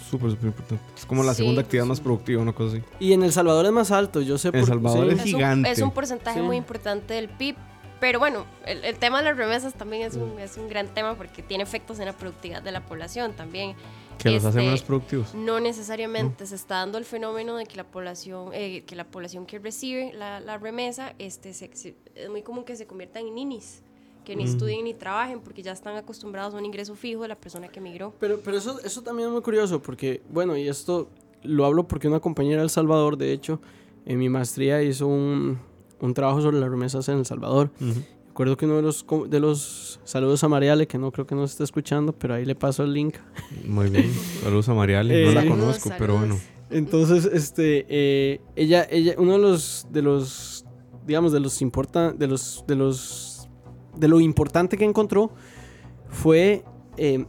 Súper, 0.10 0.32
súper 0.32 0.48
importante. 0.48 0.84
Es 0.98 1.06
como 1.06 1.24
la 1.24 1.34
Sí, 1.34 1.38
segunda 1.38 1.62
actividad 1.62 1.86
sí. 1.86 1.90
más 1.90 2.02
productiva, 2.02 2.42
una 2.42 2.52
cosa 2.54 2.76
así. 2.78 2.84
Y 3.00 3.14
en 3.14 3.24
El 3.24 3.32
Salvador 3.32 3.66
es 3.66 3.72
más 3.72 3.92
alto, 3.92 4.20
yo 4.22 4.38
sé 4.38 4.50
El 4.54 4.66
Salvador 4.66 5.10
sí. 5.10 5.16
es 5.18 5.24
gigante. 5.24 5.72
Es 5.72 5.80
un, 5.82 5.92
porcentaje 5.92 6.40
Sí. 6.40 6.46
muy 6.46 6.58
importante 6.58 7.14
del 7.14 7.30
PIB. 7.30 7.56
Pero 8.02 8.18
bueno, 8.20 8.46
el, 8.66 8.84
el 8.84 8.98
tema 8.98 9.20
de 9.20 9.26
las 9.26 9.38
remesas 9.38 9.74
también 9.76 10.02
es 10.02 10.16
un, 10.16 10.38
es 10.40 10.58
un 10.58 10.68
gran 10.68 10.88
tema 10.88 11.14
porque 11.16 11.44
tiene 11.44 11.64
efectos 11.64 12.00
en 12.00 12.06
la 12.08 12.14
productividad 12.14 12.62
de 12.64 12.72
la 12.72 12.82
población 12.82 13.34
también. 13.34 13.76
Que 14.24 14.30
los 14.32 14.46
hace 14.46 14.60
Este, 14.60 14.66
menos 14.66 14.82
productivos. 14.84 15.34
No 15.36 15.60
necesariamente 15.60 16.46
se 16.46 16.56
está 16.56 16.76
dando 16.76 16.98
el 16.98 17.06
fenómeno 17.06 17.56
de 17.58 17.66
que 17.66 17.76
la 17.78 17.84
población, 17.86 18.50
eh, 18.54 18.84
que 18.86 18.96
la 18.96 19.06
población 19.06 19.46
que 19.46 19.60
recibe 19.60 20.14
la, 20.14 20.40
la 20.40 20.58
remesa, 20.58 21.14
este, 21.20 21.54
se- 21.54 21.72
se- 21.74 21.96
es 22.16 22.30
muy 22.30 22.42
común 22.42 22.64
que 22.64 22.76
se 22.76 22.86
conviertan 22.88 23.26
en 23.28 23.36
ninis, 23.36 23.82
que 24.26 24.36
ni 24.36 24.44
estudien 24.44 24.84
ni 24.84 24.94
trabajen 24.94 25.40
porque 25.42 25.64
ya 25.64 25.72
están 25.72 25.96
acostumbrados 25.96 26.54
a 26.54 26.58
un 26.58 26.66
ingreso 26.66 26.96
fijo 26.96 27.24
de 27.24 27.28
la 27.30 27.36
persona 27.36 27.68
que 27.70 27.80
emigró. 27.80 28.14
Pero, 28.20 28.40
pero 28.44 28.58
eso, 28.58 28.80
eso 28.84 29.02
también 29.02 29.30
es 29.30 29.34
muy 29.34 29.42
curioso 29.42 29.82
porque, 29.82 30.22
bueno, 30.30 30.56
y 30.56 30.68
esto 30.70 31.10
lo 31.44 31.66
hablo 31.66 31.88
porque 31.88 32.08
una 32.08 32.20
compañera 32.20 32.58
de 32.58 32.66
El 32.66 32.70
Salvador, 32.70 33.18
de 33.18 33.34
hecho, 33.34 33.60
en 34.06 34.20
mi 34.20 34.30
maestría 34.30 34.84
hizo 34.84 35.08
un, 35.08 35.60
un 36.00 36.14
trabajo 36.14 36.42
sobre 36.42 36.60
las 36.60 36.70
remesas 36.70 37.10
en 37.10 37.18
El 37.20 37.26
Salvador. 37.26 37.72
Recuerdo 38.32 38.56
que 38.56 38.66
uno 38.66 38.78
de 38.78 38.82
los, 38.82 39.06
de 39.30 39.40
los 39.42 40.00
saludos 40.06 40.42
a 40.46 40.48
Mariale, 40.48 40.88
que 40.88 40.98
no 40.98 41.12
creo 41.12 41.28
que 41.28 41.36
nos 41.36 41.52
esté 41.52 41.66
escuchando, 41.66 42.14
pero 42.14 42.34
ahí 42.34 42.46
le 42.46 42.56
paso 42.56 42.82
el 42.86 42.94
link. 42.94 43.18
Muy 43.66 43.90
bien. 43.90 44.10
Saludos 44.42 44.70
a 44.70 44.74
Mariale. 44.74 45.26
no 45.26 45.32
Eh, 45.32 45.34
la 45.34 45.42
Saludos, 45.42 45.50
conozco, 45.60 45.90
pero 46.00 46.18
bueno. 46.18 46.40
Entonces, 46.70 47.26
este, 47.26 47.86
eh, 47.90 48.40
ella, 48.56 48.88
ella, 48.90 49.16
uno 49.18 49.34
de 49.34 49.40
los, 49.40 49.86
de 49.92 50.02
los, 50.02 50.64
digamos, 51.06 51.34
de 51.34 51.42
los 51.42 51.62
importa, 51.62 52.14
de 52.14 52.28
los, 52.28 52.64
de 52.66 52.76
los, 52.78 53.50
de 53.98 54.08
lo 54.08 54.22
importante 54.22 54.78
que 54.78 54.86
encontró 54.86 55.32
fue 56.08 56.64
eh, 56.96 57.26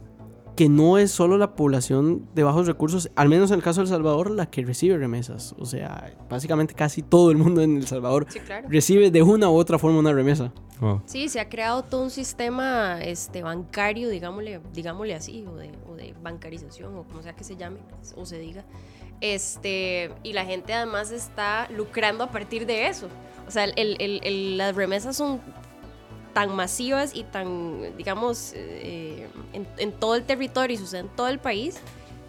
que 0.55 0.69
no 0.69 0.97
es 0.99 1.09
solo 1.11 1.37
la 1.37 1.55
población 1.55 2.27
de 2.35 2.43
bajos 2.43 2.67
recursos, 2.67 3.09
al 3.15 3.27
menos 3.29 3.49
en 3.51 3.55
el 3.57 3.63
caso 3.63 3.81
de 3.81 3.85
El 3.85 3.89
Salvador, 3.89 4.29
la 4.31 4.45
que 4.45 4.63
recibe 4.63 4.97
remesas. 4.97 5.55
O 5.57 5.65
sea, 5.65 6.13
básicamente 6.29 6.73
casi 6.75 7.01
todo 7.01 7.31
el 7.31 7.37
mundo 7.37 7.61
en 7.61 7.77
El 7.77 7.87
Salvador 7.87 8.27
Sí, 8.29 8.39
claro. 8.39 8.67
recibe 8.69 9.09
de 9.11 9.23
una 9.23 9.49
u 9.49 9.55
otra 9.55 9.79
forma 9.79 9.99
una 9.99 10.13
remesa. 10.13 10.53
Wow. 10.79 11.01
Sí, 11.05 11.29
se 11.29 11.39
ha 11.39 11.49
creado 11.49 11.81
todo 11.83 12.03
un 12.03 12.09
sistema 12.09 13.01
este, 13.01 13.41
bancario, 13.41 14.09
digámosle, 14.09 14.59
digámosle 14.73 15.15
así, 15.15 15.45
o 15.47 15.55
de, 15.55 15.71
o 15.89 15.95
de 15.95 16.13
bancarización, 16.21 16.95
o 16.97 17.03
como 17.03 17.21
sea 17.23 17.33
que 17.35 17.43
se 17.43 17.55
llame, 17.55 17.77
o 18.15 18.25
se 18.25 18.37
diga. 18.39 18.63
Este, 19.21 20.11
y 20.23 20.33
la 20.33 20.45
gente 20.45 20.73
además 20.73 21.11
está 21.11 21.69
lucrando 21.75 22.23
a 22.25 22.31
partir 22.31 22.65
de 22.65 22.87
eso. 22.87 23.07
O 23.47 23.51
sea, 23.51 23.63
el- 23.63 23.95
el- 23.99 24.19
el- 24.23 24.57
las 24.57 24.75
remesas 24.75 25.15
son 25.15 25.39
tan 26.33 26.55
masivas 26.55 27.15
y 27.15 27.23
tan, 27.23 27.95
digamos, 27.97 28.53
eh, 28.55 29.27
en, 29.53 29.67
en 29.77 29.91
todo 29.91 30.15
el 30.15 30.23
territorio 30.23 30.75
y 30.75 30.77
sucede 30.77 31.01
en 31.01 31.09
todo 31.09 31.27
el 31.27 31.39
país, 31.39 31.79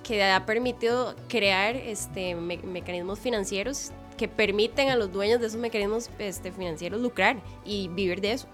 que 0.03 0.23
ha 0.23 0.45
permitido 0.45 1.15
crear 1.29 1.75
este, 1.77 2.35
me- 2.35 2.59
mecanismos 2.59 3.19
financieros 3.19 3.91
que 4.19 4.29
permiten 4.29 4.91
a 4.91 4.97
los 4.97 5.11
dueños 5.11 5.41
de 5.41 5.47
esos 5.47 5.59
mecanismos 5.59 6.11
este, 6.19 6.53
financieros 6.53 7.01
lucrar 7.01 7.37
y 7.65 7.89
vivir 7.89 8.21
de 8.21 8.33
eso. 8.33 8.47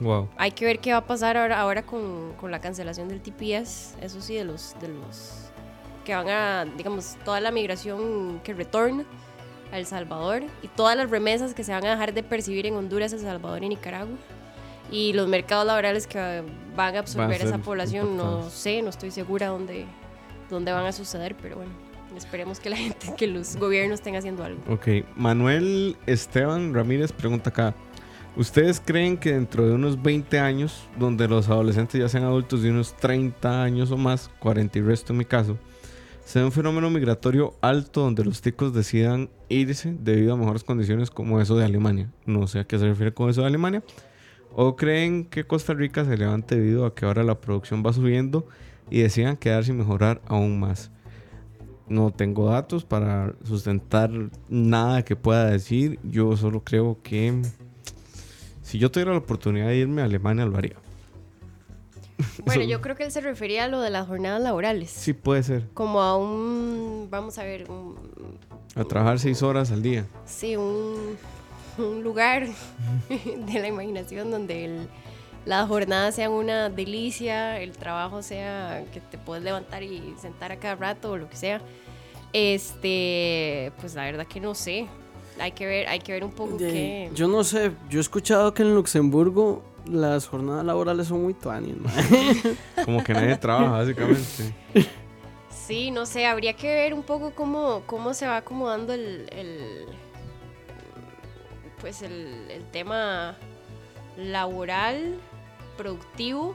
Wow. 0.00 0.28
Hay 0.38 0.52
que 0.52 0.64
ver 0.64 0.78
qué 0.78 0.92
va 0.92 0.98
a 0.98 1.06
pasar 1.06 1.36
ahora, 1.36 1.60
ahora 1.60 1.82
con, 1.84 2.32
con 2.40 2.50
la 2.50 2.60
cancelación 2.60 3.08
del 3.08 3.20
TPS, 3.20 3.96
eso 4.00 4.20
sí, 4.22 4.34
de 4.34 4.44
los, 4.44 4.74
de 4.80 4.88
los 4.88 5.50
que 6.06 6.14
van 6.14 6.28
a, 6.30 6.64
digamos, 6.64 7.16
toda 7.24 7.38
la 7.40 7.50
migración 7.50 8.40
que 8.42 8.54
retorna 8.54 9.04
a 9.70 9.78
El 9.78 9.84
Salvador 9.84 10.42
y 10.62 10.68
todas 10.68 10.96
las 10.96 11.10
remesas 11.10 11.52
que 11.52 11.62
se 11.62 11.72
van 11.72 11.84
a 11.84 11.90
dejar 11.90 12.14
de 12.14 12.22
percibir 12.22 12.64
en 12.66 12.74
Honduras, 12.74 13.12
El 13.12 13.20
Salvador 13.20 13.62
y 13.62 13.68
Nicaragua. 13.68 14.16
Y 14.90 15.12
los 15.12 15.28
mercados 15.28 15.66
laborales 15.66 16.06
que 16.06 16.42
van 16.76 16.96
a 16.96 16.98
absorber 16.98 17.38
Van 17.38 17.46
a 17.46 17.50
esa 17.50 17.58
población, 17.58 18.16
no 18.16 18.22
impactados. 18.24 18.52
sé, 18.52 18.82
no 18.82 18.90
estoy 18.90 19.10
segura 19.10 19.48
dónde, 19.48 19.86
dónde 20.48 20.72
van 20.72 20.86
a 20.86 20.92
suceder, 20.92 21.36
pero 21.40 21.56
bueno, 21.56 21.72
esperemos 22.16 22.60
que 22.60 22.70
la 22.70 22.76
gente, 22.84 23.14
que 23.16 23.26
los 23.26 23.56
gobiernos 23.56 24.00
estén 24.00 24.16
haciendo 24.16 24.44
algo. 24.44 24.60
Ok. 24.68 24.88
Manuel 25.16 25.96
Esteban 26.06 26.74
Ramírez 26.74 27.12
pregunta 27.12 27.50
acá. 27.50 27.74
¿Ustedes 28.36 28.80
creen 28.84 29.16
que 29.18 29.32
dentro 29.32 29.66
de 29.66 29.74
unos 29.74 30.00
20 30.00 30.38
años, 30.38 30.88
donde 30.98 31.26
los 31.26 31.48
adolescentes 31.48 32.00
ya 32.00 32.08
sean 32.08 32.22
adultos 32.22 32.62
de 32.62 32.70
unos 32.70 32.96
30 32.96 33.62
años 33.62 33.90
o 33.90 33.96
más, 33.96 34.30
40 34.38 34.78
y 34.78 34.82
resto 34.82 35.12
en 35.12 35.18
mi 35.18 35.24
caso, 35.24 35.58
sea 36.24 36.44
un 36.44 36.52
fenómeno 36.52 36.88
migratorio 36.90 37.54
alto 37.60 38.02
donde 38.02 38.24
los 38.24 38.40
ticos 38.40 38.72
decidan 38.72 39.30
irse 39.48 39.96
debido 39.98 40.34
a 40.34 40.36
mejores 40.36 40.62
condiciones 40.62 41.10
como 41.10 41.40
eso 41.40 41.56
de 41.56 41.64
Alemania? 41.64 42.08
No 42.24 42.46
sé 42.46 42.60
a 42.60 42.64
qué 42.64 42.78
se 42.78 42.86
refiere 42.86 43.12
con 43.12 43.28
eso 43.30 43.40
de 43.40 43.48
Alemania. 43.48 43.82
¿O 44.54 44.76
creen 44.76 45.24
que 45.24 45.44
Costa 45.44 45.74
Rica 45.74 46.04
se 46.04 46.16
levante 46.16 46.56
debido 46.56 46.84
a 46.84 46.94
que 46.94 47.06
ahora 47.06 47.22
la 47.22 47.40
producción 47.40 47.82
va 47.86 47.92
subiendo 47.92 48.46
y 48.90 49.00
decidan 49.00 49.36
quedarse 49.36 49.70
y 49.70 49.74
mejorar 49.74 50.20
aún 50.26 50.58
más? 50.58 50.90
No 51.88 52.12
tengo 52.12 52.46
datos 52.50 52.84
para 52.84 53.34
sustentar 53.44 54.10
nada 54.48 55.04
que 55.04 55.16
pueda 55.16 55.46
decir. 55.46 55.98
Yo 56.04 56.36
solo 56.36 56.62
creo 56.62 56.98
que 57.02 57.42
si 58.62 58.78
yo 58.78 58.90
tuviera 58.90 59.10
la 59.12 59.18
oportunidad 59.18 59.66
de 59.66 59.76
irme 59.78 60.02
a 60.02 60.04
Alemania, 60.04 60.46
lo 60.46 60.56
haría. 60.56 60.76
Bueno, 62.44 62.64
yo 62.64 62.80
creo 62.80 62.96
que 62.96 63.04
él 63.04 63.10
se 63.10 63.20
refería 63.20 63.64
a 63.64 63.68
lo 63.68 63.80
de 63.80 63.90
las 63.90 64.06
jornadas 64.06 64.40
laborales. 64.42 64.90
Sí, 64.90 65.14
puede 65.14 65.42
ser. 65.42 65.68
Como 65.74 66.02
a 66.02 66.16
un, 66.16 67.08
vamos 67.10 67.38
a 67.38 67.44
ver, 67.44 67.70
un, 67.70 67.96
A 68.74 68.84
trabajar 68.84 69.18
seis 69.18 69.42
horas 69.42 69.70
al 69.72 69.82
día. 69.82 70.06
sí, 70.26 70.54
un, 70.56 71.16
un 71.80 72.02
lugar 72.02 72.46
de 73.08 73.60
la 73.60 73.68
imaginación 73.68 74.30
donde 74.30 74.64
el- 74.66 74.88
las 75.46 75.66
jornadas 75.68 76.14
sean 76.16 76.32
una 76.32 76.68
delicia, 76.68 77.58
el 77.60 77.72
trabajo 77.72 78.22
sea 78.22 78.84
que 78.92 79.00
te 79.00 79.16
puedes 79.16 79.42
levantar 79.42 79.82
y 79.82 80.14
sentar 80.20 80.52
a 80.52 80.56
cada 80.56 80.74
rato 80.74 81.12
o 81.12 81.16
lo 81.16 81.28
que 81.30 81.36
sea. 81.36 81.60
Este, 82.32 83.72
pues 83.80 83.94
la 83.94 84.04
verdad 84.04 84.26
que 84.26 84.40
no 84.40 84.54
sé. 84.54 84.86
Hay 85.38 85.52
que 85.52 85.64
ver, 85.64 85.88
hay 85.88 86.00
que 86.00 86.12
ver 86.12 86.24
un 86.24 86.32
poco 86.32 86.56
De- 86.58 86.70
qué. 86.70 87.10
Yo 87.14 87.26
no 87.26 87.42
sé, 87.44 87.72
yo 87.88 87.98
he 87.98 88.02
escuchado 88.02 88.52
que 88.52 88.62
en 88.62 88.74
Luxemburgo 88.74 89.62
las 89.86 90.26
jornadas 90.26 90.64
laborales 90.64 91.06
son 91.06 91.22
muy 91.22 91.32
tuanis. 91.32 91.74
Como 92.84 93.02
que 93.02 93.14
nadie 93.14 93.36
trabaja, 93.36 93.70
básicamente. 93.70 94.54
Sí, 95.66 95.90
no 95.90 96.04
sé, 96.04 96.26
habría 96.26 96.52
que 96.52 96.66
ver 96.68 96.92
un 96.92 97.02
poco 97.02 97.30
cómo, 97.34 97.82
cómo 97.86 98.12
se 98.12 98.26
va 98.26 98.38
acomodando 98.38 98.92
el, 98.92 99.26
el- 99.32 99.86
pues 101.80 102.02
el, 102.02 102.64
tema 102.72 103.36
laboral, 104.16 105.18
productivo. 105.76 106.54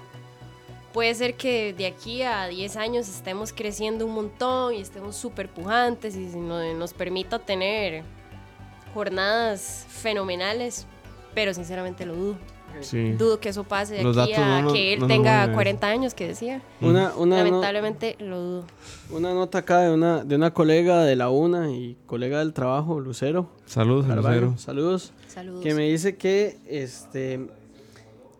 Puede 0.94 1.14
ser 1.16 1.36
que 1.36 1.74
de 1.74 1.88
aquí 1.88 2.22
a 2.22 2.48
10 2.48 2.78
años 2.78 3.10
estemos 3.10 3.52
creciendo 3.52 4.06
un 4.06 4.14
montón 4.14 4.74
y 4.74 4.82
estemos 4.82 5.16
súper 5.16 5.50
pujantes 5.50 6.16
y 6.16 6.20
no- 6.38 6.74
nos 6.76 6.94
permita 6.94 7.40
tener 7.40 8.04
jornadas 8.94 9.86
fenomenales, 9.90 10.86
pero 11.34 11.54
sinceramente 11.54 12.06
lo 12.06 12.16
dudo. 12.16 12.38
Sí. 12.82 13.12
Dudo 13.14 13.40
que 13.40 13.50
eso 13.50 13.64
pase 13.64 13.96
de 13.96 14.04
Los 14.04 14.18
aquí 14.18 14.32
datos 14.32 14.46
a 14.46 14.50
no 14.58 14.62
nos- 14.64 14.74
que 14.74 14.94
él 14.94 15.00
no 15.00 15.08
nos 15.08 15.16
tenga 15.16 15.32
mueven 15.32 15.40
a 15.42 15.44
eso. 15.46 15.54
40 15.54 15.88
años, 15.88 16.14
que 16.14 16.28
decía. 16.28 16.62
Una, 16.82 17.16
una, 17.16 17.38
no- 17.38 17.44
Lamentablemente 17.44 18.16
lo 18.20 18.40
dudo. 18.42 18.64
una 19.12 19.34
nota 19.34 19.60
acá 19.60 19.80
de 19.82 19.94
una, 19.94 20.24
de 20.24 20.36
una 20.36 20.54
colega 20.54 21.04
de 21.04 21.16
la 21.16 21.30
UNA 21.30 21.72
y 21.72 21.98
colega 22.06 22.40
del 22.40 22.54
trabajo, 22.54 23.00
Lucero. 23.00 23.50
Saludos, 23.66 24.06
Carvalho, 24.08 24.42
Lucero. 24.42 24.58
Saludos. 24.58 25.14
Saludos. 25.28 25.64
Que 25.64 25.74
me 25.74 25.90
dice 25.90 26.16
que 26.18 26.58
este 26.68 27.48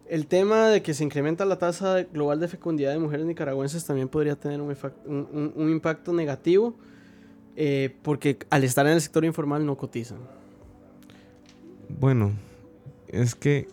el 0.08 0.28
tema 0.28 0.68
de 0.70 0.84
que 0.84 0.94
se 0.94 1.04
incrementa 1.04 1.46
la 1.46 1.58
tasa 1.58 1.96
de- 1.96 2.04
global 2.06 2.40
de 2.40 2.48
fecundidad 2.48 2.92
de 2.94 3.00
mujeres 3.00 3.26
nicaragüenses 3.26 3.84
también 3.86 4.08
podría 4.08 4.36
tener 4.36 4.62
un, 4.62 4.70
efac- 4.72 4.94
un- 5.06 5.28
un- 5.34 5.54
un 5.56 5.70
impacto 5.72 6.14
negativo 6.14 6.76
eh, 7.58 7.96
porque 8.04 8.38
al 8.50 8.64
estar 8.64 8.86
en 8.86 8.94
el 8.94 9.02
sector 9.02 9.26
informal 9.26 9.66
no 9.66 9.76
cotizan. 9.78 10.20
Bueno, 11.90 12.34
es 13.08 13.36
que 13.36 13.68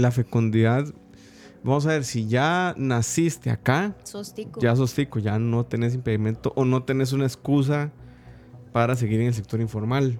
la 0.00 0.10
fecundidad. 0.10 0.84
Vamos 1.62 1.84
a 1.86 1.90
ver, 1.90 2.04
si 2.04 2.26
ya 2.26 2.74
naciste 2.78 3.50
acá, 3.50 3.94
Sos 4.04 4.34
tico. 4.34 4.60
ya 4.60 4.74
sos 4.74 4.94
tico, 4.94 5.18
ya 5.18 5.38
no 5.38 5.66
tenés 5.66 5.94
impedimento 5.94 6.52
o 6.56 6.64
no 6.64 6.82
tenés 6.84 7.12
una 7.12 7.24
excusa 7.26 7.92
para 8.72 8.96
seguir 8.96 9.20
en 9.20 9.26
el 9.28 9.34
sector 9.34 9.60
informal. 9.60 10.18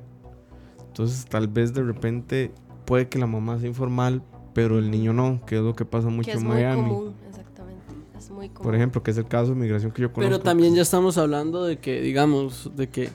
Entonces, 0.86 1.24
tal 1.26 1.48
vez 1.48 1.72
de 1.72 1.82
repente 1.82 2.52
puede 2.84 3.08
que 3.08 3.18
la 3.18 3.26
mamá 3.26 3.58
sea 3.58 3.68
informal, 3.68 4.22
pero 4.52 4.78
el 4.78 4.90
niño 4.90 5.12
no, 5.12 5.40
que 5.46 5.56
es 5.56 5.62
lo 5.62 5.74
que 5.74 5.84
pasa 5.84 6.08
mucho 6.08 6.26
que 6.26 6.32
es 6.36 6.42
en 6.42 6.46
muy 6.46 6.56
Miami. 6.56 6.82
común, 6.82 7.14
exactamente. 7.28 7.84
Es 8.18 8.30
muy 8.30 8.48
común. 8.48 8.62
Por 8.64 8.74
ejemplo, 8.74 9.02
que 9.02 9.10
es 9.12 9.16
el 9.16 9.26
caso 9.26 9.54
de 9.54 9.60
migración 9.60 9.92
que 9.92 10.02
yo 10.02 10.12
conozco. 10.12 10.28
Pero 10.30 10.42
también 10.42 10.74
ya 10.74 10.82
estamos 10.82 11.16
hablando 11.16 11.64
de 11.64 11.78
que, 11.78 12.00
digamos, 12.02 12.70
de 12.76 12.88
que, 12.90 13.08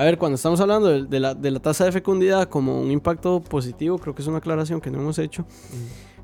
a 0.00 0.04
ver, 0.04 0.16
cuando 0.18 0.36
estamos 0.36 0.58
hablando 0.60 0.88
de, 0.88 1.04
de 1.04 1.20
la, 1.20 1.34
de 1.34 1.50
la 1.50 1.60
tasa 1.60 1.84
de 1.84 1.92
fecundidad 1.92 2.48
como 2.48 2.80
un 2.80 2.90
impacto 2.90 3.40
positivo, 3.40 3.98
creo 3.98 4.14
que 4.14 4.22
es 4.22 4.28
una 4.28 4.38
aclaración 4.38 4.80
que 4.80 4.90
no 4.90 4.98
hemos 5.00 5.18
hecho. 5.18 5.44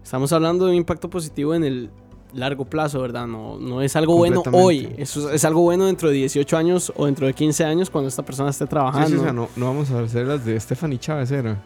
Estamos 0.03 0.33
hablando 0.33 0.65
de 0.65 0.71
un 0.71 0.77
impacto 0.79 1.11
positivo 1.11 1.55
en 1.55 1.65
el 1.65 1.91
largo 2.33 2.65
plazo, 2.65 3.01
¿verdad? 3.01 3.27
No, 3.27 3.59
no 3.59 3.83
es 3.83 3.95
algo 3.97 4.17
bueno 4.17 4.43
hoy, 4.53 4.95
eso 4.99 5.29
es, 5.29 5.37
es 5.37 5.45
algo 5.45 5.61
bueno 5.63 5.87
dentro 5.87 6.09
de 6.09 6.15
18 6.17 6.57
años 6.57 6.93
o 6.97 7.07
dentro 7.07 7.27
de 7.27 7.33
15 7.35 7.65
años 7.65 7.91
cuando 7.91 8.09
esta 8.09 8.23
persona 8.25 8.51
esté 8.51 8.65
Sí, 8.65 8.71
trabajando. 8.71 9.09
sí, 9.09 9.17
o 9.17 9.23
sea, 9.23 9.33
no, 9.33 9.49
no 9.57 9.67
vamos 9.67 9.91
a 9.91 10.01
hacer 10.01 10.27
las 10.27 10.45
de 10.45 10.59
Stephanie 10.59 10.99
Chávez, 10.99 11.31
era. 11.31 11.63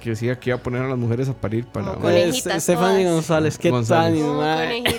Que 0.00 0.10
decía 0.10 0.38
que 0.38 0.50
iba 0.50 0.56
a 0.58 0.62
poner 0.62 0.82
a 0.82 0.88
las 0.88 0.98
mujeres 0.98 1.28
a 1.28 1.34
parir 1.34 1.66
para. 1.66 1.88
Como 1.94 2.00
conejitas 2.06 2.62
Stephanie 2.62 3.02
todas. 3.04 3.14
González, 3.16 3.58
qué 3.58 3.70
González. 3.70 4.22
tal, 4.22 4.94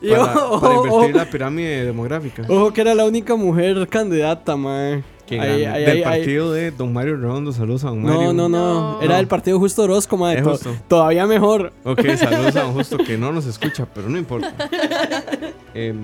para, 0.10 0.46
ojo, 0.48 0.60
para 0.60 0.74
invertir 0.74 1.16
la 1.16 1.30
pirámide 1.30 1.84
demográfica. 1.84 2.42
ojo 2.48 2.72
que 2.72 2.80
era 2.80 2.94
la 2.94 3.04
única 3.04 3.36
mujer 3.36 3.86
candidata, 3.88 4.56
mae. 4.56 5.04
Qué 5.28 5.38
Del 5.38 6.02
partido 6.02 6.52
de 6.52 6.70
Don 6.70 6.92
Mario 6.92 7.16
Redondo. 7.18 7.52
Saludos 7.52 7.84
a 7.84 7.88
Don 7.88 8.02
Mario. 8.02 8.32
No, 8.32 8.32
no, 8.32 8.48
no, 8.48 8.92
No. 8.94 9.02
Era 9.02 9.16
del 9.16 9.26
partido 9.28 9.58
Justo 9.58 9.82
Orozco. 9.82 10.28
Es 10.28 10.42
To- 10.42 10.50
justo. 10.50 10.74
Todavía 10.88 11.26
mejor. 11.26 11.72
Ok, 11.84 12.00
saludos 12.16 12.56
a 12.56 12.62
Don 12.62 12.72
Justo 12.72 12.96
que 12.98 13.18
no 13.18 13.30
nos 13.32 13.46
escucha, 13.46 13.86
pero 13.92 14.08
no 14.08 14.16
importa. 14.18 14.54
Em, 15.74 15.98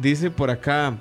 dice 0.00 0.30
por 0.30 0.50
acá 0.50 0.94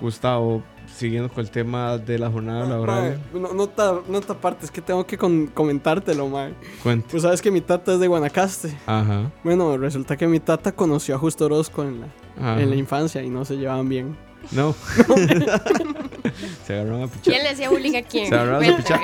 Gustavo, 0.00 0.62
siguiendo 0.94 1.28
con 1.30 1.44
el 1.44 1.50
tema 1.50 1.96
de 1.98 2.18
la 2.18 2.30
jornada 2.30 2.66
laboral. 2.66 3.18
Mae, 3.32 3.40
no, 3.42 3.52
nota, 3.54 4.00
nota 4.08 4.32
aparte, 4.34 4.64
es 4.66 4.70
que 4.70 4.82
tengo 4.82 5.06
que 5.06 5.16
con- 5.16 5.46
comentártelo, 5.46 6.28
mae. 6.28 6.52
Cuente. 6.82 7.06
Pues 7.10 7.22
sabes 7.22 7.40
que 7.40 7.50
mi 7.50 7.60
tata 7.60 7.94
es 7.94 8.00
de 8.00 8.08
Guanacaste. 8.08 8.76
Ajá. 8.86 9.30
Bueno, 9.44 9.76
resulta 9.78 10.16
que 10.16 10.26
mi 10.26 10.40
tata 10.40 10.72
conoció 10.72 11.14
a 11.14 11.18
Justo 11.18 11.46
Orozco 11.46 11.82
en 11.84 12.00
la, 12.00 12.06
ajá. 12.38 12.60
en 12.60 12.68
la 12.70 12.76
infancia 12.76 13.22
y 13.22 13.30
no 13.30 13.44
se 13.44 13.56
llevaban 13.56 13.88
bien. 13.88 14.16
No. 14.50 14.74
Se 16.66 16.74
agarraron 16.74 17.02
a 17.02 17.06
pichar. 17.06 17.22
¿Quién 17.22 17.42
le 17.42 17.48
hacía 17.50 17.70
bullying 17.70 17.96
a 17.96 18.02
quién? 18.02 18.28
Se 18.28 18.34
agarraron 18.34 18.64
a 18.64 18.76
pichar. 18.76 19.00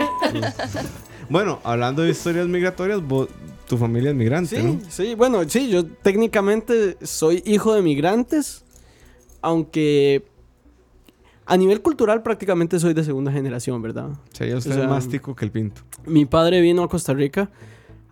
Bueno, 1.29 1.61
hablando 1.65 2.03
de 2.03 2.11
historias 2.11 2.47
migratorias, 2.49 3.03
vos- 3.03 3.29
tu 3.69 3.77
familia 3.77 4.11
es 4.11 4.17
migrante, 4.17 4.57
Sí, 4.57 4.63
¿no? 4.63 4.81
sí, 4.89 5.15
bueno, 5.15 5.47
sí, 5.49 5.69
yo 5.69 5.85
técnicamente 5.85 6.97
soy 7.03 7.43
hijo 7.45 7.75
de 7.75 7.83
migrantes, 7.83 8.65
aunque 9.43 10.25
a 11.45 11.57
nivel 11.59 11.83
cultural 11.83 12.23
prácticamente 12.23 12.81
soy 12.81 12.95
de 12.95 13.05
segunda 13.05 13.31
generación, 13.31 13.83
¿verdad? 13.83 14.11
O 14.11 14.19
sea, 14.33 14.47
ya 14.47 14.57
usted 14.57 14.71
O 14.73 14.75
sea, 14.75 14.89
más 14.89 15.07
tico 15.09 15.37
que 15.37 15.45
el 15.45 15.51
pinto. 15.51 15.83
Mi 16.07 16.25
padre 16.25 16.63
vino 16.63 16.83
a 16.83 16.89
Costa 16.89 17.13
Rica 17.13 17.51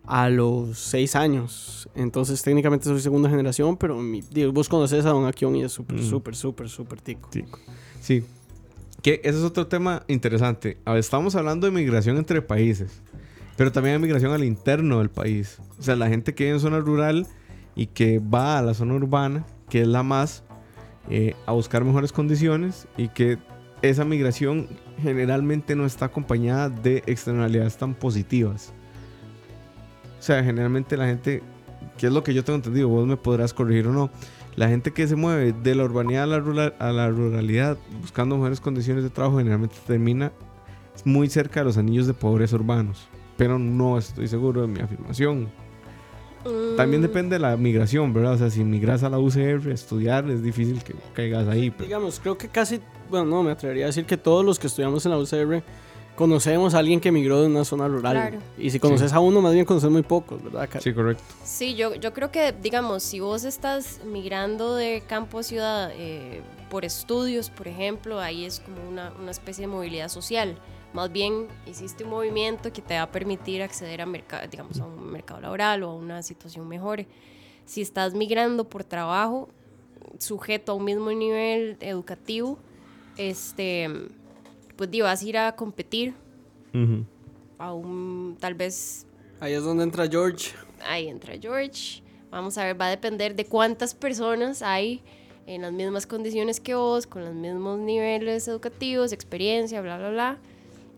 a 0.06 0.28
los 0.28 0.78
seis 0.78 1.16
años, 1.16 1.88
entonces 1.94 2.42
técnicamente 2.42 2.84
soy 2.86 3.00
segunda 3.00 3.28
generación, 3.28 3.76
pero 3.76 3.96
mi- 3.96 4.22
digo, 4.30 4.52
vos 4.52 4.68
conoces 4.68 5.04
a 5.04 5.10
Don 5.10 5.26
Akion 5.26 5.56
y 5.56 5.64
es 5.64 5.72
súper, 5.72 5.96
Mm. 5.98 6.02
súper, 6.08 6.36
súper, 6.36 6.68
súper 6.68 7.00
tico. 7.00 7.28
Tico. 7.30 7.58
Sí. 8.00 8.24
Que 9.02 9.20
ese 9.24 9.38
es 9.38 9.44
otro 9.44 9.66
tema 9.66 10.02
interesante. 10.08 10.78
A 10.84 10.92
ver, 10.92 11.00
estamos 11.00 11.34
hablando 11.36 11.66
de 11.66 11.72
migración 11.72 12.16
entre 12.16 12.40
países, 12.42 13.02
pero 13.56 13.70
también 13.72 13.94
hay 13.96 14.00
migración 14.02 14.32
al 14.32 14.44
interno 14.44 14.98
del 14.98 15.10
país. 15.10 15.58
O 15.78 15.82
sea, 15.82 15.96
la 15.96 16.08
gente 16.08 16.34
que 16.34 16.44
vive 16.44 16.56
en 16.56 16.60
zona 16.60 16.78
rural 16.80 17.26
y 17.74 17.86
que 17.86 18.18
va 18.20 18.58
a 18.58 18.62
la 18.62 18.74
zona 18.74 18.94
urbana, 18.94 19.44
que 19.68 19.82
es 19.82 19.88
la 19.88 20.02
más, 20.02 20.44
eh, 21.10 21.34
a 21.46 21.52
buscar 21.52 21.84
mejores 21.84 22.12
condiciones 22.12 22.88
y 22.96 23.08
que 23.08 23.38
esa 23.82 24.04
migración 24.04 24.68
generalmente 25.02 25.76
no 25.76 25.84
está 25.86 26.06
acompañada 26.06 26.68
de 26.70 27.02
externalidades 27.06 27.76
tan 27.76 27.94
positivas. 27.94 28.72
O 30.26 30.32
sea, 30.34 30.42
generalmente 30.42 30.96
la 30.96 31.06
gente, 31.06 31.40
que 31.96 32.08
es 32.08 32.12
lo 32.12 32.24
que 32.24 32.34
yo 32.34 32.42
tengo 32.42 32.56
entendido, 32.56 32.88
vos 32.88 33.06
me 33.06 33.16
podrás 33.16 33.54
corregir 33.54 33.86
o 33.86 33.92
no, 33.92 34.10
la 34.56 34.66
gente 34.68 34.92
que 34.92 35.06
se 35.06 35.14
mueve 35.14 35.52
de 35.52 35.74
la 35.76 35.84
urbanidad 35.84 36.24
a 36.24 36.26
la, 36.26 36.40
rural- 36.40 36.74
a 36.80 36.90
la 36.90 37.08
ruralidad 37.10 37.78
buscando 38.00 38.34
mejores 38.34 38.60
condiciones 38.60 39.04
de 39.04 39.10
trabajo 39.10 39.38
generalmente 39.38 39.76
termina 39.86 40.32
muy 41.04 41.28
cerca 41.28 41.60
de 41.60 41.66
los 41.66 41.76
anillos 41.78 42.08
de 42.08 42.14
pobreza 42.14 42.56
urbanos. 42.56 43.06
Pero 43.36 43.60
no 43.60 43.98
estoy 43.98 44.26
seguro 44.26 44.62
de 44.62 44.66
mi 44.66 44.80
afirmación. 44.80 45.46
También 46.76 47.02
Mm, 47.02 47.04
depende 47.06 47.36
de 47.36 47.40
la 47.40 47.56
migración, 47.56 48.12
¿verdad? 48.12 48.32
O 48.32 48.38
sea, 48.38 48.50
si 48.50 48.64
migras 48.64 49.04
a 49.04 49.08
la 49.10 49.20
UCR 49.20 49.70
a 49.70 49.74
estudiar, 49.74 50.28
es 50.28 50.42
difícil 50.42 50.82
que 50.82 50.92
caigas 51.12 51.46
ahí. 51.46 51.70
pero- 51.70 51.84
Digamos, 51.84 52.18
creo 52.18 52.36
que 52.36 52.48
casi, 52.48 52.80
bueno, 53.10 53.26
no, 53.26 53.44
me 53.44 53.52
atrevería 53.52 53.84
a 53.84 53.86
decir 53.88 54.06
que 54.06 54.16
todos 54.16 54.44
los 54.44 54.58
que 54.58 54.66
estudiamos 54.66 55.06
en 55.06 55.12
la 55.12 55.18
UCR 55.18 55.62
conocemos 56.16 56.74
a 56.74 56.78
alguien 56.78 57.00
que 57.00 57.10
emigró 57.10 57.40
de 57.42 57.46
una 57.46 57.64
zona 57.64 57.86
rural. 57.86 58.12
Claro. 58.14 58.38
Y 58.58 58.70
si 58.70 58.80
conoces 58.80 59.12
a 59.12 59.20
uno, 59.20 59.40
más 59.40 59.52
bien 59.54 59.64
conoces 59.64 59.90
muy 59.90 60.02
pocos, 60.02 60.42
¿verdad? 60.42 60.68
Car- 60.68 60.82
Sí, 60.82 60.92
correcto. 60.92 61.22
Sí, 61.44 61.74
yo, 61.74 61.94
yo 61.94 62.12
creo 62.12 62.30
que, 62.32 62.52
digamos, 62.52 63.02
si 63.02 63.20
vos 63.20 63.44
estás 63.44 64.00
migrando 64.04 64.74
de 64.74 65.02
campo 65.06 65.38
a 65.38 65.42
ciudad 65.42 65.90
eh, 65.94 66.42
por 66.70 66.84
estudios, 66.84 67.50
por 67.50 67.68
ejemplo, 67.68 68.18
ahí 68.18 68.44
es 68.44 68.60
como 68.60 68.76
una, 68.88 69.12
una 69.20 69.30
especie 69.30 69.62
de 69.62 69.68
movilidad 69.68 70.08
social. 70.08 70.58
Más 70.92 71.12
bien 71.12 71.46
hiciste 71.66 72.04
un 72.04 72.10
movimiento 72.10 72.72
que 72.72 72.80
te 72.80 72.94
va 72.94 73.02
a 73.02 73.10
permitir 73.12 73.62
acceder 73.62 74.00
a, 74.00 74.06
mercado, 74.06 74.48
digamos, 74.48 74.80
a 74.80 74.86
un 74.86 75.10
mercado 75.12 75.40
laboral 75.40 75.82
o 75.82 75.90
a 75.90 75.94
una 75.94 76.22
situación 76.22 76.66
mejor. 76.66 77.04
Si 77.66 77.82
estás 77.82 78.14
migrando 78.14 78.64
por 78.64 78.84
trabajo, 78.84 79.48
sujeto 80.18 80.72
a 80.72 80.74
un 80.76 80.84
mismo 80.84 81.10
nivel 81.10 81.76
educativo, 81.80 82.58
este, 83.18 83.90
pues 84.76 84.90
di, 84.90 85.00
vas 85.00 85.22
a 85.22 85.24
ir 85.26 85.38
a 85.38 85.56
competir 85.56 86.14
Ujú. 86.74 87.04
a 87.58 87.72
un, 87.72 88.36
tal 88.38 88.54
vez 88.54 89.06
Ahí 89.40 89.52
es 89.54 89.62
donde 89.64 89.82
entra 89.84 90.06
George. 90.08 90.52
ahí 90.86 91.08
entra 91.08 91.34
George. 91.40 92.02
Vamos 92.30 92.56
a 92.58 92.64
ver, 92.64 92.80
va 92.80 92.86
a 92.86 92.90
depender 92.90 93.34
de 93.36 93.44
cuántas 93.46 93.94
personas 93.94 94.62
hay 94.62 95.02
en 95.46 95.62
las 95.62 95.72
mismas 95.72 96.06
condiciones 96.06 96.58
que 96.60 96.74
vos, 96.74 97.06
con 97.06 97.24
los 97.24 97.34
mismos 97.34 97.78
niveles 97.78 98.48
educativos, 98.48 99.12
experiencia, 99.12 99.80
bla, 99.80 99.96
bla, 99.98 100.10
bla. 100.10 100.38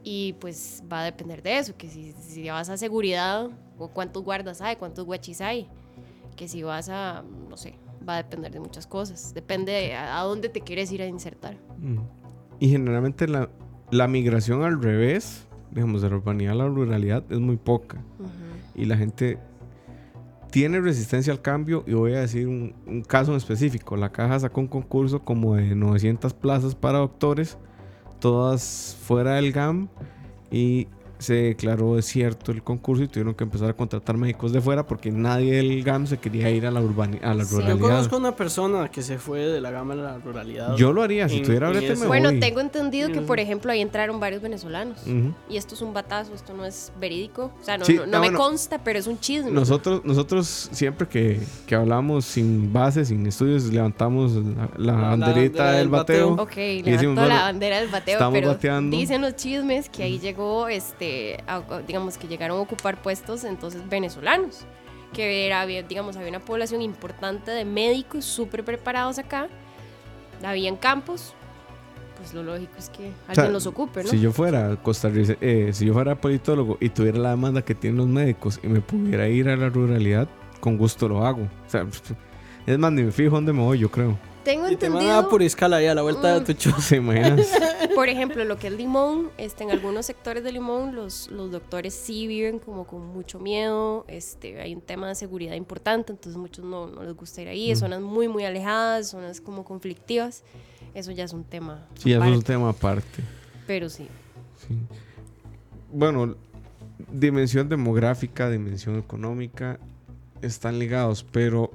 Y 0.05 0.35
pues 0.41 0.83
va 0.91 1.01
a 1.03 1.05
depender 1.05 1.43
de 1.43 1.59
eso, 1.59 1.77
que 1.77 1.89
si, 1.89 2.13
si 2.13 2.49
vas 2.49 2.69
a 2.71 2.77
seguridad, 2.77 3.51
o 3.79 3.89
cuántos 3.89 4.23
guardas 4.25 4.61
hay, 4.63 4.77
cuántos 4.77 5.05
guachis 5.05 5.41
hay. 5.41 5.69
Que 6.37 6.49
si 6.49 6.63
vas 6.63 6.89
a, 6.89 7.25
no 7.51 7.57
sé, 7.57 7.75
va 8.09 8.15
a 8.15 8.23
depender 8.23 8.53
de 8.53 8.61
muchas 8.61 8.87
cosas. 8.87 9.35
Depende 9.35 9.73
de 9.73 9.95
a, 9.95 10.19
a 10.21 10.23
dónde 10.25 10.49
te 10.49 10.61
quieres 10.63 10.91
ir 10.93 11.03
a 11.03 11.07
insertar. 11.07 11.57
Y 12.61 12.71
generalmente 12.71 13.29
la, 13.29 13.51
la 13.91 14.09
migración 14.09 14.63
al 14.63 14.83
revés, 14.83 15.47
digamos, 15.71 16.03
de 16.03 16.11
la 16.11 16.17
urbanidad 16.17 16.53
a 16.53 16.57
la 16.57 16.67
ruralidad, 16.67 17.25
es 17.31 17.39
muy 17.39 17.57
poca. 17.57 17.99
Y 18.75 18.85
la 18.85 18.97
gente 18.97 19.39
tiene 20.51 20.81
resistencia 20.81 21.33
al 21.33 21.43
cambio. 21.43 21.85
Y 21.87 21.95
voy 21.95 22.15
a 22.15 22.21
decir 22.21 22.47
un, 22.47 22.75
un 22.87 23.03
caso 23.03 23.33
en 23.33 23.37
específico. 23.37 23.97
La 23.97 24.11
caja 24.11 24.39
sacó 24.39 24.61
un 24.61 24.69
concurso 24.69 25.21
como 25.21 25.57
de 25.57 25.75
900 25.75 26.33
plazas 26.35 26.75
para 26.75 26.99
doctores, 26.99 27.59
todas 28.21 28.97
fuera 29.03 29.35
del 29.35 29.53
GAM. 29.53 29.89
Y 30.51 30.89
se 31.19 31.35
declaró 31.35 31.97
desierto 31.97 32.53
el 32.53 32.63
concurso 32.63 33.03
y 33.03 33.09
tuvieron 33.09 33.35
que 33.35 33.45
empezar 33.45 33.71
a 33.71 33.73
contratar 33.75 34.17
médicos 34.17 34.53
de 34.53 34.61
fuera 34.61 34.87
porque 34.87 35.11
nadie 35.11 35.57
del 35.57 35.83
GAM 35.83 36.07
se 36.07 36.19
quería 36.19 36.49
ir 36.51 36.67
a 36.67 36.71
la, 36.71 36.81
urbani- 36.81 37.21
a 37.23 37.35
la 37.35 37.45
Sí. 37.45 37.51
Yo 37.55 37.61
ruralidad. 37.61 37.81
conozco 37.89 38.17
una 38.17 38.37
persona 38.37 38.89
que 38.91 39.03
se 39.03 39.19
fue 39.19 39.41
de 39.41 39.61
la 39.61 39.71
gama 39.71 39.95
a 39.95 39.97
la 39.97 40.19
ruralidad. 40.19 40.77
Yo 40.77 40.93
lo 40.93 41.03
haría, 41.03 41.29
si 41.29 41.39
En- 41.39 41.45
tuviera 41.45 41.71
brete 41.71 41.97
me 41.97 42.07
Bueno, 42.07 42.31
voy. 42.31 42.41
tengo 42.41 42.61
entendido 42.61 43.11
que, 43.11 43.21
Mm. 43.21 43.27
por 43.27 43.41
ejemplo, 43.41 43.73
ahí 43.73 43.81
entraron 43.81 44.21
varios 44.21 44.43
venezolanos. 44.43 44.99
Y 45.49 45.57
esto 45.57 45.75
es 45.75 45.83
un 45.83 45.93
batazo, 45.93 46.35
esto 46.35 46.55
no 46.55 46.65
es 46.65 46.93
verídico. 47.01 47.51
O 47.61 47.65
sea, 47.65 47.79
no, 47.79 47.85
Sí, 47.85 47.95
no, 47.97 48.07
no 48.07 48.21
me 48.21 48.27
bueno. 48.29 48.39
consta, 48.39 48.79
pero 48.85 48.99
es 48.99 49.07
un 49.07 49.19
chisme. 49.19 49.51
Nosotros, 49.51 50.03
nosotros 50.05 50.69
siempre 50.73 51.09
que, 51.09 51.41
que 51.67 51.75
hablamos 51.75 52.25
sin 52.25 52.73
base, 52.73 53.05
sin 53.05 53.27
estudios, 53.27 53.65
levantamos 53.73 54.33
la, 54.35 54.69
la 54.77 54.93
La 54.93 54.93
banderita 55.09 55.73
del 55.73 55.89
bateo. 55.89 56.37
bateo. 56.37 56.43
Ok, 56.45 56.55
decimos, 56.85 56.87
levantó 57.01 57.21
bueno, 57.23 57.35
la 57.35 57.43
bandera 57.43 57.81
del 57.81 57.89
bateo, 57.89 58.13
estamos 58.15 58.35
pero 58.39 58.49
bateando. 58.49 58.97
dicen 58.97 59.21
los 59.23 59.35
chismes 59.37 59.89
que 59.89 60.03
ahí 60.05 60.19
llegó, 60.19 60.69
este, 60.69 61.08
a- 61.47 61.57
a- 61.57 61.83
digamos 61.87 62.19
que 62.19 62.27
llegaron 62.29 62.59
a 62.59 62.61
ocupar 62.61 63.01
puestos 63.03 63.45
entonces 63.45 63.83
venezolanos, 63.89 64.61
que 65.13 65.47
era, 65.47 65.65
digamos, 65.67 66.17
había 66.17 66.29
una 66.29 66.41
población 66.41 66.83
importante 66.83 67.51
de 67.51 67.65
médicos 67.65 68.25
súper 68.25 68.65
preparados 68.65 69.19
acá, 69.19 69.49
habían 70.45 70.77
campos, 70.77 71.35
pues 72.19 72.35
lo 72.35 72.43
lógico 72.43 72.73
es 72.79 72.89
que 72.91 73.13
alguien 73.29 73.35
sea, 73.35 73.49
los 73.51 73.67
ocupe, 73.67 74.03
¿no? 74.05 74.11
Si 74.11 74.21
yo 74.21 74.33
fuera 74.33 74.77
costarricense, 74.77 75.39
eh, 75.41 75.71
si 75.73 75.87
yo 75.87 75.93
fuera 75.95 76.15
politólogo 76.21 76.77
y 76.81 76.89
tuviera 76.91 77.19
la 77.19 77.31
demanda 77.31 77.63
que 77.63 77.75
tienen 77.75 77.99
los 77.99 78.07
médicos 78.09 78.61
y 78.63 78.67
me 78.69 78.81
pudiera 78.81 79.29
ir 79.29 79.49
a 79.49 79.57
la 79.57 79.69
ruralidad, 79.69 80.29
con 80.61 80.77
gusto 80.77 81.09
lo 81.09 81.25
hago. 81.25 81.43
O 81.43 81.71
sea, 81.71 81.87
es 82.67 82.79
más, 82.79 82.93
ni 82.93 83.03
me 83.05 83.13
fijo 83.13 83.37
dónde 83.37 83.53
me 83.53 83.63
voy, 83.63 83.79
yo 83.79 83.91
creo. 83.91 84.19
Tengo 84.49 84.71
Y 84.71 84.77
te 84.77 84.89
van 84.89 84.97
a 84.97 85.01
entendido, 85.03 85.29
Puriscal 85.29 85.75
ahí 85.75 85.87
a 85.87 85.95
la 85.95 86.01
vuelta 86.01 86.33
de 86.33 86.41
Mm. 86.41 86.45
tu 86.45 86.53
choza. 86.55 86.81
¿Se 86.81 86.97
imaginas? 86.97 87.47
por 87.95 88.09
ejemplo, 88.09 88.43
lo 88.47 88.59
que 88.59 88.69
es 88.69 88.73
Limón, 88.73 89.29
este, 89.37 89.65
en 89.65 89.71
algunos 89.71 90.07
sectores 90.07 90.43
de 90.43 90.53
Limón 90.53 90.95
los, 90.95 91.29
los 91.31 91.51
doctores 91.51 91.93
sí 91.93 92.27
viven 92.27 92.59
como 92.59 92.87
con 92.87 93.05
mucho 93.09 93.39
miedo, 93.39 94.07
este, 94.09 94.59
hay 94.61 94.75
un 94.75 94.81
tema 94.81 95.07
de 95.09 95.15
seguridad 95.17 95.55
importante, 95.55 96.13
entonces 96.13 96.39
muchos 96.41 96.65
no, 96.65 96.87
no 96.87 97.03
les 97.03 97.15
gusta 97.15 97.43
ir 97.43 97.49
ahí, 97.49 97.73
Mm. 97.73 97.77
zonas 97.77 98.01
muy, 98.01 98.27
muy 98.29 98.45
alejadas, 98.47 99.09
zonas 99.11 99.43
como 99.43 99.65
conflictivas, 99.67 100.43
eso 100.95 101.13
ya 101.13 101.25
es 101.25 101.35
un 101.35 101.45
tema 101.45 101.87
Sí, 101.97 102.13
eso 102.13 102.23
es 102.23 102.27
un 102.29 102.33
aparte, 102.35 102.47
tema 102.53 102.69
aparte. 102.71 103.23
pero 103.67 103.91
sí. 103.91 104.09
Sí. 104.67 104.75
Bueno, 105.93 106.37
dimensión 107.13 107.69
demográfica, 107.69 108.49
dimensión 108.49 108.99
económica 108.99 109.79
están 110.41 110.79
ligados, 110.79 111.23
pero 111.31 111.71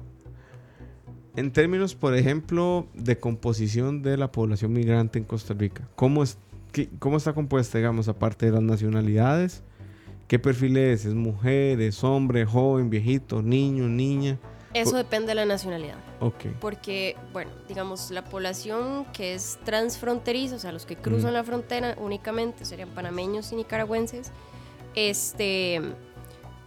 en 1.36 1.50
términos, 1.52 1.94
por 1.94 2.14
ejemplo, 2.16 2.86
de 2.94 3.18
composición 3.18 4.02
de 4.02 4.16
la 4.16 4.30
población 4.32 4.72
migrante 4.72 5.18
en 5.18 5.24
Costa 5.24 5.54
Rica, 5.54 5.88
¿cómo, 5.96 6.22
es, 6.22 6.38
qué- 6.72 6.88
cómo 6.98 7.16
está 7.16 7.32
compuesta, 7.32 7.78
digamos, 7.78 8.08
aparte 8.08 8.46
de 8.46 8.52
las 8.52 8.62
nacionalidades? 8.62 9.62
¿Qué 10.28 10.38
perfil 10.38 10.76
es? 10.76 11.04
¿Es 11.04 11.14
mujer, 11.14 11.80
es 11.80 12.02
hombre, 12.04 12.46
joven, 12.46 12.88
viejito, 12.90 13.42
niño, 13.42 13.88
niña? 13.88 14.38
Eso 14.72 14.96
depende 14.96 15.28
de 15.28 15.34
la 15.36 15.44
nacionalidad. 15.44 15.96
Ok. 16.20 16.46
Porque, 16.60 17.16
bueno, 17.32 17.50
digamos, 17.68 18.10
la 18.10 18.24
población 18.24 19.04
que 19.12 19.34
es 19.34 19.58
transfronteriza, 19.64 20.56
o 20.56 20.58
sea, 20.58 20.72
los 20.72 20.84
que 20.86 20.96
cruzan 20.96 21.30
Mm. 21.30 21.34
la 21.34 21.44
frontera 21.44 21.94
únicamente 22.00 22.64
serían 22.64 22.88
panameños 22.88 23.52
y 23.52 23.56
nicaragüenses, 23.56 24.32
este, 24.94 25.80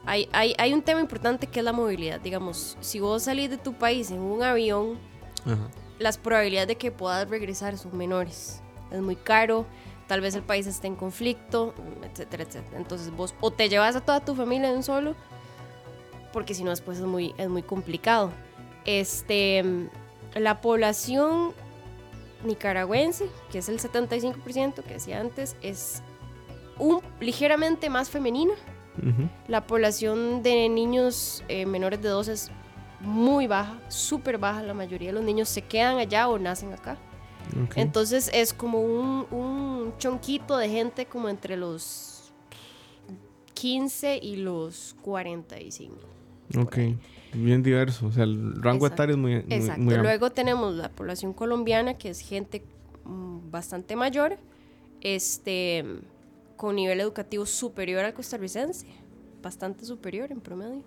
hay, 0.07 0.29
hay, 0.31 0.55
hay 0.57 0.73
un 0.73 0.81
tema 0.81 1.01
importante 1.01 1.47
que 1.47 1.59
es 1.59 1.65
la 1.65 1.73
movilidad. 1.73 2.19
Digamos, 2.19 2.77
si 2.79 2.99
vos 2.99 3.23
salís 3.23 3.49
de 3.49 3.57
tu 3.57 3.73
país 3.73 4.09
en 4.09 4.19
un 4.19 4.41
avión, 4.41 4.97
Ajá. 5.45 5.69
las 5.99 6.17
probabilidades 6.17 6.69
de 6.69 6.75
que 6.77 6.91
puedas 6.91 7.29
regresar 7.29 7.77
son 7.77 7.95
menores. 7.97 8.61
Es 8.89 9.01
muy 9.01 9.17
caro, 9.17 9.65
tal 10.07 10.21
vez 10.21 10.33
el 10.35 10.43
país 10.43 10.65
esté 10.65 10.87
en 10.87 10.95
conflicto, 10.95 11.75
etcétera, 12.03 12.43
etcétera. 12.43 12.77
Entonces 12.77 13.11
vos 13.11 13.35
o 13.41 13.51
te 13.51 13.69
llevas 13.69 13.95
a 13.95 14.01
toda 14.01 14.21
tu 14.21 14.33
familia 14.33 14.71
de 14.71 14.77
un 14.77 14.83
solo, 14.83 15.13
porque 16.31 16.53
si 16.53 16.63
no 16.63 16.69
después 16.69 16.97
es 16.97 17.05
muy, 17.05 17.35
es 17.37 17.49
muy 17.49 17.63
complicado. 17.63 18.31
Este, 18.85 19.63
la 20.35 20.61
población 20.61 21.53
nicaragüense, 22.45 23.29
que 23.51 23.57
es 23.59 23.69
el 23.69 23.79
75% 23.79 24.83
que 24.83 24.93
decía 24.93 25.19
antes, 25.19 25.57
es 25.61 26.01
un, 26.79 27.01
ligeramente 27.19 27.89
más 27.89 28.09
femenina. 28.09 28.53
Ujú. 29.01 29.29
La 29.47 29.65
población 29.67 30.43
de 30.43 30.69
niños 30.69 31.43
eh, 31.47 31.65
menores 31.65 32.01
de 32.01 32.09
12 32.09 32.33
es 32.33 32.51
muy 32.99 33.47
baja, 33.47 33.79
súper 33.89 34.37
baja. 34.37 34.63
La 34.63 34.73
mayoría 34.73 35.09
de 35.09 35.13
los 35.13 35.23
niños 35.23 35.49
se 35.49 35.61
quedan 35.61 35.97
allá 35.97 36.27
o 36.27 36.39
nacen 36.39 36.73
acá. 36.73 36.97
Ok. 37.63 37.77
Entonces 37.77 38.29
es 38.33 38.53
como 38.53 38.81
un, 38.81 39.25
un 39.31 39.93
chonquito 39.97 40.57
de 40.57 40.69
gente 40.69 41.05
como 41.05 41.29
entre 41.29 41.55
los 41.57 42.33
15 43.53 44.19
y 44.21 44.35
los 44.37 44.95
45. 45.01 45.95
Ok. 46.59 46.77
Bien 47.33 47.61
diverso. 47.61 48.07
O 48.07 48.11
sea, 48.11 48.23
el 48.23 48.61
rango 48.61 48.87
etario 48.87 49.15
es 49.15 49.19
muy, 49.19 49.31
muy, 49.31 49.43
Exacto. 49.49 49.81
muy 49.81 49.93
amplio. 49.93 50.03
Luego 50.03 50.29
tenemos 50.31 50.73
la 50.75 50.89
población 50.89 51.33
colombiana, 51.33 51.95
que 51.95 52.09
es 52.09 52.19
gente 52.19 52.63
mm, 53.05 53.51
bastante 53.51 53.95
mayor, 53.95 54.37
este, 55.01 55.83
con 56.57 56.75
nivel 56.75 56.99
educativo 56.99 57.45
superior 57.45 58.03
al 58.03 58.13
costarricense, 58.13 58.85
bastante 59.41 59.85
superior 59.85 60.31
en 60.31 60.41
promedio. 60.41 60.83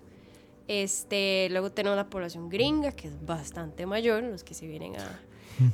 Este, 0.67 1.47
luego 1.49 1.71
tenemos 1.71 1.97
la 1.97 2.09
población 2.09 2.49
gringa, 2.49 2.91
que 2.91 3.07
es 3.07 3.25
bastante 3.25 3.85
mayor, 3.85 4.23
los 4.23 4.43
que 4.43 4.53
se 4.53 4.67
vienen 4.67 4.95
a, 4.97 5.19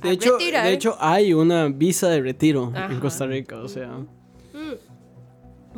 De 0.01 0.11
hecho, 0.11 0.33
retirar. 0.37 0.65
de 0.65 0.73
hecho, 0.73 0.95
hay 0.99 1.33
una 1.33 1.67
visa 1.67 2.07
de 2.07 2.21
retiro 2.21 2.71
en. 2.73 2.99
Costa 2.99 3.25
Rica, 3.25 3.57
o 3.57 3.67
sea. 3.67 3.99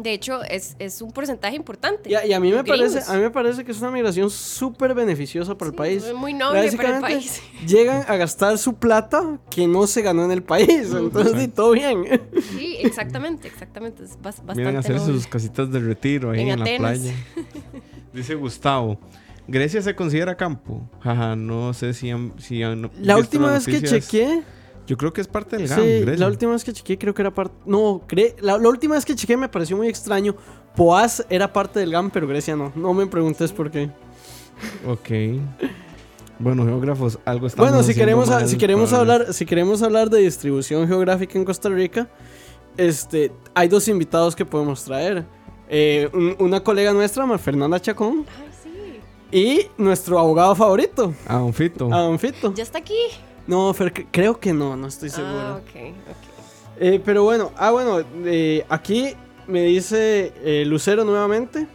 De 0.01 0.13
hecho, 0.13 0.43
es, 0.43 0.75
es 0.79 1.01
un 1.01 1.11
porcentaje 1.11 1.55
importante. 1.55 2.09
Y 2.09 2.15
a, 2.15 2.25
y 2.25 2.33
a 2.33 2.39
mí 2.39 2.51
me 2.51 2.61
Gringos. 2.63 2.93
parece, 2.93 3.11
a 3.11 3.15
mí 3.15 3.21
me 3.21 3.29
parece 3.29 3.63
que 3.65 3.71
es 3.71 3.79
una 3.81 3.91
migración 3.91 4.29
súper 4.29 4.93
beneficiosa 4.93 5.57
para 5.57 5.69
el 5.69 5.75
país. 5.75 6.03
es 6.03 6.13
muy 6.13 6.33
noble 6.33 6.71
para 6.73 6.95
el 6.97 7.01
país. 7.01 7.41
Llegan 7.67 8.05
a 8.07 8.15
gastar 8.15 8.57
su 8.57 8.75
plata 8.75 9.39
que 9.49 9.67
no 9.67 9.87
se 9.87 10.01
ganó 10.01 10.23
en 10.25 10.31
el 10.31 10.43
país. 10.43 10.91
Entonces, 10.93 11.53
todo 11.53 11.71
bien. 11.71 12.05
Sí, 12.57 12.77
exactamente, 12.81 13.47
exactamente. 13.47 14.03
Es 14.03 14.11
bas- 14.17 14.23
bastante 14.23 14.53
Vienen 14.55 14.75
a 14.77 14.79
hacer 14.79 14.95
noble. 14.95 15.13
sus 15.13 15.27
casitas 15.27 15.71
de 15.71 15.79
retiro 15.79 16.31
ahí 16.31 16.41
En 16.41 16.49
en, 16.49 16.59
la 16.59 16.65
playa. 16.77 17.13
Dice 18.13 18.35
Gustavo. 18.35 18.99
Grecia 19.47 19.81
se 19.81 19.95
considera 19.95 20.35
campo. 20.37 20.87
Jaja, 21.01 21.35
no 21.35 21.73
sé 21.73 21.93
si 21.93 22.11
han, 22.11 22.33
si 22.37 22.61
han 22.61 22.89
La 23.01 23.17
última 23.17 23.51
vez 23.51 23.65
que 23.65 23.81
chequeé, 23.81 24.43
Yo 24.89 24.97
creo 24.97 25.13
que 25.13 25.21
es 25.21 25.27
parte 25.27 25.55
del 25.55 25.67
GAM, 25.67 25.79
sí, 25.79 25.99
Grecia. 26.01 26.17
la 26.17 26.27
última 26.31 26.51
vez 26.53 26.63
que 26.63 26.73
chequeé 26.73 26.97
creo 26.97 27.13
que 27.13 27.21
era 27.21 27.31
parte, 27.31 27.55
no, 27.67 28.01
cre- 28.07 28.33
la, 28.41 28.57
la 28.57 28.67
última 28.69 28.95
vez 28.95 29.05
que 29.05 29.13
chequeé 29.15 29.37
me 29.37 29.47
pareció 29.47 29.77
muy 29.77 29.87
extraño. 29.87 30.35
Poaz 30.75 31.23
era 31.29 31.53
parte 31.53 31.79
del 31.79 31.91
GAM, 31.91 32.09
pero 32.09 32.27
Grecia 32.27 32.55
no. 32.55 32.71
No 32.75 32.93
me 32.95 33.05
preguntes 33.05 33.51
por 33.51 33.69
qué. 33.69 33.91
Ok. 34.87 35.09
Bueno, 36.39 36.65
geógrafos, 36.65 37.19
algo 37.25 37.45
estamos 37.47 37.69
Bueno, 37.69 37.83
si 37.83 37.93
queremos, 37.93 38.29
mal, 38.29 38.47
si 38.47 38.57
queremos 38.57 38.89
probable. 38.89 39.13
hablar, 39.13 39.33
si 39.33 39.45
queremos 39.45 39.81
hablar 39.83 40.09
de 40.09 40.19
distribución 40.21 40.87
geográfica 40.87 41.37
en 41.37 41.45
Costa 41.45 41.69
Rica, 41.69 42.09
este, 42.77 43.31
hay 43.53 43.67
dos 43.67 43.87
invitados 43.89 44.35
que 44.35 44.45
podemos 44.45 44.83
traer. 44.83 45.23
Eh, 45.69 46.09
un- 46.13 46.35
una 46.39 46.63
colega 46.63 46.93
nuestra, 46.93 47.25
Mar 47.27 47.37
Fernanda 47.39 47.79
Chacón, 47.79 48.25
Ay, 48.27 48.49
sí. 48.63 49.37
y 49.37 49.67
nuestro 49.81 50.17
abogado 50.17 50.55
favorito, 50.55 51.13
Ah, 51.27 51.43
un 51.43 51.53
fito. 51.53 51.93
Adon 51.93 52.17
Fito. 52.17 52.53
Ya 52.55 52.63
está 52.63 52.79
aquí. 52.79 52.95
No, 53.49 53.73
Fer, 53.73 53.91
creo 54.11 54.39
que 54.39 54.53
no, 54.53 54.75
no 54.77 54.87
estoy 54.87 55.09
seguro. 55.09 55.39
Ah, 55.39 55.59
ok, 55.61 55.75
ok. 56.09 56.81
Eh, 56.81 57.01
pero 57.03 57.23
bueno, 57.23 57.51
ah, 57.57 57.71
bueno, 57.71 57.99
eh, 58.25 58.63
aquí 58.69 59.13
me 59.47 59.63
dice 59.63 60.31
eh, 60.43 60.63
Lucero 60.65 61.03
nuevamente 61.03 61.67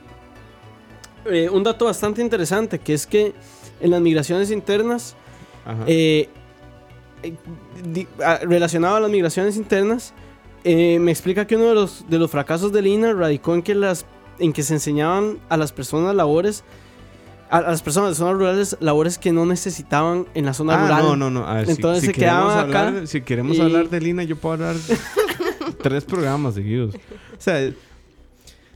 eh, 1.26 1.48
un 1.50 1.62
dato 1.64 1.86
bastante 1.86 2.22
interesante, 2.22 2.78
que 2.78 2.94
es 2.94 3.06
que 3.06 3.34
en 3.80 3.90
las 3.90 4.00
migraciones 4.00 4.50
internas, 4.52 5.16
Ajá. 5.64 5.82
eh, 5.88 6.28
eh, 7.24 7.34
di- 7.92 8.06
ah, 8.24 8.38
relacionado 8.42 8.96
a 8.96 9.00
las 9.00 9.10
migraciones 9.10 9.56
internas, 9.56 10.14
eh, 10.62 10.98
me 11.00 11.10
explica 11.10 11.44
que 11.46 11.56
uno 11.56 11.66
de 11.66 11.74
los, 11.74 12.08
de 12.08 12.18
los 12.18 12.30
fracasos 12.30 12.72
del 12.72 12.86
INA 12.86 13.12
radicó 13.14 13.52
en 13.54 13.62
que, 13.62 13.74
las, 13.74 14.06
en 14.38 14.52
que 14.52 14.62
se 14.62 14.74
enseñaban 14.74 15.38
a 15.48 15.56
las 15.56 15.72
personas 15.72 16.14
labores, 16.14 16.62
a, 17.58 17.60
las 17.62 17.82
personas 17.82 18.10
de 18.10 18.14
zonas 18.16 18.34
rurales, 18.34 18.76
labores 18.80 19.18
que 19.18 19.32
no 19.32 19.46
necesitaban 19.46 20.26
en 20.34 20.44
la 20.46 20.54
zona 20.54 20.74
Ah, 20.74 20.82
rural. 20.82 21.02
no, 21.04 21.16
no, 21.16 21.30
no. 21.30 21.46
A 21.46 21.54
ver, 21.54 21.66
si- 21.66 21.72
Entonces 21.72 22.00
si, 22.02 22.06
se 22.08 22.12
queremos 22.12 22.52
quedaban 22.52 22.68
acá 22.96 23.06
si 23.06 23.20
queremos 23.22 23.56
y- 23.56 23.60
hablar 23.60 23.88
de 23.90 24.00
Lina, 24.00 24.22
yo 24.24 24.36
puedo 24.36 24.54
hablar 24.54 24.76
tres 25.82 26.04
programas 26.04 26.54
seguidos. 26.54 26.94
O 26.94 27.40
sea, 27.40 27.70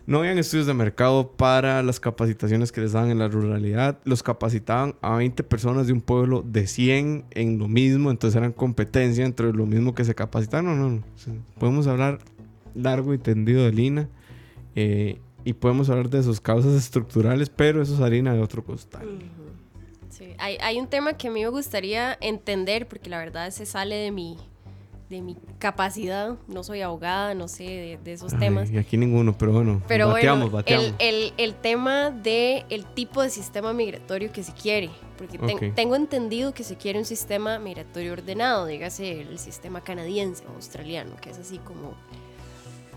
no 0.06 0.20
habían 0.20 0.38
estudios 0.38 0.66
de 0.66 0.72
mercado 0.74 1.32
para 1.32 1.82
las 1.82 2.00
capacitaciones 2.00 2.72
que 2.72 2.80
les 2.80 2.92
daban 2.92 3.10
en 3.10 3.18
la 3.18 3.28
ruralidad. 3.28 3.98
Los 4.04 4.22
capacitaban 4.22 4.94
a 5.02 5.16
20 5.16 5.42
personas 5.44 5.86
de 5.86 5.92
un 5.92 6.00
pueblo 6.00 6.42
de 6.46 6.66
100 6.66 7.24
en 7.32 7.58
lo 7.58 7.68
mismo. 7.68 8.10
Entonces 8.10 8.36
eran 8.36 8.52
competencia 8.52 9.26
entre 9.26 9.52
lo 9.52 9.66
mismo 9.66 9.94
que 9.94 10.04
se 10.06 10.14
capacitaban. 10.14 10.64
No, 10.64 10.74
no, 10.76 10.88
no. 10.90 10.96
O 11.14 11.18
sea, 11.18 11.34
podemos 11.58 11.86
hablar 11.86 12.20
largo 12.74 13.12
y 13.12 13.18
tendido 13.18 13.64
de 13.64 13.72
Lina. 13.72 14.08
eh, 14.74 15.20
y 15.48 15.54
podemos 15.54 15.88
hablar 15.88 16.10
de 16.10 16.22
sus 16.22 16.40
causas 16.40 16.74
estructurales, 16.74 17.48
pero 17.48 17.80
eso 17.80 17.94
es 17.94 18.00
harina 18.00 18.34
de 18.34 18.40
otro 18.42 18.62
costal. 18.64 19.08
Sí, 20.10 20.34
hay, 20.38 20.58
hay 20.60 20.78
un 20.78 20.88
tema 20.88 21.14
que 21.14 21.28
a 21.28 21.30
mí 21.30 21.42
me 21.42 21.48
gustaría 21.48 22.18
entender, 22.20 22.86
porque 22.86 23.08
la 23.08 23.18
verdad 23.18 23.50
se 23.50 23.64
sale 23.66 23.94
de 23.96 24.10
mi, 24.10 24.36
de 25.08 25.22
mi 25.22 25.36
capacidad. 25.58 26.36
No 26.48 26.62
soy 26.64 26.82
abogada, 26.82 27.34
no 27.34 27.48
sé 27.48 27.62
de, 27.64 27.98
de 28.04 28.12
esos 28.12 28.32
Ay, 28.34 28.40
temas. 28.40 28.70
y 28.70 28.76
aquí 28.78 28.96
ninguno, 28.96 29.36
pero 29.38 29.52
bueno. 29.52 29.80
Pero 29.88 30.08
bateamos, 30.08 30.50
bueno, 30.50 30.56
bateamos. 30.56 30.94
El, 30.98 31.14
el, 31.24 31.32
el 31.38 31.54
tema 31.54 32.10
de 32.10 32.64
el 32.68 32.84
tipo 32.84 33.22
de 33.22 33.30
sistema 33.30 33.72
migratorio 33.72 34.30
que 34.32 34.42
se 34.42 34.52
quiere. 34.52 34.90
Porque 35.16 35.38
ten- 35.38 35.74
tengo 35.74 35.96
entendido 35.96 36.52
que 36.52 36.62
se 36.62 36.76
quiere 36.76 36.98
un 36.98 37.04
sistema 37.04 37.58
migratorio 37.58 38.12
ordenado, 38.12 38.66
dígase 38.66 39.20
el 39.22 39.38
sistema 39.38 39.80
canadiense 39.80 40.44
o 40.46 40.54
australiano, 40.56 41.12
que 41.22 41.30
es 41.30 41.38
así 41.38 41.58
como 41.58 41.94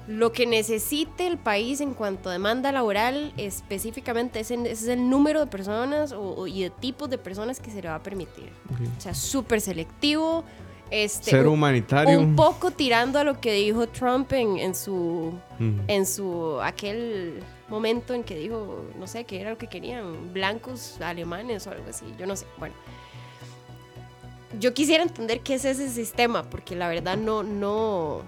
lo 0.07 0.31
que 0.31 0.45
necesite 0.47 1.27
el 1.27 1.37
país 1.37 1.79
en 1.81 1.93
cuanto 1.93 2.29
a 2.29 2.33
demanda 2.33 2.71
laboral, 2.71 3.33
específicamente 3.37 4.39
ese, 4.39 4.55
ese 4.55 4.71
es 4.71 4.87
el 4.87 5.09
número 5.09 5.39
de 5.39 5.47
personas 5.47 6.11
o, 6.11 6.21
o- 6.21 6.47
y 6.47 6.63
de 6.63 6.69
tipos 6.71 7.09
de 7.09 7.17
personas 7.17 7.59
que 7.59 7.69
se 7.71 7.81
le 7.81 7.87
va 7.89 7.95
a 7.95 8.03
permitir. 8.03 8.49
O 8.97 9.01
sea, 9.01 9.13
súper 9.13 9.61
selectivo. 9.61 10.43
Este, 10.89 11.31
Ser 11.31 11.47
humanitario. 11.47 12.19
un 12.19 12.35
poco 12.35 12.71
tirando 12.71 13.17
a 13.17 13.23
lo 13.23 13.39
que 13.39 13.53
dijo 13.53 13.87
Trump 13.87 14.33
en, 14.33 14.57
en 14.57 14.75
su 14.75 15.31
Mm. 15.57 15.79
en 15.87 16.05
su 16.05 16.59
aquel 16.61 17.41
momento 17.69 18.13
en 18.13 18.23
que 18.25 18.35
dijo, 18.35 18.83
no 18.99 19.07
sé, 19.07 19.23
qué 19.23 19.39
era 19.39 19.51
lo 19.51 19.57
que 19.57 19.67
querían, 19.67 20.33
blancos 20.33 20.99
alemanes 20.99 21.65
o 21.67 21.71
algo 21.71 21.85
así, 21.89 22.05
yo 22.19 22.25
no 22.25 22.35
sé. 22.35 22.45
Bueno, 22.57 22.73
yo 24.59 24.73
quisiera 24.73 25.03
entender 25.03 25.39
qué 25.39 25.53
es 25.55 25.63
ese 25.65 25.89
sistema, 25.89 26.43
porque 26.49 26.75
la 26.75 26.89
verdad 26.89 27.15
no, 27.17 27.41
no, 27.43 28.23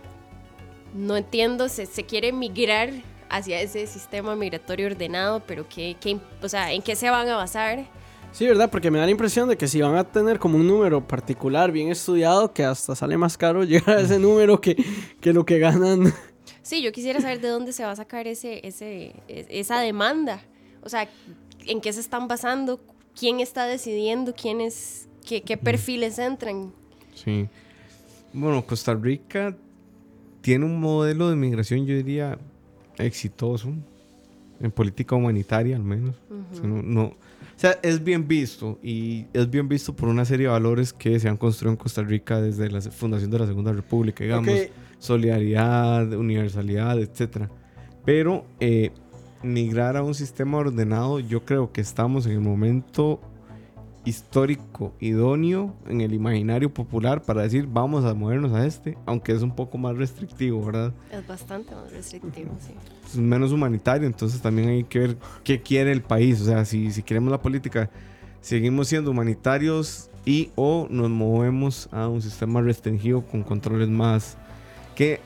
no 0.93 1.17
entiendo, 1.17 1.69
se, 1.69 1.85
se 1.85 2.03
quiere 2.03 2.31
migrar 2.31 2.89
hacia 3.29 3.61
ese 3.61 3.87
sistema 3.87 4.35
migratorio 4.35 4.87
ordenado, 4.87 5.41
pero 5.45 5.67
qué, 5.67 5.95
qué, 5.99 6.19
o 6.41 6.49
sea, 6.49 6.71
¿en 6.71 6.81
qué 6.81 6.95
se 6.95 7.09
van 7.09 7.27
a 7.29 7.35
basar? 7.35 7.85
Sí, 8.31 8.47
¿verdad? 8.47 8.69
Porque 8.71 8.89
me 8.89 8.97
da 8.99 9.05
la 9.05 9.11
impresión 9.11 9.47
de 9.47 9.57
que 9.57 9.67
si 9.67 9.81
van 9.81 9.95
a 9.95 10.03
tener 10.03 10.39
como 10.39 10.57
un 10.57 10.67
número 10.67 11.07
particular 11.07 11.71
bien 11.71 11.89
estudiado, 11.89 12.51
que 12.53 12.63
hasta 12.63 12.95
sale 12.95 13.17
más 13.17 13.37
caro 13.37 13.63
llegar 13.65 13.97
a 13.97 14.01
ese 14.01 14.19
número 14.19 14.59
que, 14.59 14.75
que 15.21 15.33
lo 15.33 15.45
que 15.45 15.59
ganan. 15.59 16.13
Sí, 16.61 16.81
yo 16.81 16.91
quisiera 16.91 17.21
saber 17.21 17.41
de 17.41 17.49
dónde 17.49 17.73
se 17.73 17.83
va 17.83 17.91
a 17.91 17.95
sacar 17.95 18.27
ese, 18.27 18.65
ese, 18.67 19.13
es- 19.27 19.47
esa 19.49 19.79
demanda. 19.81 20.41
O 20.81 20.89
sea, 20.89 21.07
en 21.65 21.79
qué 21.81 21.93
se 21.93 21.99
están 21.99 22.27
basando, 22.27 22.79
quién 23.17 23.39
está 23.39 23.65
decidiendo, 23.65 24.33
quiénes, 24.33 25.07
qué, 25.27 25.41
qué 25.41 25.55
perfiles 25.57 26.17
entran. 26.19 26.73
Sí. 27.15 27.47
Bueno, 28.33 28.65
Costa 28.65 28.93
Rica 28.95 29.55
tiene 30.43 30.65
un 30.65 30.79
modelo 30.79 31.29
de 31.31 31.35
migración, 31.35 31.85
yo 31.87 31.95
diría, 31.95 32.37
exitoso. 32.97 33.73
En 34.61 34.69
política 34.71 35.15
humanitaria, 35.15 35.75
al 35.75 35.83
menos. 35.83 36.15
O 36.51 36.55
sea, 36.55 36.65
no, 36.67 36.81
no- 36.83 37.05
o 37.05 37.15
sea, 37.57 37.77
es 37.81 38.03
bien 38.03 38.27
visto. 38.27 38.77
Y 38.83 39.25
es 39.33 39.49
bien 39.49 39.67
visto 39.67 39.93
por 39.95 40.07
una 40.09 40.23
serie 40.25 40.45
de 40.45 40.51
valores 40.53 40.93
que 40.93 41.19
se 41.19 41.27
han 41.27 41.37
construido 41.37 41.71
en 41.71 41.77
Costa 41.77 42.01
Rica 42.03 42.39
desde 42.39 42.69
la 42.69 42.79
fundación 42.81 43.31
de 43.31 43.39
la 43.39 43.47
Segunda 43.47 43.73
República, 43.73 44.23
digamos. 44.23 44.49
Solidaridad, 44.99 46.13
universalidad, 46.13 46.99
etcétera. 46.99 47.49
Pero 48.05 48.45
eh, 48.59 48.91
migrar 49.43 49.97
a 49.97 50.03
un 50.03 50.13
sistema 50.15 50.57
ordenado, 50.59 51.19
yo 51.19 51.43
creo 51.45 51.71
que 51.71 51.81
estamos 51.81 52.25
en 52.25 52.33
el 52.33 52.39
momento 52.41 53.19
histórico 54.05 54.93
idóneo 54.99 55.73
en 55.87 56.01
el 56.01 56.13
imaginario 56.13 56.73
popular 56.73 57.21
para 57.21 57.43
decir 57.43 57.67
vamos 57.71 58.03
a 58.05 58.13
movernos 58.13 58.51
a 58.53 58.65
este, 58.65 58.97
aunque 59.05 59.31
es 59.31 59.41
un 59.41 59.55
poco 59.55 59.77
más 59.77 59.95
restrictivo, 59.95 60.65
¿verdad? 60.65 60.93
Es 61.11 61.25
bastante 61.25 61.73
más 61.73 61.91
restrictivo, 61.91 62.51
sí. 62.59 62.73
Es 63.05 63.15
menos 63.15 63.51
humanitario, 63.51 64.07
entonces 64.07 64.41
también 64.41 64.69
hay 64.69 64.83
que 64.83 64.99
ver 64.99 65.17
qué 65.43 65.61
quiere 65.61 65.91
el 65.91 66.01
país, 66.01 66.41
o 66.41 66.45
sea, 66.45 66.65
si, 66.65 66.91
si 66.91 67.01
queremos 67.03 67.31
la 67.31 67.41
política, 67.41 67.89
seguimos 68.41 68.87
siendo 68.87 69.11
humanitarios 69.11 70.09
y 70.25 70.51
o 70.55 70.87
nos 70.89 71.09
movemos 71.09 71.87
a 71.91 72.07
un 72.07 72.21
sistema 72.21 72.61
restringido 72.61 73.21
con 73.25 73.43
controles 73.43 73.89
más 73.89 74.37
que 74.95 75.19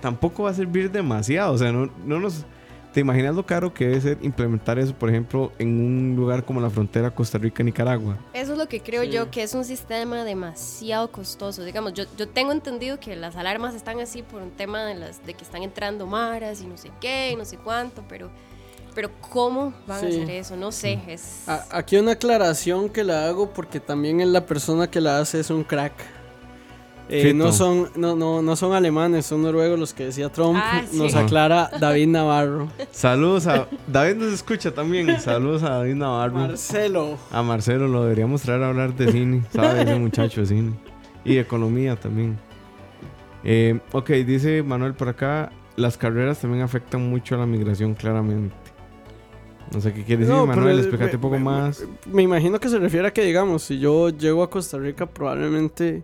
tampoco 0.00 0.44
va 0.44 0.50
a 0.50 0.54
servir 0.54 0.90
demasiado, 0.90 1.52
o 1.52 1.58
sea, 1.58 1.72
no, 1.72 1.90
no 2.06 2.20
nos... 2.20 2.44
¿Te 2.94 3.00
imaginas 3.00 3.34
lo 3.34 3.44
caro 3.44 3.74
que 3.74 3.86
debe 3.88 4.00
ser 4.00 4.18
implementar 4.22 4.78
eso, 4.78 4.94
por 4.94 5.10
ejemplo, 5.10 5.50
en 5.58 5.68
un 5.84 6.14
lugar 6.16 6.44
como 6.44 6.60
la 6.60 6.70
frontera 6.70 7.10
Costa 7.10 7.38
Rica-Nicaragua? 7.38 8.16
Eso 8.32 8.52
es 8.52 8.58
lo 8.58 8.68
que 8.68 8.80
creo 8.80 9.02
Sí. 9.02 9.10
yo, 9.10 9.32
que 9.32 9.42
es 9.42 9.52
un 9.52 9.64
sistema 9.64 10.22
demasiado 10.22 11.10
costoso. 11.10 11.64
Digamos, 11.64 11.92
yo, 11.92 12.04
yo 12.16 12.28
tengo 12.28 12.52
entendido 12.52 13.00
que 13.00 13.16
las 13.16 13.34
alarmas 13.34 13.74
están 13.74 13.98
así 13.98 14.22
por 14.22 14.40
un 14.42 14.52
tema 14.52 14.84
de, 14.84 14.94
las, 14.94 15.26
de 15.26 15.34
que 15.34 15.42
están 15.42 15.64
entrando 15.64 16.06
maras 16.06 16.60
y 16.62 16.66
no 16.68 16.76
sé 16.78 16.92
qué 17.00 17.30
y 17.32 17.36
no 17.36 17.44
sé 17.44 17.56
cuánto, 17.56 18.04
pero, 18.08 18.30
pero 18.94 19.10
¿cómo 19.28 19.74
van 19.88 20.04
a 20.04 20.06
hacer 20.06 20.30
eso? 20.30 20.56
No 20.56 20.70
sé, 20.70 21.00
es... 21.08 21.48
A- 21.48 21.66
aquí 21.72 21.96
una 21.96 22.12
aclaración 22.12 22.88
que 22.88 23.02
la 23.02 23.26
hago 23.26 23.50
porque 23.52 23.80
también 23.80 24.20
es 24.20 24.28
la 24.28 24.46
persona 24.46 24.88
que 24.88 25.00
la 25.00 25.18
hace 25.18 25.40
es 25.40 25.50
un 25.50 25.64
crack. 25.64 25.94
Eh, 27.10 27.34
no, 27.34 27.52
son, 27.52 27.90
no, 27.96 28.16
no, 28.16 28.40
no 28.40 28.56
son 28.56 28.72
alemanes, 28.72 29.26
son 29.26 29.42
noruegos 29.42 29.78
los 29.78 29.92
que 29.92 30.06
decía 30.06 30.30
Trump. 30.30 30.58
Ah, 30.60 30.82
sí. 30.90 30.96
Nos 30.96 31.14
aclara 31.14 31.70
David 31.78 32.08
Navarro. 32.08 32.68
Saludos 32.92 33.46
a... 33.46 33.68
David 33.86 34.14
nos 34.16 34.32
escucha 34.32 34.72
también, 34.72 35.20
saludos 35.20 35.62
a 35.64 35.70
David 35.70 35.94
Navarro. 35.96 36.34
Marcelo. 36.34 37.18
A 37.30 37.42
Marcelo 37.42 37.88
lo 37.88 38.02
deberíamos 38.04 38.40
traer 38.42 38.62
a 38.62 38.68
hablar 38.70 38.94
de 38.96 39.12
cine, 39.12 39.42
¿sabe? 39.52 39.82
Ese 39.82 39.94
muchacho 39.96 40.40
de 40.40 40.46
cine. 40.46 40.72
Y 41.26 41.34
de 41.34 41.40
economía 41.40 41.94
también. 41.96 42.38
Eh, 43.44 43.78
ok, 43.92 44.08
dice 44.10 44.62
Manuel 44.62 44.94
por 44.94 45.08
acá, 45.10 45.52
las 45.76 45.98
carreras 45.98 46.38
también 46.38 46.62
afectan 46.62 47.08
mucho 47.10 47.34
a 47.34 47.38
la 47.38 47.46
migración, 47.46 47.92
claramente. 47.94 48.54
No 49.72 49.80
sé 49.80 49.92
qué 49.92 50.04
quiere 50.04 50.20
decir, 50.22 50.34
No, 50.34 50.46
Manuel, 50.46 50.78
explícate 50.78 51.10
me- 51.12 51.16
un 51.16 51.20
poco 51.20 51.34
me- 51.38 51.44
más. 51.44 51.84
Me 52.06 52.22
imagino 52.22 52.58
que 52.58 52.68
se 52.70 52.78
refiere 52.78 53.08
a 53.08 53.12
que, 53.12 53.22
digamos, 53.24 53.62
si 53.62 53.78
yo 53.78 54.08
llego 54.08 54.42
a 54.42 54.48
Costa 54.48 54.78
Rica, 54.78 55.04
probablemente 55.04 56.02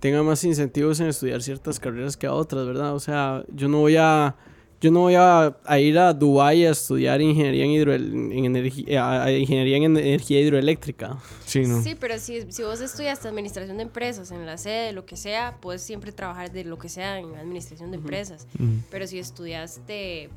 tenga 0.00 0.22
más 0.22 0.42
incentivos 0.44 1.00
en 1.00 1.06
estudiar 1.08 1.42
ciertas 1.42 1.80
carreras 1.80 2.16
que 2.16 2.26
a 2.26 2.32
otras, 2.32 2.66
¿verdad? 2.66 2.94
O 2.94 3.00
sea, 3.00 3.44
yo 3.54 3.68
no 3.68 3.80
voy 3.80 3.96
a. 3.98 4.36
Yo 4.78 4.90
no 4.90 5.00
voy 5.00 5.14
a, 5.14 5.56
a 5.64 5.78
ir 5.80 5.98
a 5.98 6.12
Dubái 6.12 6.66
a 6.66 6.70
estudiar 6.72 7.18
ingeniería 7.22 7.64
en, 7.64 7.70
hidro, 7.70 7.94
en 7.94 8.30
energi- 8.30 8.94
a- 8.94 9.24
a 9.24 9.32
ingeniería 9.32 9.78
en 9.78 9.84
energía 9.96 10.38
hidroeléctrica. 10.38 11.16
Sí, 11.46 11.60
¿no? 11.62 11.82
Sí, 11.82 11.96
pero 11.98 12.18
si, 12.18 12.52
si 12.52 12.62
vos 12.62 12.82
estudiaste 12.82 13.26
administración 13.26 13.78
de 13.78 13.84
empresas 13.84 14.30
en 14.32 14.44
la 14.44 14.58
sede, 14.58 14.92
lo 14.92 15.06
que 15.06 15.16
sea, 15.16 15.56
puedes 15.62 15.80
siempre 15.80 16.12
trabajar 16.12 16.52
de 16.52 16.64
lo 16.64 16.76
que 16.76 16.90
sea 16.90 17.18
en 17.18 17.34
administración 17.36 17.90
de 17.90 17.96
empresas. 17.96 18.46
Pero 18.90 19.06
si 19.06 19.18
estudiaste, 19.18 20.28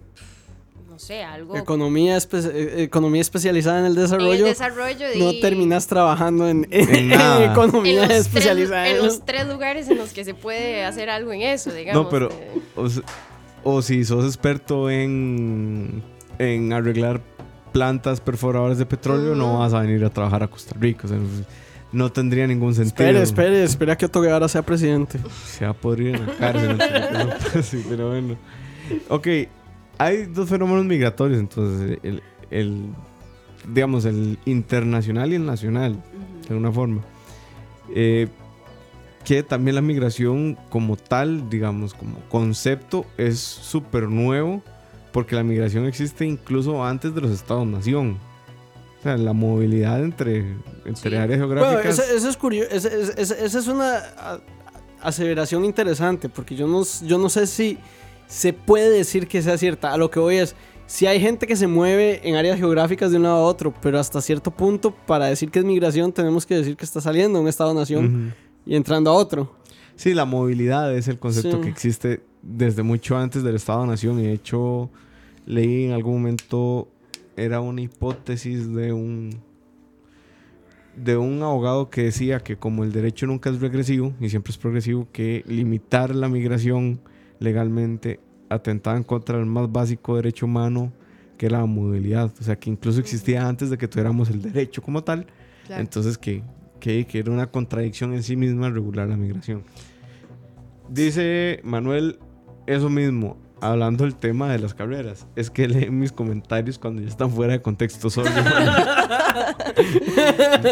no 0.90 1.00
sé, 1.00 1.24
algo... 1.24 1.56
Economía, 1.56 2.18
espe- 2.18 2.50
eh, 2.54 2.84
economía 2.84 3.22
especializada 3.22 3.80
en 3.80 3.86
el 3.86 3.92
en 3.94 3.98
el 3.98 4.04
desarrollo. 4.04 4.46
desarrollo 4.46 5.06
no 5.18 5.34
terminas 5.40 5.88
trabajando 5.88 6.50
en, 6.50 6.68
en- 6.72 6.96
En 6.96 7.08
nada. 7.10 7.46
en 7.46 7.52
economía 7.52 8.02
en 8.04 8.08
tres, 8.08 8.22
especializada 8.22 8.88
en 8.90 8.98
en 8.98 9.04
los 9.06 9.26
tres 9.26 9.48
lugares 9.48 9.90
en 9.90 9.98
los 9.98 10.12
que 10.14 10.26
se 10.26 10.34
puede 10.34 10.84
hacer 10.84 11.10
algo 11.10 11.32
en 11.32 11.42
eso, 11.44 11.72
digamos. 11.74 12.04
No, 12.04 12.10
pero... 12.10 12.30
eh, 12.32 13.02
O, 13.64 13.82
si 13.82 14.06
sos 14.06 14.26
experto 14.26 14.90
en, 14.90 16.02
en 16.40 16.72
arreglar 16.74 17.22
plantas 17.74 18.22
perforadoras 18.22 18.78
de 18.78 18.86
petróleo, 18.86 19.36
no 19.36 19.60
vas 19.60 19.74
a 19.74 19.82
venir 19.82 20.04
a 20.06 20.10
trabajar 20.10 20.44
a 20.44 20.48
Costa 20.48 20.76
Rica. 20.80 21.02
o 21.06 21.08
sea, 21.10 21.18
no 21.92 22.12
tendría 22.12 22.46
ningún 22.48 22.74
sentido. 22.76 23.08
Espere, 23.08 23.22
espere, 23.24 23.64
espera 23.64 23.98
que 23.98 24.06
Otto 24.06 24.22
Guevara 24.22 24.48
sea 24.48 24.62
presidente. 24.62 25.20
Se 25.46 25.66
va 25.66 25.72
a 25.72 25.74
podrir 25.74 26.16
en 26.16 26.26
la 26.28 26.34
cárcel. 26.36 26.78
sí, 27.64 27.86
pero 27.90 28.10
bueno. 28.12 28.38
Ok, 29.10 29.28
hay 30.00 30.26
dos 30.26 30.50
fenómenos 30.50 30.86
migratorios, 30.86 31.40
entonces, 31.40 32.00
el, 32.02 32.24
el- 32.50 32.88
digamos, 33.68 34.06
el 34.06 34.40
internacional 34.46 35.32
y 35.32 35.36
el 35.36 35.46
nacional, 35.46 36.02
de 36.42 36.48
alguna 36.50 36.72
forma. 36.72 37.02
Eh, 37.94 38.28
que 39.26 39.44
también 39.44 39.76
la 39.76 39.82
migración 39.82 40.58
como 40.70 40.96
tal, 40.96 41.50
digamos, 41.50 41.94
como 41.94 42.20
concepto, 42.30 43.06
es 43.18 43.38
súper 43.40 44.04
nuevo, 44.10 44.64
porque 45.12 45.36
la 45.36 45.44
migración 45.44 45.86
existe 45.86 46.26
incluso 46.26 46.84
antes 46.84 47.14
de 47.14 47.22
los 47.22 47.32
estados-nación. 47.32 48.18
O 49.00 49.04
sea, 49.04 49.18
la 49.18 49.34
movilidad 49.34 50.04
entre, 50.04 50.40
entre 50.86 51.10
Sí. 51.12 51.16
áreas 51.16 51.40
Bueno, 51.42 51.56
geográficas. 51.56 52.00
esa, 52.00 52.14
esa 52.14 52.30
es 52.30 52.38
curioso, 52.38 52.70
esa, 52.72 52.88
esa- 53.22 53.36
esa 53.38 53.60
es 53.60 53.68
una 53.68 54.00
aseveración 55.02 55.64
interesante, 55.66 56.30
porque 56.30 56.56
yo 56.56 56.68
no, 56.68 56.84
yo 57.06 57.18
no 57.18 57.30
sé 57.30 57.46
si 57.48 57.78
se 58.30 58.54
puede 58.54 58.90
decir 58.92 59.28
que 59.28 59.42
sea 59.42 59.58
cierta. 59.58 59.92
A 59.92 59.98
lo 59.98 60.10
que 60.12 60.20
voy 60.20 60.36
es, 60.36 60.56
si 60.86 61.08
hay 61.08 61.20
gente 61.20 61.48
que 61.48 61.56
se 61.56 61.66
mueve 61.68 62.22
en 62.30 62.36
áreas 62.36 62.58
geográficas 62.60 63.10
de 63.12 63.18
un 63.18 63.24
lado 63.24 63.38
a 63.38 63.42
otro, 63.42 63.74
pero 63.82 64.00
hasta 64.00 64.22
cierto 64.22 64.52
punto, 64.52 64.92
para 64.92 65.26
decir 65.26 65.50
que 65.50 65.60
es 65.60 65.66
migración, 65.66 66.14
tenemos 66.14 66.46
que 66.46 66.56
decir 66.56 66.78
que 66.78 66.86
está 66.86 67.02
saliendo 67.02 67.40
de 67.40 67.44
un 67.44 67.50
estado-nación 67.50 68.34
y 68.66 68.76
entrando 68.76 69.10
a 69.10 69.14
otro. 69.14 69.56
Sí, 69.96 70.14
la 70.14 70.26
movilidad 70.26 70.96
es 70.96 71.08
el 71.08 71.18
concepto 71.20 71.58
Sí. 71.58 71.64
que 71.64 71.70
existe 71.70 72.22
desde 72.42 72.84
mucho 72.84 73.18
antes 73.18 73.44
del 73.44 73.56
Estado-Nación. 73.56 74.20
Y 74.20 74.24
de 74.28 74.34
hecho, 74.34 74.90
leí 75.46 75.86
en 75.86 75.92
algún 75.92 76.14
momento, 76.22 76.88
era 77.36 77.60
una 77.62 77.82
hipótesis 77.82 78.72
de 78.74 78.94
un, 78.94 79.42
de 80.96 81.18
un 81.18 81.42
abogado 81.44 81.90
que 81.90 82.04
decía 82.04 82.40
que 82.40 82.58
como 82.58 82.84
el 82.84 82.92
derecho 82.92 83.26
nunca 83.26 83.50
es 83.50 83.60
regresivo 83.60 84.14
y 84.20 84.30
siempre 84.30 84.52
es 84.52 84.58
progresivo, 84.58 85.08
que 85.12 85.44
limitar 85.48 86.14
la 86.16 86.30
migración 86.30 87.02
legalmente 87.40 88.20
atentaba 88.50 88.98
en 88.98 89.04
contra 89.04 89.38
del 89.38 89.46
más 89.46 89.72
básico 89.72 90.16
derecho 90.16 90.46
humano, 90.46 90.92
que 91.38 91.46
era 91.46 91.60
la 91.60 91.66
movilidad. 91.66 92.32
O 92.40 92.44
sea, 92.44 92.58
que 92.58 92.70
incluso 92.70 93.00
existía 93.00 93.48
antes 93.48 93.70
de 93.70 93.78
que 93.78 93.88
tuviéramos 93.88 94.30
el 94.30 94.42
derecho 94.42 94.82
como 94.82 95.04
tal. 95.04 95.26
Claro. 95.66 95.82
Entonces 95.82 96.18
que, 96.18 96.44
que, 96.80 97.06
que 97.06 97.20
era 97.20 97.32
una 97.32 97.48
contradicción 97.48 98.14
en 98.14 98.24
sí 98.24 98.36
misma 98.36 98.70
regular 98.70 99.08
la 99.08 99.18
migración. 99.18 99.64
Dice 100.90 101.62
Manuel 101.64 102.20
eso 102.66 102.90
mismo, 102.90 103.38
hablando 103.62 104.04
del 104.04 104.16
tema 104.16 104.52
de 104.52 104.60
las 104.60 104.74
carreras. 104.74 105.26
Es 105.36 105.50
que 105.50 105.68
lee 105.68 105.90
mis 105.90 106.12
comentarios 106.12 106.78
cuando 106.78 107.02
ya 107.02 107.08
están 107.08 107.32
fuera 107.32 107.54
de 107.54 107.62
contexto. 107.62 108.10
Sorry. 108.10 108.30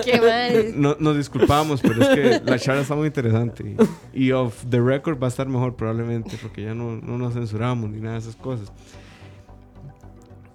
Qué 0.03 0.19
mal. 0.21 0.81
no, 0.81 0.95
nos 0.99 1.17
disculpamos, 1.17 1.81
pero 1.81 2.01
es 2.01 2.09
que 2.09 2.41
la 2.45 2.59
charla 2.59 2.81
está 2.81 2.95
muy 2.95 3.07
interesante. 3.07 3.75
Y, 4.13 4.27
y 4.27 4.31
off 4.31 4.63
the 4.69 4.79
record 4.79 5.21
va 5.21 5.27
a 5.27 5.29
estar 5.29 5.47
mejor 5.47 5.75
probablemente, 5.75 6.37
porque 6.41 6.63
ya 6.63 6.73
no, 6.73 6.95
no 6.95 7.17
nos 7.17 7.33
censuramos 7.33 7.89
ni 7.89 7.99
nada 7.99 8.13
de 8.13 8.19
esas 8.19 8.35
cosas. 8.35 8.71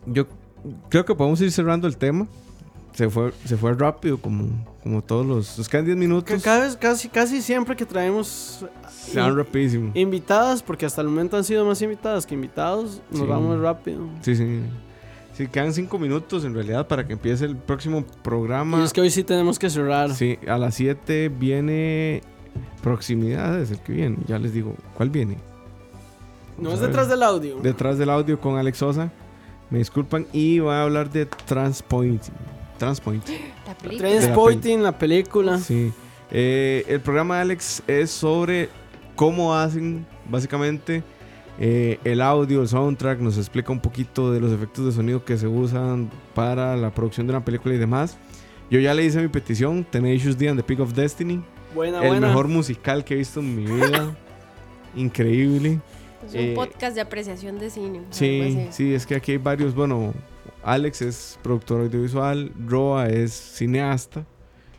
Yo 0.07 0.27
creo 0.89 1.05
que 1.05 1.15
podemos 1.15 1.41
ir 1.41 1.53
cerrando 1.53 1.87
el 1.87 1.97
tema. 1.97 2.27
Se 2.95 3.09
fue, 3.09 3.33
se 3.45 3.57
fue 3.57 3.73
rápido, 3.75 4.19
como, 4.19 4.49
como 4.83 5.03
todos 5.03 5.25
los... 5.25 5.57
Nos 5.59 5.69
quedan 5.69 5.87
10 5.87 5.95
Que 5.97 6.01
minutos. 6.01 6.43
cada 6.43 6.61
vez, 6.61 6.77
casi, 6.77 7.09
casi 7.09 7.41
siempre 7.41 7.75
que 7.75 7.87
traemos 7.87 8.67
Se 8.91 9.19
van 9.19 9.35
rapidísimo. 9.37 9.91
invitadas, 9.95 10.63
porque 10.63 10.85
hasta 10.85 11.01
el 11.01 11.09
momento 11.09 11.37
han 11.39 11.45
sido 11.45 11.65
más 11.65 11.81
invitadas 11.81 12.27
que 12.27 12.35
invitados, 12.35 13.01
nos 13.11 13.21
Sí. 13.23 13.27
vamos 13.27 13.59
rápido. 13.61 14.07
Sí, 14.21 14.37
sí. 14.37 14.61
Sí, 15.35 15.47
quedan 15.47 15.73
5 15.73 15.99
minutos 15.99 16.45
en 16.45 16.53
realidad 16.53 16.87
para 16.87 17.07
que 17.07 17.15
empiece 17.15 17.47
el 17.47 17.57
próximo 17.57 18.05
programa. 18.23 18.79
Y 18.81 18.85
es 18.85 18.93
que 18.93 19.01
hoy 19.01 19.11
sí 19.11 19.25
tenemos 19.25 19.59
que 19.59 19.71
cerrar. 19.71 20.15
Sí, 20.15 20.39
a 20.47 20.59
las 20.59 20.75
7 20.75 21.31
viene 21.31 22.21
Proximidades, 22.83 23.71
el 23.71 23.79
que 23.81 23.93
viene. 23.93 24.19
Ya 24.27 24.39
les 24.39 24.53
digo, 24.53 24.75
¿cuál 24.95 25.09
viene? 25.09 25.39
No 26.59 26.73
es 26.73 26.81
detrás 26.81 27.09
del 27.09 27.23
audio. 27.23 27.57
Detrás 27.63 27.97
del 27.97 28.11
audio 28.11 28.39
con 28.41 28.59
Alex 28.59 28.77
Sosa. 28.79 29.11
Me 29.71 29.79
disculpan. 29.79 30.27
Y 30.35 30.59
voy 30.59 30.75
a 30.75 30.83
hablar 30.83 31.11
de 31.11 31.25
Transpoint. 31.25 32.25
Transpoint. 32.87 33.25
La 33.67 33.75
película. 33.75 34.09
Transporting, 34.09 34.79
la 34.83 34.99
película. 34.99 35.59
Sí. 35.59 35.93
Eh, 36.31 36.85
el 36.89 37.01
programa 37.01 37.37
de 37.37 37.41
Alex 37.43 37.83
es 37.87 38.11
sobre 38.11 38.69
cómo 39.15 39.55
hacen 39.55 40.05
básicamente 40.29 41.03
eh, 41.61 41.99
el 42.05 42.21
audio, 42.21 42.63
el 42.63 42.69
soundtrack. 42.69 43.21
Nos 43.21 43.39
explica 43.39 43.71
un 43.71 43.81
poquito 43.81 44.33
de 44.33 44.41
los 44.41 44.51
efectos 44.53 44.87
de 44.87 44.93
sonido 44.93 45.25
que 45.25 45.37
se 45.37 45.47
usan 45.47 46.11
para 46.35 46.77
la 46.77 46.91
producción 46.91 47.27
de 47.27 47.35
una 47.35 47.45
película 47.45 47.75
y 47.75 47.79
demás. 47.79 48.17
Yo 48.71 48.81
ya 48.81 48.95
le 48.95 49.05
hice 49.05 49.21
mi 49.21 49.29
petición, 49.29 49.85
Tenacious 49.85 50.37
D 50.39 50.49
and 50.49 50.59
the 50.59 50.65
Peak 50.65 50.81
of 50.81 50.93
Destiny. 50.95 51.43
Buena, 51.75 52.01
el 52.03 52.09
buena. 52.09 52.29
mejor 52.29 52.49
musical 52.49 53.05
que 53.05 53.15
he 53.15 53.19
visto 53.19 53.41
en 53.41 53.55
mi 53.55 53.65
vida. 53.71 54.15
Increíble. 54.97 55.79
Es 56.27 56.35
un 56.35 56.41
Eh, 56.41 56.53
podcast 56.55 56.95
de 56.95 57.01
apreciación 57.01 57.59
de 57.59 57.71
cine. 57.71 58.01
Sí, 58.11 58.67
sí, 58.71 58.95
es 58.95 59.07
que 59.07 59.15
aquí 59.15 59.33
hay 59.33 59.39
varios. 59.39 59.75
Bueno, 59.75 60.13
Alex 60.63 61.03
es 61.03 61.39
productor 61.43 61.81
audiovisual, 61.83 62.53
Roa 62.67 63.09
es 63.09 63.33
cineasta. 63.33 64.25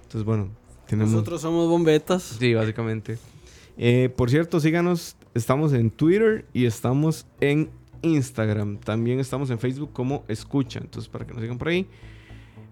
Entonces, 0.04 0.24
bueno, 0.24 0.50
tenemos. 0.88 1.12
Nosotros 1.12 1.42
somos 1.42 1.68
bombetas. 1.68 2.24
Sí, 2.40 2.54
básicamente. 2.54 3.18
Eh, 3.78 4.10
por 4.16 4.30
cierto, 4.30 4.60
síganos. 4.60 5.16
Estamos 5.34 5.74
en 5.74 5.90
Twitter 5.90 6.46
y 6.54 6.66
estamos 6.66 7.26
en 7.42 7.72
Instagram. 8.04 8.78
También 8.78 9.20
estamos 9.20 9.50
en 9.50 9.58
Facebook 9.60 9.92
como 9.94 10.24
Escucha. 10.28 10.80
Entonces, 10.80 11.10
para 11.10 11.26
que 11.26 11.34
nos 11.34 11.42
sigan 11.42 11.58
por 11.58 11.70
ahí. 11.70 11.88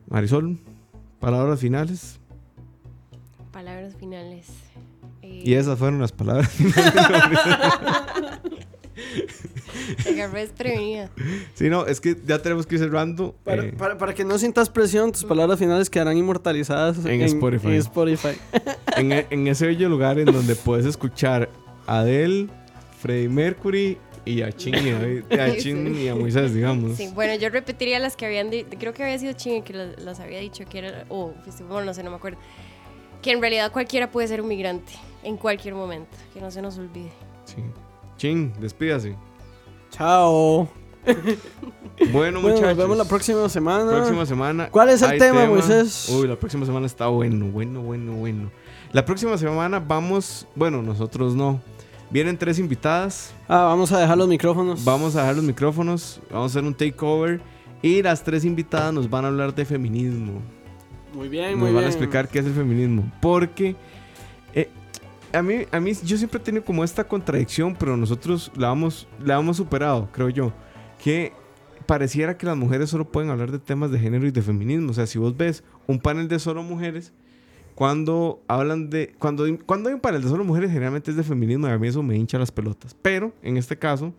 Marisol, 0.08 0.60
palabras 1.20 1.60
finales. 1.60 2.20
Palabras 3.52 3.96
finales. 3.96 4.48
Eh, 5.22 5.42
Y 5.46 5.54
esas 5.56 5.78
fueron 5.80 6.00
las 6.00 6.12
palabras. 6.12 6.52
Te 9.41 9.41
agarré 10.10 10.50
sí, 11.54 11.70
no, 11.70 11.86
es 11.86 12.02
que 12.02 12.16
ya 12.26 12.42
tenemos 12.42 12.66
que 12.66 12.76
ir 12.76 12.82
cerrando. 12.82 13.36
Para, 13.44 13.66
eh, 13.66 13.74
para- 13.78 13.98
para 13.98 14.14
que 14.14 14.24
no 14.24 14.38
sientas 14.38 14.70
presión, 14.70 15.12
tus 15.12 15.24
palabras 15.24 15.60
finales 15.60 15.90
quedarán 15.90 16.18
inmortalizadas 16.18 17.06
En 17.06 17.22
Spotify. 17.22 17.68
en 17.68 17.74
Spotify. 17.76 18.30
en, 18.98 19.12
e- 19.12 19.28
en 19.30 19.48
ese 19.48 19.68
bello 19.68 19.90
lugar 19.90 20.20
en 20.20 20.26
donde 20.26 20.56
puedes 20.56 20.86
escuchar 20.86 21.50
a 21.88 22.00
Adele, 22.00 22.48
Freddie 23.00 23.30
Mercury 23.30 23.98
y 24.24 24.44
a 24.44 24.52
Chin 24.52 24.76
y 24.76 24.90
a, 25.36 25.44
a 25.46 25.58
Chin 25.58 25.96
y 25.98 26.08
a 26.08 26.16
Moisés, 26.16 26.54
digamos. 26.54 26.96
Sí, 26.98 27.10
bueno, 27.14 27.34
yo 27.36 27.50
repetiría 27.50 27.98
las 28.00 28.16
que 28.16 28.26
habían 28.28 28.50
dicho. 28.52 28.70
Creo 28.80 28.94
que 28.94 29.04
había 29.04 29.18
sido 29.18 29.34
Chingue 29.34 29.64
que 29.64 29.74
las, 29.74 30.00
las 30.00 30.20
había 30.20 30.40
dicho 30.40 30.64
que 30.70 30.78
era. 30.80 31.06
O 31.10 31.34
Festival, 31.44 31.86
no 31.86 31.94
sé, 31.94 32.04
no 32.04 32.12
me 32.12 32.18
acuerdo. 32.18 32.38
Que 33.24 33.32
en 33.32 33.42
realidad 33.42 33.72
cualquiera 33.72 34.10
puede 34.12 34.28
ser 34.28 34.42
un 34.42 34.48
migrante. 34.48 34.94
En 35.24 35.38
cualquier 35.38 35.74
momento. 35.76 36.16
Que 36.34 36.42
no 36.42 36.50
se 36.52 36.62
nos 36.62 36.78
olvide. 36.78 37.12
Sí. 37.46 37.56
Chin, 38.18 38.54
despídase. 38.60 39.16
Chao. 40.02 40.68
Bueno, 41.06 42.12
Bueno, 42.12 42.42
muchachos. 42.42 42.64
nos 42.70 42.78
vemos 42.78 42.98
la 42.98 43.06
próxima 43.06 43.48
semana. 43.50 43.92
Próxima 43.92 44.26
semana. 44.26 44.70
¿Cuál 44.72 44.90
es 44.90 45.04
el 45.04 45.12
hay 45.12 45.20
tema, 45.20 45.46
Moisés? 45.46 46.10
Uy, 46.10 46.28
la 46.28 46.36
próxima 46.36 46.66
semana 46.66 46.88
está 46.88 47.06
bueno, 47.06 47.46
bueno, 47.52 47.82
bueno, 47.82 48.14
bueno. 48.14 48.52
La 48.94 49.06
próxima 49.06 49.38
semana 49.38 49.80
vamos, 49.80 50.48
bueno, 50.56 50.82
nosotros 50.82 51.36
no. 51.36 51.62
Vienen 52.10 52.36
tres 52.36 52.58
invitadas. 52.58 53.32
Ah, 53.48 53.66
vamos 53.66 53.92
a 53.92 54.00
dejar 54.00 54.18
los 54.18 54.28
micrófonos. 54.28 54.84
Vamos 54.84 55.16
a 55.16 55.20
dejar 55.20 55.36
los 55.36 55.46
micrófonos. 55.46 56.20
Vamos 56.32 56.52
a 56.56 56.58
hacer 56.60 56.68
un 56.68 56.74
takeover. 56.74 57.40
Y 57.84 58.02
las 58.02 58.24
tres 58.24 58.44
invitadas 58.44 58.92
nos 58.92 59.08
van 59.08 59.26
a 59.26 59.28
hablar 59.28 59.54
de 59.54 59.66
feminismo. 59.66 60.42
Muy 61.14 61.30
bien, 61.30 61.52
nos 61.52 61.60
muy 61.60 61.68
van 61.68 61.76
bien. 61.76 61.86
a 61.86 61.88
explicar 61.90 62.28
qué 62.28 62.40
es 62.40 62.48
el 62.48 62.54
feminismo. 62.54 63.04
Porque 63.22 63.76
eh, 64.56 64.68
a, 65.34 65.42
mí, 65.42 65.66
a 65.72 65.80
mí, 65.80 65.94
yo 66.04 66.18
siempre 66.18 66.40
he 66.40 66.44
tenido 66.44 66.64
como 66.64 66.84
esta 66.84 67.08
contradicción, 67.08 67.76
pero 67.78 67.98
nosotros 67.98 68.52
la 68.56 68.72
hemos, 68.72 69.08
la 69.24 69.40
hemos 69.40 69.58
superado, 69.58 70.10
creo 70.12 70.30
yo. 70.30 70.54
Que 71.04 71.34
pareciera 71.86 72.38
que 72.38 72.46
las 72.46 72.58
mujeres 72.58 72.90
solo 72.90 73.12
pueden 73.12 73.30
hablar 73.30 73.52
de 73.52 73.60
temas 73.60 73.92
de 73.92 74.00
género 74.00 74.28
y 74.28 74.32
de 74.32 74.42
feminismo. 74.42 74.92
O 74.92 74.94
sea, 74.94 75.08
si 75.08 75.20
vos 75.20 75.36
ves 75.36 75.64
un 75.88 76.00
panel 76.00 76.28
de 76.28 76.40
solo 76.40 76.64
mujeres, 76.64 77.14
cuando 77.76 78.44
hablan 78.48 78.90
de. 78.90 79.14
Cuando, 79.20 79.46
cuando 79.66 79.90
hay 79.90 79.96
un 79.96 80.02
panel 80.02 80.22
de 80.22 80.30
solo 80.30 80.44
mujeres, 80.44 80.72
generalmente 80.72 81.12
es 81.12 81.18
de 81.18 81.24
feminismo 81.24 81.68
y 81.68 81.72
a 81.72 81.78
mí 81.78 81.88
eso 81.88 82.04
me 82.04 82.16
hincha 82.16 82.38
las 82.38 82.52
pelotas. 82.52 82.96
Pero 83.02 83.34
en 83.42 83.58
este 83.58 83.78
caso. 83.78 84.14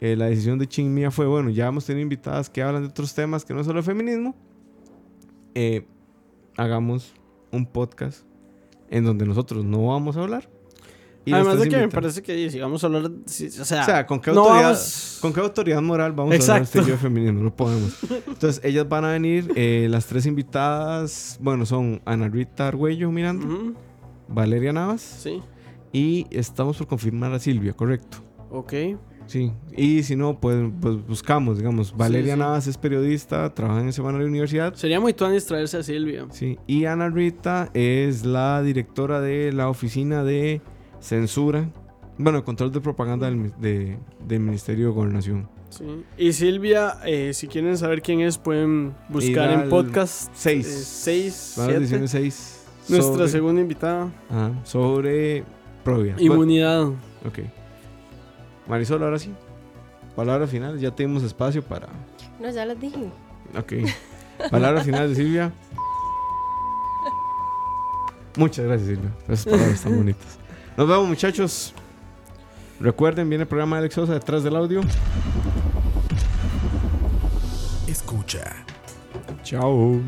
eh, 0.00 0.16
la 0.16 0.26
decisión 0.26 0.58
de 0.58 0.66
Ching 0.66 0.92
Mía 0.92 1.10
fue, 1.10 1.26
bueno, 1.26 1.50
ya 1.50 1.66
hemos 1.66 1.84
tenido 1.84 2.02
invitadas 2.02 2.48
que 2.48 2.62
hablan 2.62 2.82
de 2.82 2.88
otros 2.88 3.14
temas 3.14 3.44
que 3.44 3.54
no 3.54 3.60
es 3.60 3.66
solo 3.66 3.82
feminismo. 3.82 4.34
Eh, 5.54 5.86
hagamos 6.56 7.14
un 7.50 7.66
podcast 7.66 8.24
en 8.90 9.04
donde 9.04 9.24
nosotros 9.26 9.64
no 9.64 9.86
vamos 9.86 10.16
a 10.16 10.20
hablar. 10.22 10.48
y 11.24 11.32
Además 11.32 11.58
de 11.60 11.68
que 11.68 11.76
me 11.76 11.88
parece 11.88 12.22
que 12.22 12.50
si 12.50 12.58
vamos 12.60 12.82
a 12.82 12.86
hablar, 12.88 13.10
si- 13.26 13.46
o 13.46 13.64
sea, 13.64 13.82
O 13.82 13.84
sea, 13.84 14.06
¿con 14.06 14.20
qué, 14.20 14.32
no 14.32 14.40
autoridad, 14.40 14.64
vamos- 14.72 15.18
¿con 15.20 15.32
qué 15.32 15.40
autoridad 15.40 15.82
moral 15.82 16.12
vamos 16.12 16.48
a 16.48 16.54
hablar 16.56 16.68
yo 16.72 16.82
de 16.84 16.96
feminismo? 16.96 17.40
No 17.42 17.54
podemos. 17.54 17.92
Entonces, 18.26 18.60
ellas 18.64 18.88
van 18.88 19.04
a 19.04 19.12
venir, 19.12 19.52
eh, 19.54 19.86
las 19.90 20.06
tres 20.06 20.26
invitadas, 20.26 21.38
bueno, 21.40 21.66
son 21.66 22.00
Ana 22.04 22.28
Rita 22.28 22.68
Argüello 22.68 23.10
Miranda, 23.12 23.46
Ujú, 23.46 23.74
Valeria 24.28 24.72
Navas 24.72 25.00
Sí, 25.02 25.42
y 25.92 26.26
estamos 26.30 26.76
por 26.78 26.86
confirmar 26.86 27.32
a 27.32 27.38
Silvia, 27.38 27.72
correcto. 27.74 28.18
ok. 28.50 28.72
Sí, 29.30 29.52
y 29.76 30.02
si 30.02 30.16
no, 30.16 30.40
pues, 30.40 30.56
pues 30.80 31.06
buscamos, 31.06 31.58
digamos. 31.58 31.96
Valeria 31.96 32.34
sí. 32.34 32.38
Navas 32.40 32.66
es 32.66 32.76
periodista, 32.76 33.54
trabaja 33.54 33.80
en 33.80 33.92
Semana 33.92 34.18
de 34.18 34.24
la 34.24 34.28
Universidad. 34.30 34.74
Sería 34.74 34.98
muy 34.98 35.12
tuanis 35.12 35.46
traerse 35.46 35.76
a 35.76 35.82
Silvia. 35.84 36.26
Sí, 36.32 36.58
y 36.66 36.86
Ana 36.86 37.08
Rita 37.10 37.70
es 37.72 38.24
la 38.24 38.60
directora 38.60 39.20
de 39.20 39.52
la 39.52 39.68
oficina 39.68 40.24
de 40.24 40.60
censura, 40.98 41.70
bueno, 42.18 42.44
control 42.44 42.72
de 42.72 42.80
propaganda 42.80 43.30
del, 43.30 43.52
de- 43.60 43.98
del 44.26 44.40
Ministerio 44.40 44.88
de 44.88 44.92
Gobernación. 44.94 45.48
Sí. 45.68 45.84
Y 46.18 46.32
Silvia, 46.32 46.94
eh, 47.06 47.32
si 47.32 47.46
quieren 47.46 47.78
saber 47.78 48.02
quién 48.02 48.20
es, 48.22 48.36
pueden 48.36 48.92
buscar 49.10 49.52
en 49.52 49.68
podcast 49.68 50.28
seis. 50.34 50.66
6, 50.66 51.54
Van 51.58 51.66
las 51.68 51.76
ediciones 51.76 52.10
6. 52.10 52.64
Nuestra 52.88 53.14
sobre- 53.14 53.28
segunda 53.28 53.60
invitada. 53.62 54.12
Ajá, 54.28 54.50
sobre 54.64 55.44
Provia. 55.84 56.16
Inmunidad. 56.18 56.82
Bueno, 56.86 56.96
ok. 57.24 57.38
Marisol, 58.66 59.02
ahora 59.02 59.18
sí. 59.18 59.32
Palabras 60.16 60.50
finales, 60.50 60.80
ya 60.80 60.90
tenemos 60.90 61.22
espacio 61.22 61.62
para. 61.62 61.88
No, 62.38 62.50
ya 62.50 62.66
las 62.66 62.80
dije. 62.80 63.10
Ok. 63.58 63.72
Palabras 64.50 64.84
finales 64.84 65.10
de 65.10 65.16
Silvia. 65.16 65.52
Muchas 68.36 68.64
gracias, 68.64 68.88
Silvia. 68.88 69.10
por 69.24 69.34
Esas 69.34 69.46
palabras 69.46 69.82
tan 69.82 69.96
bonitas. 69.96 70.38
Nos 70.76 70.88
vemos, 70.88 71.08
muchachos. 71.08 71.74
Recuerden, 72.80 73.28
viene 73.28 73.42
el 73.42 73.48
programa 73.48 73.76
de 73.76 73.80
Alex 73.80 73.94
Sosa 73.94 74.14
detrás 74.14 74.42
del 74.42 74.56
audio. 74.56 74.80
Escucha. 77.86 78.64
Chao. 79.42 80.00